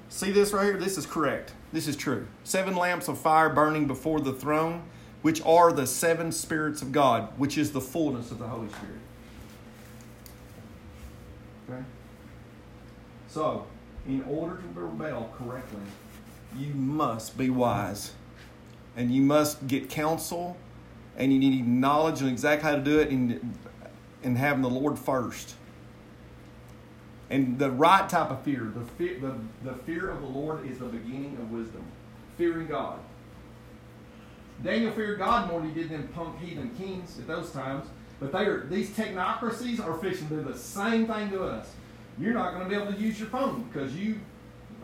[0.10, 0.78] See this right here?
[0.78, 1.54] This is correct.
[1.72, 2.28] This is true.
[2.44, 4.84] Seven lamps of fire burning before the throne,
[5.22, 9.00] which are the seven spirits of God, which is the fullness of the Holy Spirit.
[11.70, 11.84] Okay?
[13.30, 13.66] So,
[14.08, 15.82] in order to rebel correctly,
[16.58, 18.14] you must be wise.
[18.96, 20.58] And you must get counsel,
[21.18, 23.58] and you need knowledge on exactly how to do it, and,
[24.24, 25.56] and having the Lord first.
[27.30, 30.80] And the right type of fear, the fear, the, the fear of the Lord is
[30.80, 31.84] the beginning of wisdom.
[32.38, 33.00] Fearing God.
[34.64, 37.86] Daniel feared God more than he did them punk heathen kings at those times.
[38.20, 41.74] But they are these technocracies are to do the same thing to us.
[42.20, 44.20] You're not going to be able to use your phone because you,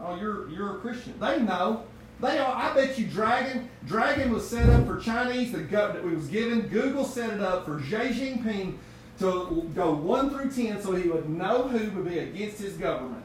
[0.01, 1.13] oh, you're you're a Christian.
[1.19, 1.85] They know.
[2.21, 2.55] They are.
[2.55, 3.69] I bet you Dragon.
[3.85, 6.61] Dragon was set up for Chinese The government that was given.
[6.61, 8.77] Google set it up for Xi Jinping
[9.19, 13.23] to go 1 through 10 so he would know who would be against his government.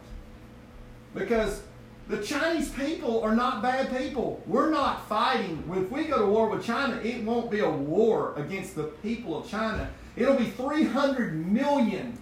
[1.15, 1.63] Because
[2.09, 4.43] the Chinese people are not bad people.
[4.47, 5.65] We're not fighting.
[5.73, 9.39] If we go to war with China, it won't be a war against the people
[9.39, 9.91] of China.
[10.17, 12.19] It'll be 300 million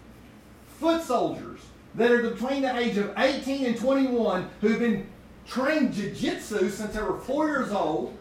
[0.78, 1.47] foot soldiers
[1.94, 5.06] that are between the age of 18 and 21 who've been
[5.46, 8.16] trained jiu-jitsu since they were four years old.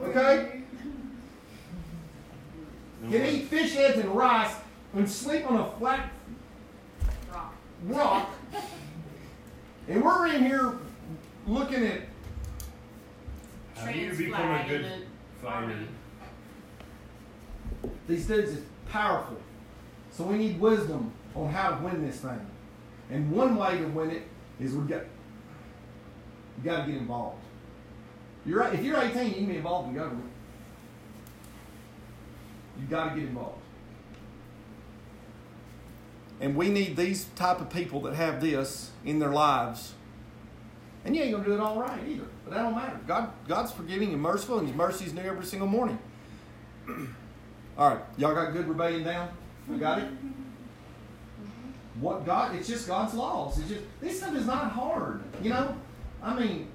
[0.00, 0.62] Okay?
[3.10, 4.54] Can eat fish heads and rice
[4.94, 6.10] and sleep on a flat
[7.32, 7.54] Rock.
[7.84, 8.30] rock
[9.88, 10.74] And we're in here
[11.46, 12.00] looking at
[13.76, 15.76] How do you become a good the fighter?
[18.06, 19.36] these dudes is powerful.
[20.10, 22.40] So we need wisdom on how to win this thing.
[23.10, 24.22] And one way to win it
[24.60, 25.02] is we got
[26.58, 27.40] you got to get involved.
[28.44, 28.62] You're.
[28.64, 30.30] If you're 18, you can be involved in government.
[32.80, 33.60] You got to get involved.
[36.40, 39.94] And we need these type of people that have this in their lives.
[41.04, 42.26] And you ain't gonna do it all right either.
[42.44, 42.98] But that don't matter.
[43.06, 45.98] God, God's forgiving and merciful, and His mercy is new every single morning.
[47.78, 49.30] all right, y'all got good rebellion down.
[49.70, 50.08] You got it.
[52.00, 52.54] What God?
[52.54, 53.58] It's just God's laws.
[53.58, 55.22] It's just this stuff is not hard.
[55.42, 55.76] You know,
[56.22, 56.68] I mean,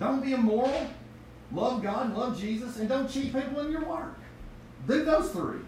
[0.00, 0.88] don't be immoral.
[1.52, 4.18] Love God, love Jesus, and don't cheat people in your work.
[4.86, 5.60] Do those three.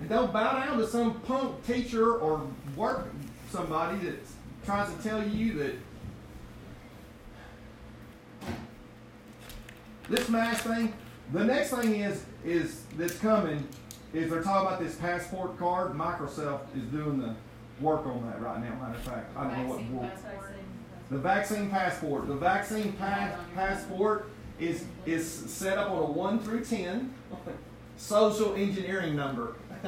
[0.00, 2.46] And don't bow down to some punk teacher or
[2.76, 3.08] work
[3.50, 4.18] somebody that
[4.64, 5.74] tries to tell you that
[10.08, 10.92] this mask thing.
[11.32, 13.66] The next thing is is that's coming
[14.16, 15.92] is they're talking about this passport card.
[15.92, 17.34] Microsoft is doing the
[17.80, 18.74] work on that right now.
[18.80, 19.78] Matter of fact, I don't know what.
[19.78, 20.54] Vaccine board- passport.
[21.10, 22.26] the vaccine passport.
[22.28, 27.12] The vaccine pa- passport is is set up on a one through ten
[27.96, 29.54] social engineering number.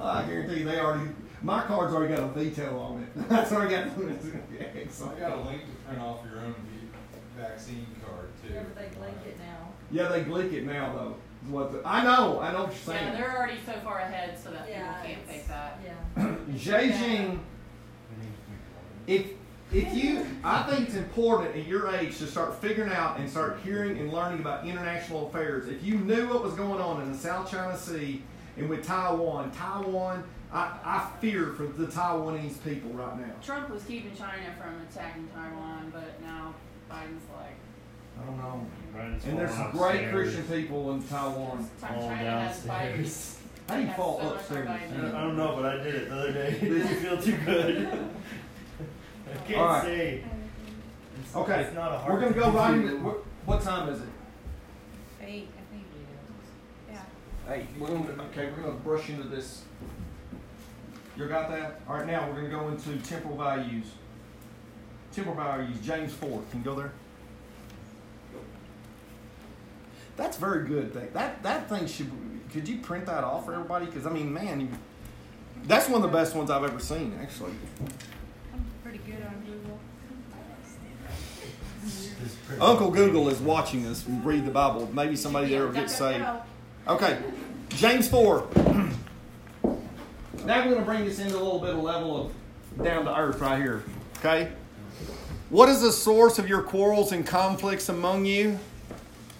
[0.00, 1.10] I guarantee you they already
[1.42, 3.08] my card's already got a detail on it.
[3.28, 3.88] That's already got.
[4.90, 6.54] So I got a link to print off your own
[7.36, 8.54] vaccine card too.
[8.54, 9.68] Yeah, but they link it now.
[9.90, 11.16] yeah, they leak it now though.
[11.48, 14.38] Is What the, I know, I know what you're Yeah, they're already so far ahead
[14.42, 15.80] so that Yeah, people can't it's- fake that.
[15.84, 16.36] Yeah.
[16.50, 17.38] Beijing
[19.06, 19.26] if
[19.72, 23.58] if you I think it's important at your age to start figuring out and start
[23.62, 25.68] hearing and learning about international affairs.
[25.68, 28.22] If you knew what was going on in the South China Sea
[28.56, 33.32] and with Taiwan, Taiwan, I, I fear for the Taiwanese people right now.
[33.42, 36.54] Trump was keeping China from attacking Taiwan, but now
[36.90, 37.56] Biden's like,
[38.20, 38.66] I don't know.
[38.96, 40.34] Biden's And there's falling some great upstairs.
[40.34, 41.70] Christian people in Taiwan.
[41.80, 42.66] China Fall has Biden.
[42.66, 43.34] downstairs.
[43.68, 45.14] How do you fall so much more upstairs?
[45.14, 46.58] I don't know, but I did it the other day.
[46.60, 47.88] Did you feel too good?
[49.34, 49.82] I can't All right.
[49.84, 50.24] say.
[51.20, 52.86] It's, Okay, it's not a hard We're gonna thing go to right do.
[52.88, 54.08] into what, what time is it?
[55.20, 55.84] Eight, I think.
[55.94, 56.96] it is.
[56.96, 57.52] Yeah.
[57.54, 58.46] Hey, we're gonna okay.
[58.56, 59.62] We're gonna brush into this.
[61.16, 61.80] You got that?
[61.88, 62.06] All right.
[62.06, 63.86] Now we're gonna go into temporal values.
[65.12, 65.76] Temporal values.
[65.84, 66.40] James four.
[66.50, 66.92] Can you go there?
[70.18, 70.92] That's very good.
[70.92, 72.10] Thing that that thing should.
[72.52, 73.86] Could you print that off for everybody?
[73.86, 74.68] Because I mean, man, you,
[75.64, 77.16] that's one of the best ones I've ever seen.
[77.22, 77.52] Actually.
[78.52, 79.78] I'm pretty good on Google.
[82.60, 84.90] Uncle Google is watching us read the Bible.
[84.92, 86.24] Maybe somebody there will get saved.
[86.88, 87.22] Okay,
[87.70, 88.48] James 4.
[88.56, 88.90] now
[89.62, 93.40] we're going to bring this into a little bit of level of down to earth
[93.40, 93.84] right here.
[94.18, 94.50] Okay?
[95.50, 98.58] What is the source of your quarrels and conflicts among you?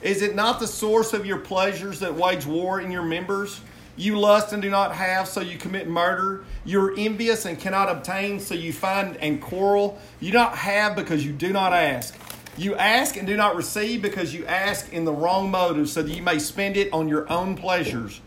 [0.01, 3.61] Is it not the source of your pleasures that wage war in your members?
[3.97, 6.45] You lust and do not have, so you commit murder.
[6.65, 9.99] You're envious and cannot obtain, so you find and quarrel.
[10.21, 12.17] You do not have because you do not ask.
[12.57, 16.13] You ask and do not receive because you ask in the wrong motive, so that
[16.13, 18.21] you may spend it on your own pleasures.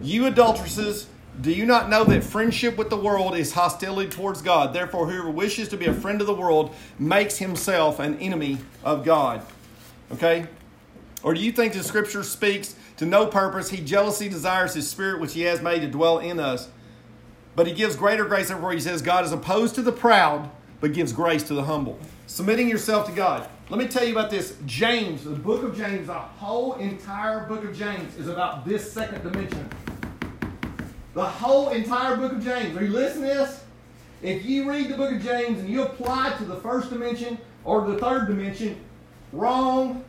[0.00, 1.08] You adulteresses,
[1.40, 4.72] do you not know that friendship with the world is hostility towards God?
[4.72, 9.04] Therefore, whoever wishes to be a friend of the world makes himself an enemy of
[9.04, 9.42] God.
[10.12, 10.46] Okay?
[11.26, 13.68] Or do you think the scripture speaks to no purpose?
[13.68, 16.68] He jealously desires his spirit, which he has made to dwell in us.
[17.56, 20.48] But he gives greater grace, therefore he says, God is opposed to the proud,
[20.80, 21.98] but gives grace to the humble.
[22.28, 23.48] Submitting yourself to God.
[23.70, 24.56] Let me tell you about this.
[24.66, 29.24] James, the book of James, the whole entire book of James is about this second
[29.24, 29.68] dimension.
[31.14, 32.76] The whole entire book of James.
[32.76, 33.64] Are you listening to this?
[34.22, 37.84] If you read the book of James and you apply to the first dimension or
[37.84, 38.78] the third dimension,
[39.32, 40.04] wrong.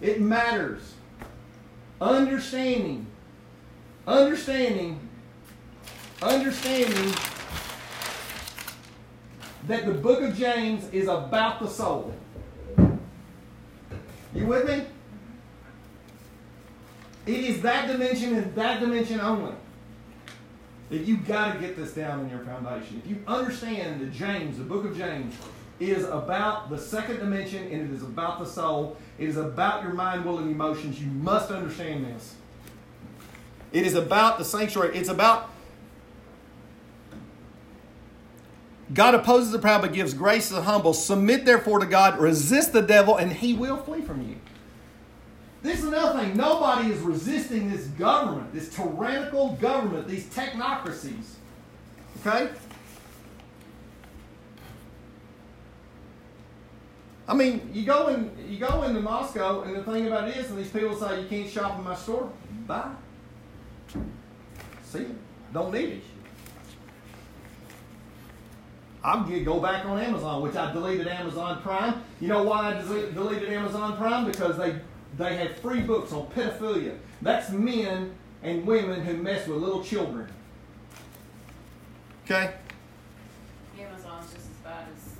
[0.00, 0.94] It matters.
[2.00, 3.06] Understanding.
[4.06, 5.08] Understanding.
[6.22, 7.14] Understanding
[9.66, 12.14] that the book of James is about the soul.
[14.34, 14.84] You with me?
[17.26, 19.52] It is that dimension and that dimension only.
[20.88, 23.02] That you've got to get this down in your foundation.
[23.04, 25.34] If you understand that James, the book of James,
[25.80, 29.94] is about the second dimension and it is about the soul, it is about your
[29.94, 32.34] mind, will, and emotions, you must understand this.
[33.72, 34.96] It is about the sanctuary.
[34.96, 35.50] It's about
[38.92, 40.92] God opposes the proud but gives grace to the humble.
[40.92, 44.36] Submit therefore to God, resist the devil, and he will flee from you.
[45.62, 46.36] This is another thing.
[46.36, 51.34] Nobody is resisting this government, this tyrannical government, these technocracies.
[52.20, 52.50] Okay?
[57.30, 60.50] I mean, you go in, you go into Moscow, and the thing about it is,
[60.50, 62.28] and these people say you can't shop in my store.
[62.66, 62.90] Bye.
[64.82, 65.06] See,
[65.52, 66.02] don't need it.
[69.04, 72.02] I'm gonna go back on Amazon, which I deleted Amazon Prime.
[72.20, 74.26] You know why I deleted Amazon Prime?
[74.26, 74.80] Because they
[75.16, 76.96] they had free books on pedophilia.
[77.22, 78.12] That's men
[78.42, 80.28] and women who mess with little children.
[82.24, 82.54] Okay.
[83.78, 85.14] Amazon's just as bad as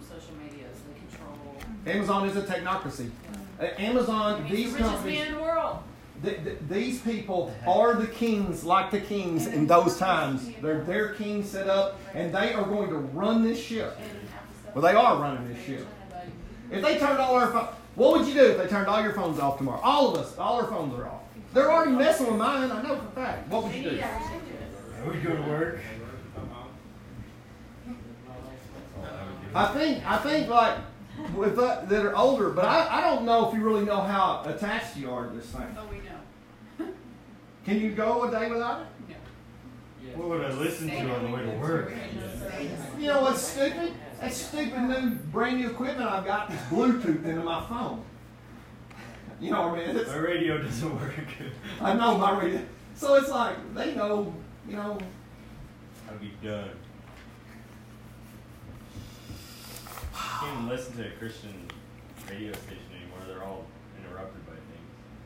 [0.00, 0.76] the social medias.
[0.86, 1.56] They control.
[1.88, 3.10] Amazon is a technocracy.
[3.60, 5.78] Uh, Amazon, He's these the richest companies, man in the world.
[6.22, 10.48] th- th- these people are the kings, like the kings in those times.
[10.62, 13.98] They're their kings set up, and they are going to run this ship.
[14.74, 15.86] Well, they are running this ship.
[16.70, 19.14] If they turned all our phones, what would you do if they turned all your
[19.14, 19.80] phones off tomorrow?
[19.82, 21.22] All of us, all our phones are off.
[21.54, 22.70] They're already messing with mine.
[22.70, 23.48] I know for a fact.
[23.48, 24.00] What would you do?
[24.00, 25.78] I would go to work.
[29.54, 30.76] I think I think like
[31.36, 34.42] with that, that are older, but I, I don't know if you really know how
[34.44, 35.76] attached you are to this thing.
[35.78, 36.92] Oh, we know.
[37.64, 38.86] Can you go a day without it?
[40.14, 41.92] What would I listen to on the way to work?
[42.98, 43.92] You know what's stupid?
[44.20, 48.02] That stupid new brand new equipment I've got is Bluetooth into my phone.
[49.40, 49.96] You know what I mean?
[49.96, 51.14] It's, My radio doesn't work.
[51.80, 52.60] I know my radio.
[52.96, 54.34] So it's like they know,
[54.68, 54.98] you know.
[56.10, 56.70] I'd be done.
[60.40, 61.54] Can't even listen to a Christian
[62.28, 63.18] radio station anymore.
[63.26, 63.64] They're all
[63.98, 64.64] interrupted by things.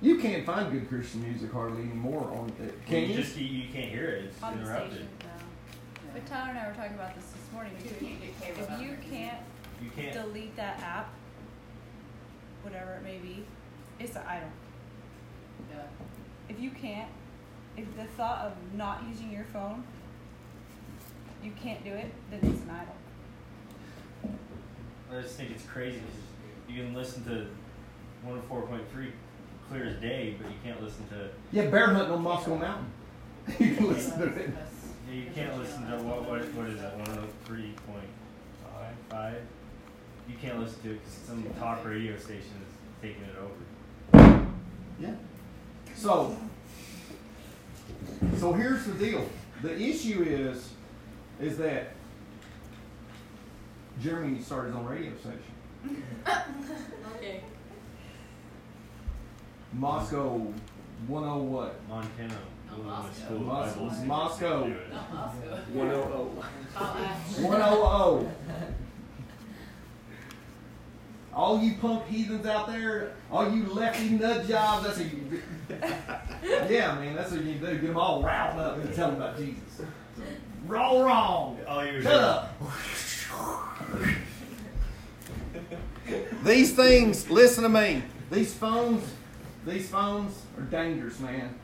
[0.01, 2.75] You can't find good Christian music hardly anymore on it.
[2.87, 3.15] Can you?
[3.15, 4.25] just you, you can't hear it.
[4.27, 4.93] It's On the interrupted.
[4.93, 5.29] station, no.
[6.15, 7.95] But Tyler and I were talking about this this morning too.
[8.05, 9.39] can't get cable If you can't
[9.83, 10.13] You can't.
[10.15, 11.11] delete that app,
[12.63, 13.45] whatever it may be,
[13.99, 14.49] it's an idol.
[15.71, 15.83] Yeah.
[16.49, 17.09] If you can't,
[17.77, 19.85] if the thought of not using your phone,
[21.43, 22.95] you can't do it, then it's an idol.
[25.13, 26.17] I just think it's crazy 'cause
[26.69, 27.49] you can listen to
[28.25, 29.13] 104.3
[29.69, 31.29] clear as day, but you can't listen to.
[31.51, 32.87] Yeah, bear hunting on Moscow Mountain.
[33.59, 34.51] you can listen to it.
[35.09, 36.97] Yeah, you can't listen to what what what is it?
[36.99, 39.35] 103.5.
[40.29, 42.69] You can't listen to it because some talk radio station is
[43.03, 44.47] taking it over.
[44.99, 45.15] Yeah.
[45.97, 46.37] So,
[48.39, 49.29] so here's the deal.
[49.63, 50.71] The issue is,
[51.41, 51.95] is that
[54.01, 56.03] Jeremy started his own radio station.
[57.17, 57.41] Okay.
[59.73, 60.39] Moscow
[61.07, 61.81] 10 what?
[61.89, 62.39] Montana.
[62.71, 63.75] Oh, Wilderness Moscow.
[63.75, 64.65] School Mos- Moscow.
[64.65, 64.77] Do
[65.13, 65.57] Moscow.
[65.73, 66.33] One oh
[66.77, 67.43] oh.
[67.43, 68.29] One oh oh.
[71.35, 75.43] All you punk heathens out there, all you lefty nut jobs, that's what you
[76.69, 77.67] Yeah, man, that's what you do.
[77.67, 79.83] Get them all riled up and tell them about Jesus.
[80.67, 81.59] Roll wrong.
[81.67, 82.61] All you Shut up.
[86.45, 88.03] These things, listen to me.
[88.31, 89.05] These phones,
[89.67, 91.55] these phones are dangerous, man.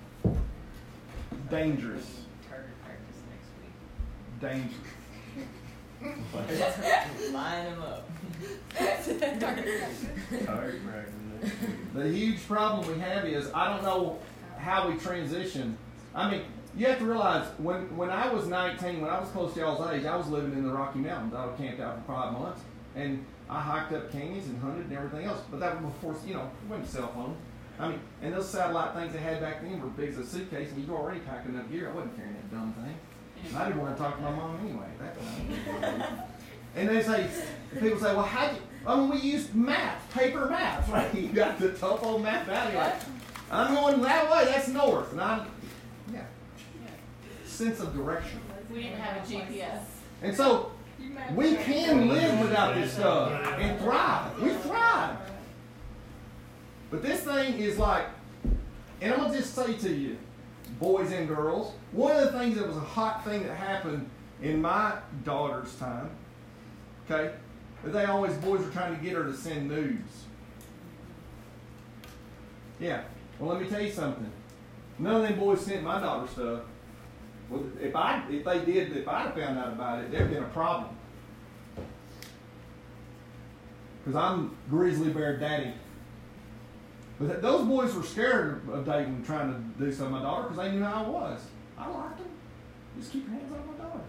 [1.51, 2.07] Dangerous.
[2.49, 3.73] Target practice next week.
[4.41, 4.95] Dangerous.
[7.33, 8.09] Line them up.
[11.95, 14.21] The huge problem we have is I don't know
[14.59, 15.77] how we transition.
[16.15, 16.43] I mean,
[16.79, 19.91] you have to realize when when I was 19, when I was close to y'all's
[19.91, 21.35] age, I was living in the Rocky Mountains.
[21.35, 22.61] I was camped out for five months,
[22.95, 25.41] and I hiked up canyons and hunted and everything else.
[25.51, 27.37] But that was before, you know, wasn't cell phone.
[27.81, 30.71] I mean, and those satellite things they had back then were big as a suitcase,
[30.71, 31.91] and you were already packing up gear.
[31.91, 33.57] I wasn't carrying that dumb thing.
[33.57, 34.87] I didn't want to talk to my mom anyway.
[35.01, 36.29] That
[36.77, 37.29] and they say,
[37.75, 38.63] people say, well, how Do you?
[38.87, 41.13] I mean, we used maps, paper maps, right?
[41.15, 42.73] You got the topo map out.
[42.73, 42.95] You're like,
[43.51, 44.45] I'm going that way.
[44.45, 45.47] That's north, and I'm,
[47.59, 48.41] sense of direction.
[48.73, 49.81] We didn't have a GPS.
[50.23, 50.71] And so
[51.35, 54.41] we can live without this stuff and thrive.
[54.41, 55.17] We thrive.
[56.91, 58.07] But this thing is like,
[59.01, 60.17] and I'm gonna just say to you,
[60.79, 64.09] boys and girls, one of the things that was a hot thing that happened
[64.41, 64.95] in my
[65.25, 66.11] daughter's time,
[67.05, 67.35] okay,
[67.83, 70.25] that they always boys were trying to get her to send nudes.
[72.79, 73.03] Yeah.
[73.39, 74.31] Well, let me tell you something.
[75.01, 76.61] None of them boys sent my daughter stuff.
[77.51, 80.43] Well, if I if they did, if I'd have found out about it, there'd been
[80.43, 80.91] a problem.
[84.05, 85.73] Because I'm grizzly bear daddy.
[87.19, 90.49] But th- those boys were scared of Dayton trying to do something to my daughter
[90.49, 91.41] because they knew how I was.
[91.77, 92.29] I liked them.
[92.99, 94.01] Just keep your hands off my daughter.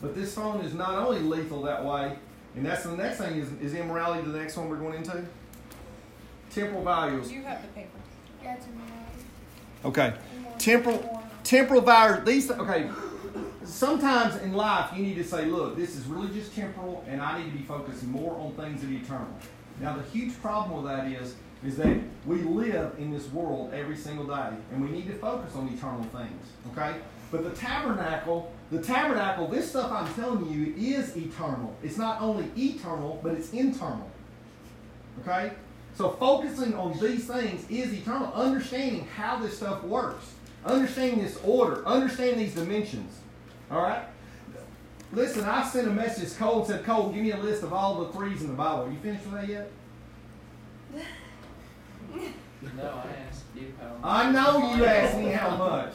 [0.00, 2.16] But this phone is not only lethal that way,
[2.54, 5.24] and that's the next thing is, is immorality the next one we're going into.
[6.50, 7.30] temporal values.
[7.32, 7.98] You have the paper.
[8.42, 8.90] That's annoying.
[9.84, 10.14] Okay.
[10.58, 12.24] Temporal temporal values.
[12.24, 12.90] These okay.
[13.64, 17.38] Sometimes in life you need to say, look, this is really just temporal, and I
[17.38, 19.28] need to be focusing more on things that are eternal.
[19.80, 21.34] Now the huge problem with that is
[21.64, 21.96] is that
[22.26, 26.04] we live in this world every single day, and we need to focus on eternal
[26.04, 26.46] things.
[26.72, 26.96] Okay.
[27.30, 31.74] But the tabernacle, the tabernacle, this stuff I'm telling you is eternal.
[31.82, 34.08] It's not only eternal, but it's internal.
[35.22, 35.52] Okay?
[35.96, 38.32] So focusing on these things is eternal.
[38.32, 40.34] Understanding how this stuff works.
[40.66, 41.86] Understanding this order.
[41.86, 43.18] Understand these dimensions.
[43.70, 44.02] All right?
[45.12, 47.72] Listen, I sent a message to Cole and said, Cole, give me a list of
[47.72, 48.90] all the threes in the Bible.
[48.90, 49.70] You finished with that yet?
[52.76, 53.96] No, I asked you how.
[54.02, 55.94] I know you asked me how much.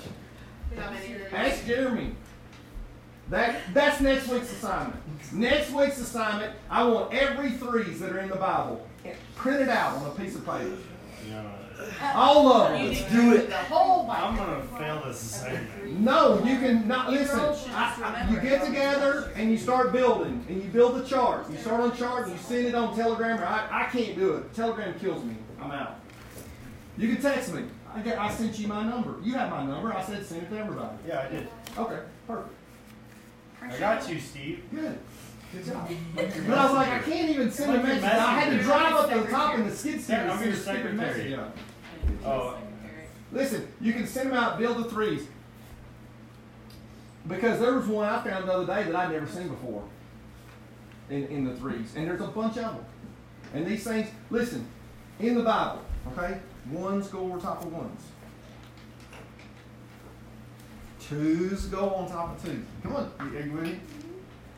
[0.77, 0.93] How?
[1.37, 2.15] Ask Jeremy.
[3.29, 4.99] That that's next week's assignment.
[5.33, 8.85] Next week's assignment, I want every threes that are in the Bible
[9.35, 10.77] printed out on a piece of paper.
[11.29, 11.51] No,
[12.13, 12.87] All of them.
[12.87, 13.49] Let's do do it.
[13.49, 15.99] The whole I'm gonna fail this assignment.
[15.99, 17.37] No, you can not listen.
[17.39, 20.97] girls should just I- I- you get together and you start building, and you build
[20.97, 21.49] a chart.
[21.51, 23.39] You start on a chart and you send it on Telegram.
[23.39, 24.53] Or I, I can't do it.
[24.53, 25.35] Telegram kills me.
[25.61, 25.95] I'm out.
[26.97, 27.63] You can text me.
[27.93, 29.15] I, get, I sent you my number.
[29.21, 29.93] You have my number.
[29.93, 30.95] I said send it to everybody.
[31.07, 31.47] Yeah, I did.
[31.77, 32.53] Okay, perfect.
[33.61, 34.63] I got you, Steve.
[34.73, 34.97] Good.
[35.53, 35.89] Good job.
[36.15, 38.09] But I was like, I can't even send a Like your message.
[38.09, 40.45] I had to drive up to the top in the skid steer Yeah, I'm send
[40.45, 40.93] your a stupid secretary.
[40.97, 41.55] message out.
[42.25, 42.57] Oh,
[43.31, 45.25] Listen, you can send them out, build the threes.
[47.27, 49.83] Because there was one I found the other day that I'd never seen before
[51.09, 51.93] in, in the threes.
[51.95, 52.85] And there's a bunch of them.
[53.53, 54.65] And these things, listen,
[55.19, 55.81] in the Bible,
[56.11, 56.39] okay,
[56.69, 58.01] ones go over top of ones.
[60.99, 62.65] Twos go on top of twos.
[62.83, 63.79] Come on, are you with me?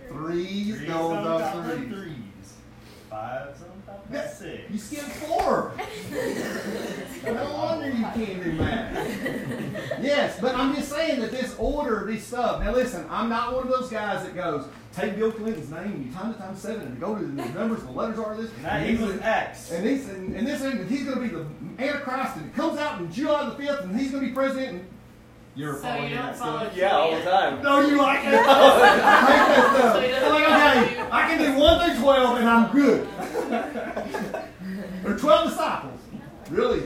[0.08, 1.90] Threes threes go on top of threes.
[1.90, 2.54] threes.
[3.10, 3.62] Fives
[4.10, 4.72] on Yeah, of six.
[4.72, 5.72] You skipped four.
[7.26, 10.02] no wonder you can't do math.
[10.02, 12.62] yes, but I'm just saying that this order, this stuff.
[12.64, 16.06] Now listen, I'm not one of those guys that goes take Bill Clinton's name and
[16.06, 18.52] you time to time seven and go to the numbers and the letters are this.
[18.58, 19.72] And that and he's equals the- X.
[19.72, 22.78] And he's and, and this and he's going to be the Antichrist and it comes
[22.78, 24.84] out in July the fifth and he's going to be president.
[25.56, 26.76] And you're So following you don't that follow stuff.
[26.78, 27.62] Yeah, all the time.
[27.64, 28.34] No, you like it.
[28.34, 29.94] I hate that stuff.
[29.94, 31.08] So he doesn't I'm like, okay.
[31.12, 33.08] I can do one through twelve and I'm good.
[35.06, 36.00] or twelve disciples.
[36.50, 36.84] Really?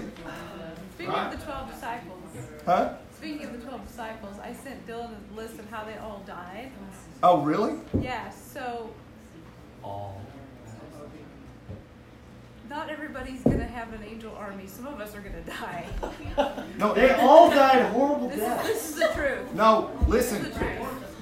[0.95, 1.33] Speaking Right.
[1.33, 2.23] of the 12 disciples,
[2.65, 2.89] Huh?
[3.15, 6.71] speaking of the 12 disciples, I sent Dylan a list of how they all died.
[7.23, 7.75] Oh, really?
[8.01, 8.89] Yeah, so
[9.83, 10.19] All.
[12.69, 14.65] Not everybody's going to have an angel army.
[14.67, 15.85] Some of us are going to die.
[16.77, 18.67] No, They all died horrible This, deaths.
[18.67, 19.53] this is the truth.
[19.53, 20.51] No, listen.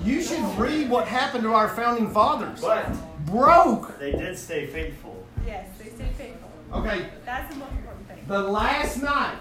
[0.03, 2.61] You should read what happened to our founding fathers.
[2.61, 2.91] But
[3.25, 3.97] Broke.
[3.99, 5.25] they did stay faithful.
[5.45, 6.49] Yes, they stayed faithful.
[6.73, 8.23] Okay, That's the most important thing.
[8.27, 9.39] the last night,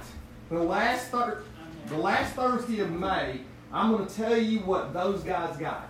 [0.50, 1.42] the last thir-
[1.88, 3.40] the last Thursday of May,
[3.72, 5.88] I'm going to tell you what those guys got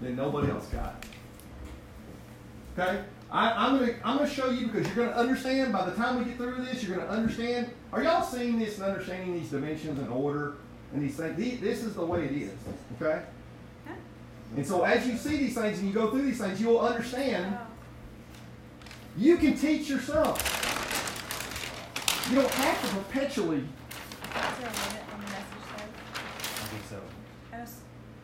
[0.00, 1.04] that nobody else got.
[2.78, 3.02] Okay,
[3.32, 5.72] I, I'm going to I'm going to show you because you're going to understand.
[5.72, 7.70] By the time we get through this, you're going to understand.
[7.92, 10.54] Are y'all seeing this and understanding these dimensions and order
[10.92, 11.36] and these things?
[11.36, 12.52] The- This is the way it is.
[13.00, 13.22] Okay.
[13.86, 13.94] Huh?
[14.56, 16.80] And so as you see these things and you go through these things, you will
[16.80, 17.56] understand.
[17.60, 17.66] Oh.
[19.16, 20.38] You can teach yourself.
[22.30, 23.58] You don't have to perpetually.
[23.58, 23.64] Is
[24.32, 25.90] there a limit on the message size?
[26.14, 27.00] I think so.
[27.52, 27.80] I, was,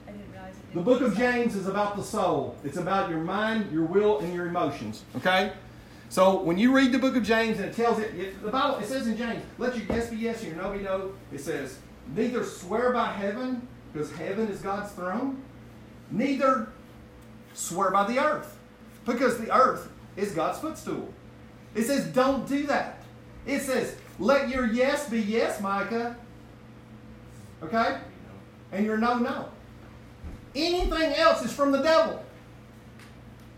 [0.06, 0.74] I didn't realize it.
[0.74, 1.16] The book of.
[1.16, 2.56] James is about the soul.
[2.64, 5.04] It's about your mind, your will, and your emotions.
[5.16, 5.52] Okay?
[6.08, 8.78] So when you read the book of James and it tells it, it the Bible,
[8.78, 11.12] it says in James, let your yes be yes and your no be no.
[11.32, 11.78] It says,
[12.14, 15.42] neither swear by heaven, because heaven is God's throne,
[16.10, 16.68] neither
[17.54, 18.56] swear by the earth,
[19.04, 21.12] because the earth is God's footstool.
[21.74, 23.02] It says, don't do that.
[23.46, 26.16] It says, let your yes be yes, Micah.
[27.62, 27.98] Okay?
[28.72, 29.48] And your no, no.
[30.56, 32.24] Anything else is from the devil.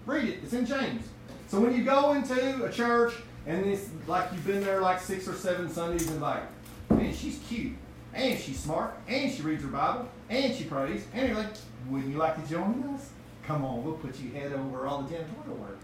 [0.04, 0.40] Read it.
[0.42, 1.06] It's in James.
[1.46, 3.14] So when you go into a church
[3.46, 6.42] and it's like you've been there like six or seven Sundays and like,
[6.90, 7.74] man, she's cute.
[8.14, 8.98] And she's smart.
[9.06, 10.08] And she reads her Bible.
[10.28, 11.06] And she prays.
[11.14, 11.54] And you're like,
[11.88, 13.10] wouldn't you like to join us?
[13.46, 15.78] Come on, we'll put you head over all the janitorial work.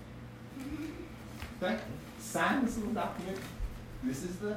[1.62, 1.78] Okay?
[2.18, 3.38] Sign this little document.
[4.02, 4.56] This is the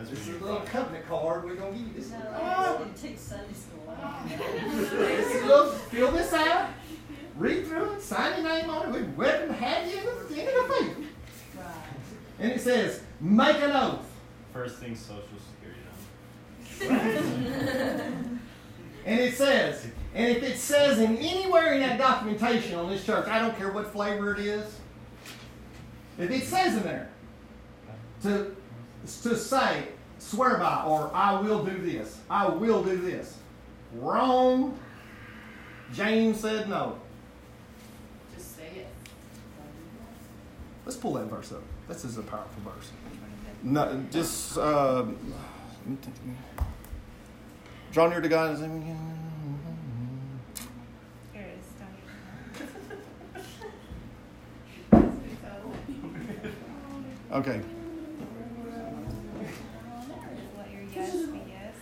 [0.00, 1.92] this is the little covenant card we're gonna give you.
[1.94, 3.77] This is No, it takes Sunday school.
[5.90, 6.70] Fill this out,
[7.36, 8.92] read through it, sign your name on it.
[8.92, 10.96] We're wedding have you in the, in the faith.
[11.56, 11.64] Right.
[12.38, 14.06] And it says, make an oath.
[14.52, 15.80] First thing, social security
[16.80, 18.14] number.
[19.08, 23.26] And it says, and if it says in anywhere in that documentation on this church,
[23.26, 24.78] I don't care what flavor it is,
[26.18, 27.08] if it says in there,
[28.22, 28.54] to,
[29.22, 29.84] to say,
[30.18, 32.18] swear by, or I will do this.
[32.28, 33.38] I will do this.
[33.94, 34.78] Wrong.
[35.92, 36.98] James said no.
[38.34, 38.86] Just say it.
[40.84, 41.62] Let's pull that verse up.
[41.88, 42.90] This is a powerful verse.
[43.62, 45.04] No, just uh,
[47.92, 48.56] draw near to God.
[48.58, 48.66] Here
[51.34, 51.66] it is.
[54.92, 55.18] Down
[57.32, 57.60] Okay.
[60.56, 61.74] Let your yes be yes.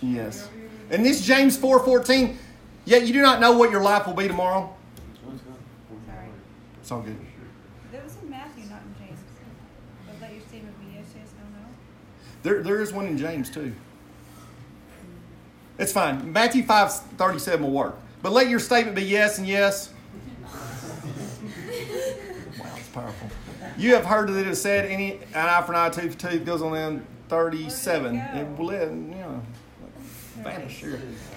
[0.00, 0.48] Yes.
[0.92, 2.38] And this James four fourteen.
[2.84, 4.74] Yet you do not know what your life will be tomorrow.
[6.06, 6.26] Sorry.
[6.80, 7.16] It's all good.
[7.92, 9.18] That was in Matthew, not in James.
[10.06, 11.66] But let your statement be yes, yes, no, no.
[12.42, 13.72] There, there is one in James too.
[15.78, 16.32] It's fine.
[16.32, 17.96] Matthew five thirty seven will work.
[18.20, 19.90] But let your statement be yes and yes.
[22.58, 23.28] Wow, it's powerful.
[23.78, 26.28] You have heard that it is said, "Any an eye for an eye, tooth for
[26.30, 28.14] tooth." Goes on in thirty-seven.
[28.16, 28.64] Where did it It go?
[28.64, 29.42] will, you know,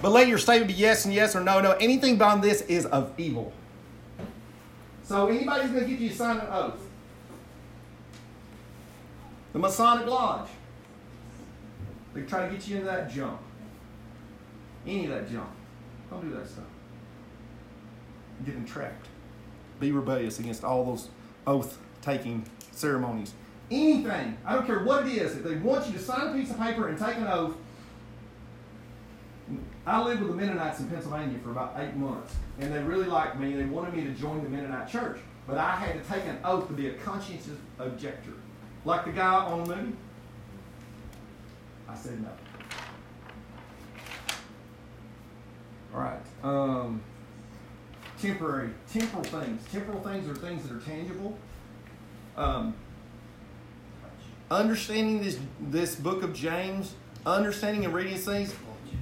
[0.02, 1.72] But let your statement be yes and yes or no, no.
[1.72, 3.52] Anything beyond this is of evil.
[5.04, 6.80] So anybody's going to get you to sign an oath.
[9.52, 10.48] The Masonic Lodge.
[12.14, 13.38] They try to get you into that junk.
[14.86, 15.48] Any of that junk.
[16.10, 16.64] Don't do that stuff.
[18.44, 19.06] Get entrapped.
[19.80, 21.08] Be rebellious against all those
[21.46, 23.32] oath taking ceremonies.
[23.70, 26.50] Anything, I don't care what it is, if they want you to sign a piece
[26.50, 27.56] of paper and take an oath.
[29.86, 33.38] I lived with the Mennonites in Pennsylvania for about eight months, and they really liked
[33.38, 33.54] me.
[33.54, 36.66] They wanted me to join the Mennonite church, but I had to take an oath
[36.66, 38.32] to be a conscientious objector,
[38.84, 39.92] like the guy on the movie.
[41.88, 42.30] I said no.
[45.94, 46.20] All right.
[46.42, 47.00] Um,
[48.20, 49.62] temporary, temporal things.
[49.70, 51.38] Temporal things are things that are tangible.
[52.36, 52.74] Um,
[54.50, 56.94] understanding this this book of James,
[57.24, 58.52] understanding and reading these things,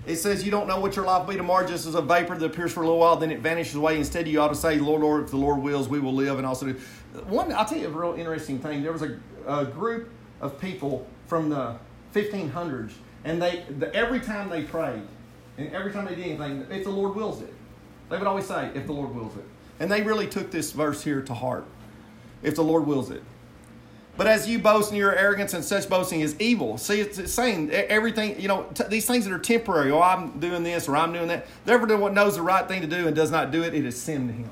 [0.07, 2.37] it says you don't know what your life will be tomorrow, just as a vapor
[2.37, 3.97] that appears for a little while, then it vanishes away.
[3.97, 6.47] Instead, you ought to say, Lord, Lord, if the Lord wills, we will live and
[6.47, 6.81] also do.
[7.27, 8.83] One, I'll tell you a real interesting thing.
[8.83, 10.11] There was a, a group
[10.41, 11.77] of people from the
[12.15, 12.93] 1500s,
[13.25, 15.03] and they the, every time they prayed,
[15.57, 17.55] and every time they did anything, if the Lord wills it,
[18.11, 19.45] they would always say, if the Lord wills it.
[19.81, 21.65] And they really took this verse here to heart.
[22.43, 23.23] If the Lord wills it.
[24.17, 26.79] But as you boast in your arrogance and such boasting is evil.
[26.79, 29.91] See, it's, saying everything, you know, t- these things that are temporary.
[29.91, 31.47] Oh, I'm doing this or I'm doing that.
[31.67, 33.85] Never Therefore, one knows the right thing to do and does not do it, it
[33.85, 34.51] is sin to him.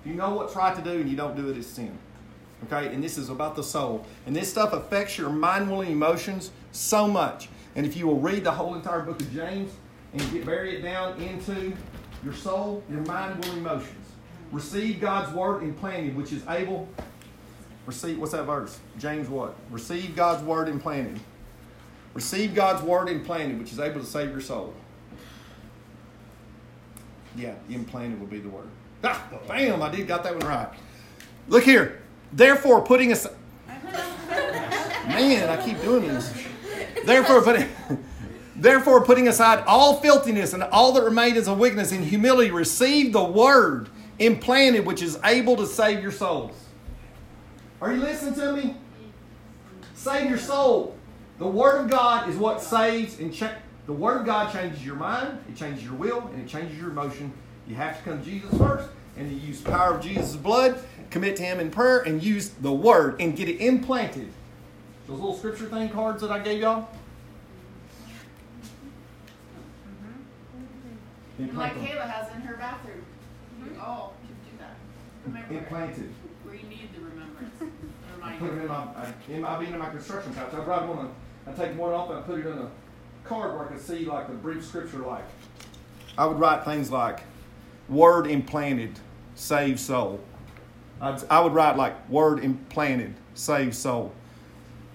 [0.00, 1.96] If you know what's right to do and you don't do it, it's sin.
[2.64, 2.92] Okay?
[2.92, 4.04] And this is about the soul.
[4.26, 7.48] And this stuff affects your mind, will, and emotions so much.
[7.76, 9.70] And if you will read the whole entire book of James
[10.12, 11.72] and get bury it down into
[12.24, 13.94] your soul, your mind, will, and emotions.
[14.50, 16.88] Receive God's word implanted, which is able
[17.88, 18.78] Receive, what's that verse?
[18.98, 19.54] James what?
[19.70, 21.18] Receive God's word implanted.
[22.12, 24.74] Receive God's word implanted, which is able to save your soul.
[27.34, 28.68] Yeah, implanted would be the word.
[29.02, 30.68] Ah, bam, I did got that one right.
[31.48, 32.02] Look here.
[32.30, 33.32] Therefore, putting aside.
[35.06, 36.30] Man, I keep doing this.
[37.06, 37.70] Therefore, putting.
[38.54, 43.24] Therefore, putting aside all filthiness and all that remains of weakness in humility, receive the
[43.24, 43.88] word
[44.18, 46.67] implanted, which is able to save your souls.
[47.80, 48.76] Are you listening to me?
[49.94, 50.96] Save your soul.
[51.38, 53.54] The Word of God is what saves and cha-
[53.86, 56.90] the Word of God changes your mind, it changes your will, and it changes your
[56.90, 57.32] emotion.
[57.66, 60.82] You have to come to Jesus first, and you use the power of Jesus' blood,
[61.10, 64.32] commit to Him in prayer, and use the Word and get it implanted.
[65.06, 66.88] Those little scripture thing cards that I gave y'all.
[71.38, 71.44] Mm-hmm.
[71.44, 73.04] And like Kayla has in her bathroom.
[73.62, 75.50] We all should do that.
[75.50, 76.12] Implanted.
[76.44, 77.54] We need the remembrance.
[78.38, 78.86] Put them in my,
[79.28, 80.54] in my, in my construction pouch.
[80.54, 81.10] I brought one.
[81.46, 82.70] I take one off and put it in a
[83.24, 84.98] card where I can see like the brief scripture.
[84.98, 85.24] Like
[86.16, 87.20] I would write things like,
[87.88, 88.98] "Word implanted,
[89.34, 90.20] save soul."
[91.00, 94.12] I'd, I would write like, "Word implanted, save soul,"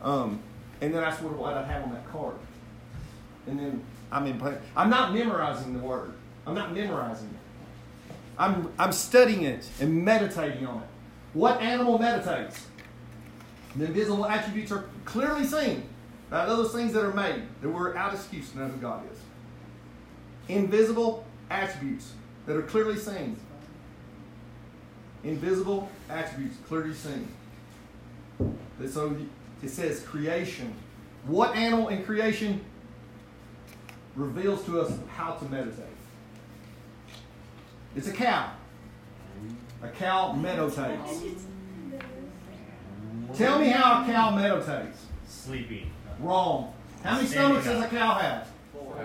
[0.01, 0.39] um,
[0.81, 2.35] and then that's what, what I'd have on that card.
[3.47, 4.61] And then I'm implanted.
[4.75, 6.13] I'm not memorizing the word.
[6.45, 8.15] I'm not memorizing it.
[8.37, 10.87] I'm I'm studying it and meditating on it.
[11.33, 12.67] What animal meditates?
[13.75, 15.83] The invisible attributes are clearly seen
[16.29, 19.19] by those things that are made, that we're without excuse to know who God is.
[20.47, 22.11] Invisible attributes
[22.45, 23.37] that are clearly seen.
[25.23, 27.27] Invisible attributes clearly seen.
[28.89, 29.15] So
[29.61, 30.73] it says creation.
[31.25, 32.61] What animal in creation
[34.15, 35.85] reveals to us how to meditate?
[37.95, 38.51] It's a cow.
[39.81, 41.45] A cow meditates.
[43.35, 45.05] Tell me how a cow meditates.
[45.27, 45.89] Sleeping.
[46.19, 46.73] Wrong.
[47.03, 48.47] How many Standing stomachs does a cow have?
[48.71, 48.95] Four.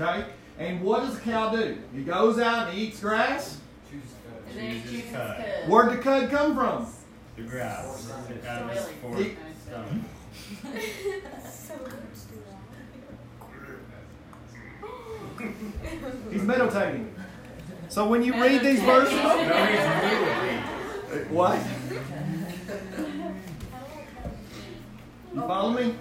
[0.00, 0.26] Okay?
[0.58, 1.78] And what does a cow do?
[1.94, 3.58] He goes out and eats grass.
[4.50, 5.36] And then it Jesus chooses cut.
[5.38, 5.68] cud.
[5.68, 6.86] Where'd the cud come from?
[7.36, 8.10] The grass.
[8.46, 8.96] Out of his Soiling.
[9.00, 9.36] fourth
[16.30, 17.14] He's meditating.
[17.88, 21.34] So when you read these verses, No, he's moving.
[21.34, 21.58] what?
[25.38, 25.94] You follow me?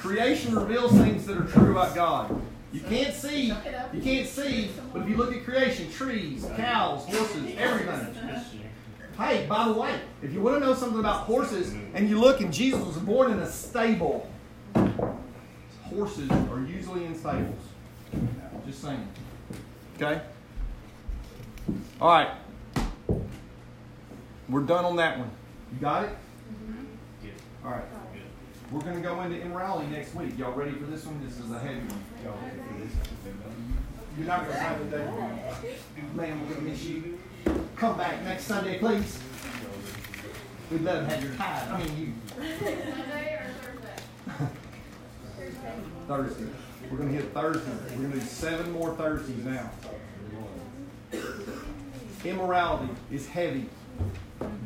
[0.00, 2.42] Creation reveals things that are true about God.
[2.72, 3.46] You can't see,
[3.92, 8.14] you can't see, but if you look at creation, trees, cows, horses, everything.
[9.16, 12.40] Hey, by the way, if you want to know something about horses, and you look
[12.40, 14.28] and Jesus was born in a stable,
[15.84, 17.60] horses are usually in stables.
[18.66, 19.06] Just saying.
[19.96, 20.22] Okay?
[22.00, 22.30] All right.
[24.48, 25.30] We're done on that one.
[25.72, 26.10] You got it?
[26.66, 26.79] Good.
[27.64, 27.84] All right.
[28.70, 30.38] We're going to go into immorality next week.
[30.38, 31.22] Y'all ready for this one?
[31.24, 32.02] This is a heavy one.
[32.24, 32.92] Y'all ready for this?
[34.16, 35.12] You're not going to have it there.
[36.14, 37.18] Man, we're going to miss you.
[37.76, 39.18] Come back next Sunday, please.
[40.70, 41.68] We'd love to have your tithe.
[41.70, 42.12] I mean, you.
[42.38, 44.54] Monday or Thursday?
[46.06, 46.46] Thursday.
[46.90, 47.72] We're going to hit Thursday.
[47.90, 49.70] We're going to do seven more Thursdays now.
[52.24, 53.68] Immorality is heavy.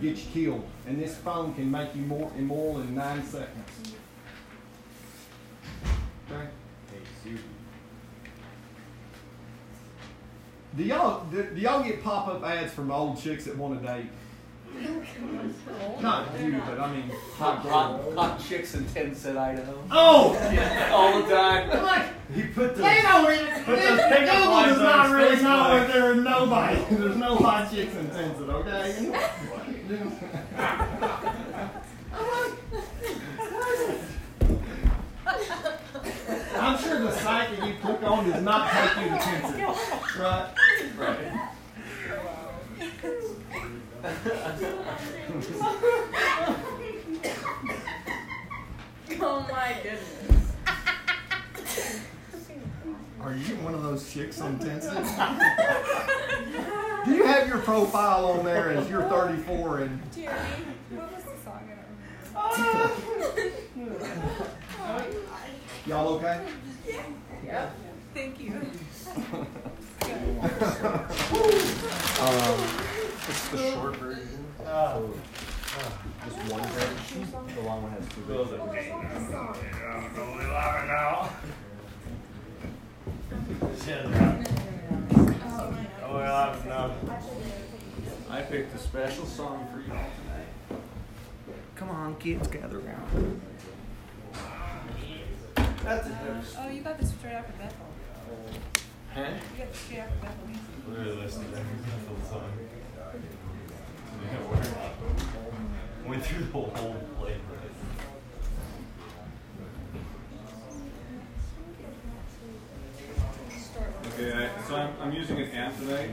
[0.01, 0.65] Get you killed.
[0.87, 3.95] And this phone can make you more immoral in nine seconds.
[6.31, 6.49] Okay?
[10.77, 13.87] Do y'all do, do y'all get pop up ads from old chicks that want to
[13.87, 14.07] date?
[16.01, 19.79] Not you, but I mean hot Hot, hot chicks in Ten Cent, Idaho.
[19.93, 20.33] Oh!
[20.93, 21.71] All the time.
[21.71, 22.83] I'm like, He put the.
[22.83, 23.65] they even.
[23.65, 25.85] Put those Google does lines not really know Facebook.
[25.87, 26.85] if there is nobody.
[26.91, 29.29] There's no hot chicks in Tenson, okay?
[29.87, 29.99] I'm
[36.79, 39.61] sure the site that you click on does not take you to Tenson,
[40.23, 40.49] right?
[40.97, 41.51] Right.
[49.21, 50.45] Oh my goodness.
[53.25, 54.95] Are you one of those chicks on Tenson?
[57.07, 60.39] Do you have your profile on there as you're 34 and Jeremy,
[60.91, 61.71] what was the song?
[62.37, 62.93] I
[63.77, 64.07] don't remember.
[65.87, 66.45] y'all okay?
[67.47, 67.71] Yeah.
[68.13, 68.53] Thank you.
[72.21, 72.61] Um,
[73.29, 74.45] it's the short version.
[74.67, 75.11] Oh.
[76.25, 77.55] Just one version.
[77.55, 78.69] The long one has two Those versions.
[78.69, 78.93] are pain.
[78.93, 81.31] I'm only laughing now.
[81.31, 81.55] Shut up.
[84.87, 86.91] Oh, well, laughing now.
[88.31, 90.81] I picked a special song for y'all tonight.
[91.77, 93.41] Come on, kids, gather around.
[95.83, 96.13] That's it.
[96.59, 97.87] Oh, you got this straight after Bethel.
[99.15, 99.21] Huh?
[99.53, 100.65] You got this straight after Bethel music.
[100.89, 102.51] Literally listened to every single song.
[104.23, 107.54] Yeah, we're- Went through the whole playlist.
[114.25, 116.11] Okay, I- so I'm, I'm using an amp tonight,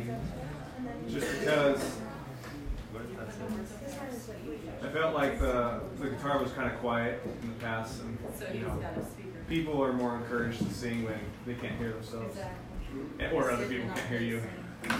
[1.09, 1.97] just because
[4.83, 8.17] I felt like the, the guitar was kind of quiet in the past, and
[8.53, 8.83] you know,
[9.47, 12.37] people are more encouraged to sing when they can't hear themselves,
[13.31, 14.41] or other people can't hear you.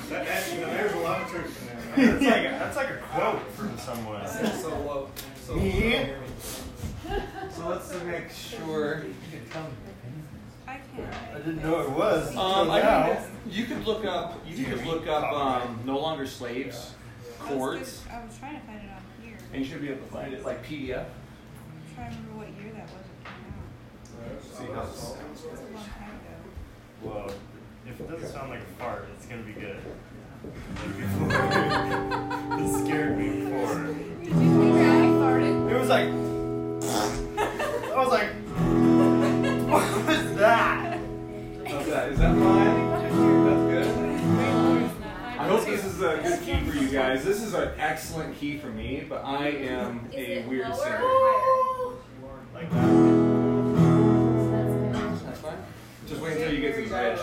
[0.10, 2.20] That, that, you know, there's a lot of truth in that.
[2.22, 4.28] That's like a, that's like a quote from someone.
[4.28, 5.10] So low.
[5.44, 6.14] So Yeah.
[7.50, 9.04] So let's make sure.
[10.98, 12.36] I didn't know it was.
[12.36, 13.14] Um, I now.
[13.14, 14.40] think you could look up.
[14.46, 16.94] You could look up um, "No Longer Slaves"
[17.40, 19.38] I was, chords, I was trying to find it on here.
[19.54, 21.06] and you should be able to find it like PDF.
[21.06, 23.06] I'm trying to remember what year that was.
[23.08, 24.44] It came out.
[24.44, 25.44] See how it's.
[25.44, 26.36] It was a long time ago.
[27.04, 27.34] Well,
[27.88, 29.78] if it doesn't sound like a fart, it's gonna be good.
[30.44, 32.60] Like before.
[32.60, 33.76] it scared me before.
[33.86, 34.78] Did you think I
[35.22, 35.72] farted?
[35.72, 36.10] It was like.
[37.92, 38.30] I was like.
[42.02, 42.12] That?
[42.12, 42.90] Is that fine?
[43.46, 43.88] That's good.
[45.40, 47.24] I hope this is a good key for you guys.
[47.24, 51.02] This is an excellent key for me, but I am a weird singer.
[52.54, 52.88] Like that.
[55.26, 55.58] That's fine.
[56.08, 57.20] Just wait until you get to the bridge.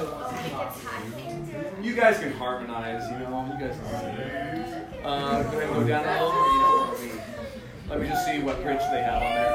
[1.82, 3.58] You guys can harmonize, you know.
[3.58, 4.84] You guys can harmonize.
[5.04, 6.30] Uh, ahead and go down a little.
[6.30, 7.10] Or you know, let, me,
[7.90, 9.48] let me just see what bridge they have on there.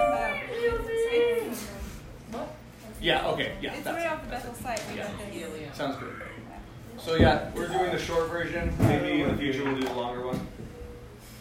[3.04, 3.28] Uh, it's, Yeah.
[3.32, 3.52] Okay.
[3.62, 3.74] Yeah.
[3.74, 4.82] it's right off the Bethel site.
[4.90, 5.08] We Yeah.
[5.68, 6.14] got sounds good.
[6.98, 8.74] So yeah, we're doing the short version.
[8.80, 10.48] Maybe in the future we'll do the longer one.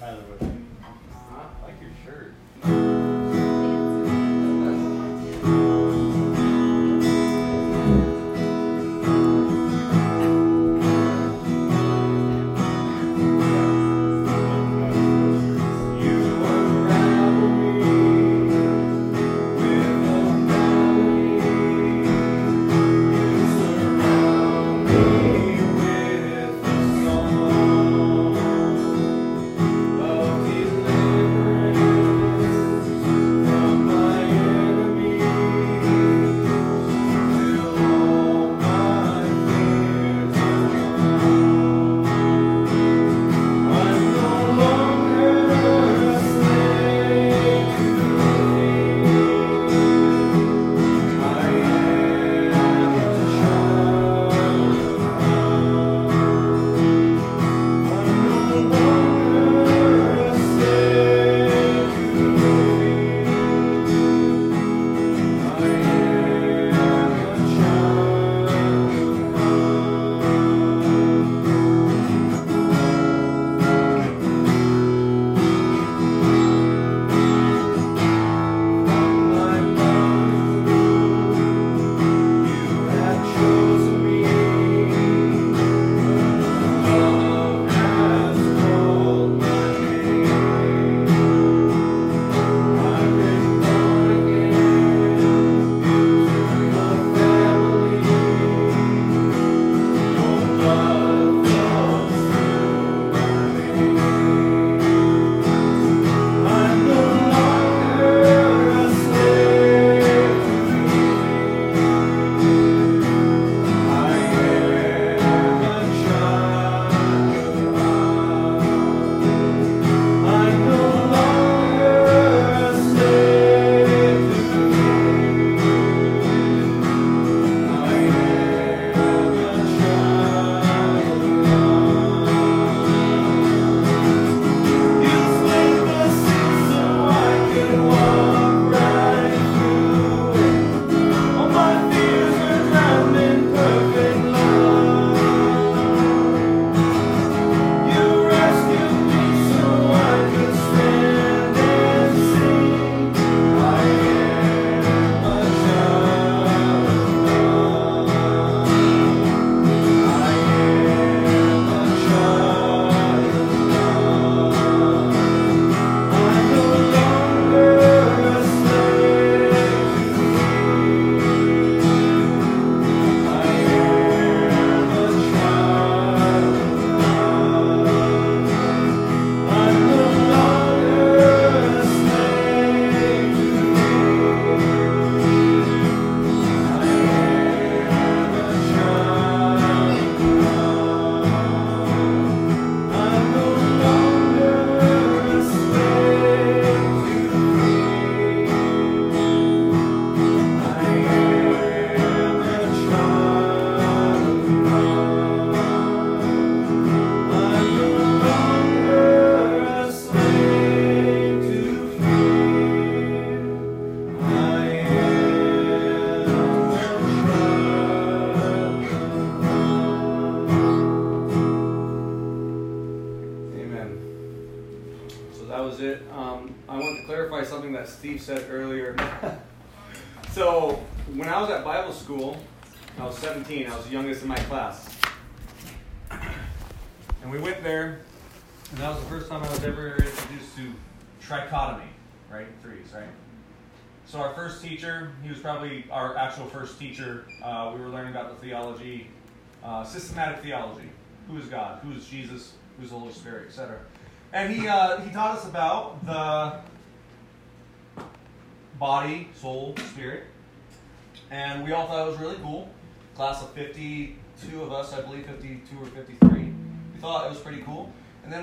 [0.00, 1.70] Tyler, what?
[1.80, 1.90] your
[2.62, 2.91] Steve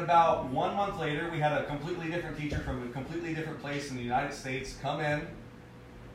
[0.10, 3.92] about one month later, we had a completely different teacher from a completely different place
[3.92, 5.22] in the United States come in.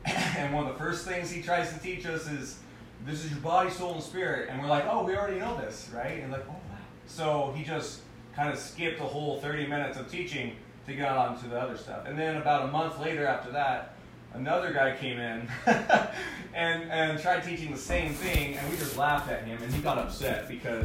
[0.37, 2.59] And one of the first things he tries to teach us is
[3.05, 4.49] this is your body, soul, and spirit.
[4.49, 6.21] And we're like, oh, we already know this, right?
[6.21, 6.77] And like, oh, wow.
[7.07, 8.01] So he just
[8.35, 10.57] kind of skipped a whole 30 minutes of teaching
[10.87, 12.05] to get on to the other stuff.
[12.05, 13.95] And then about a month later after that,
[14.33, 15.47] another guy came in
[16.53, 19.81] and, and tried teaching the same thing, and we just laughed at him, and he
[19.81, 20.83] got upset because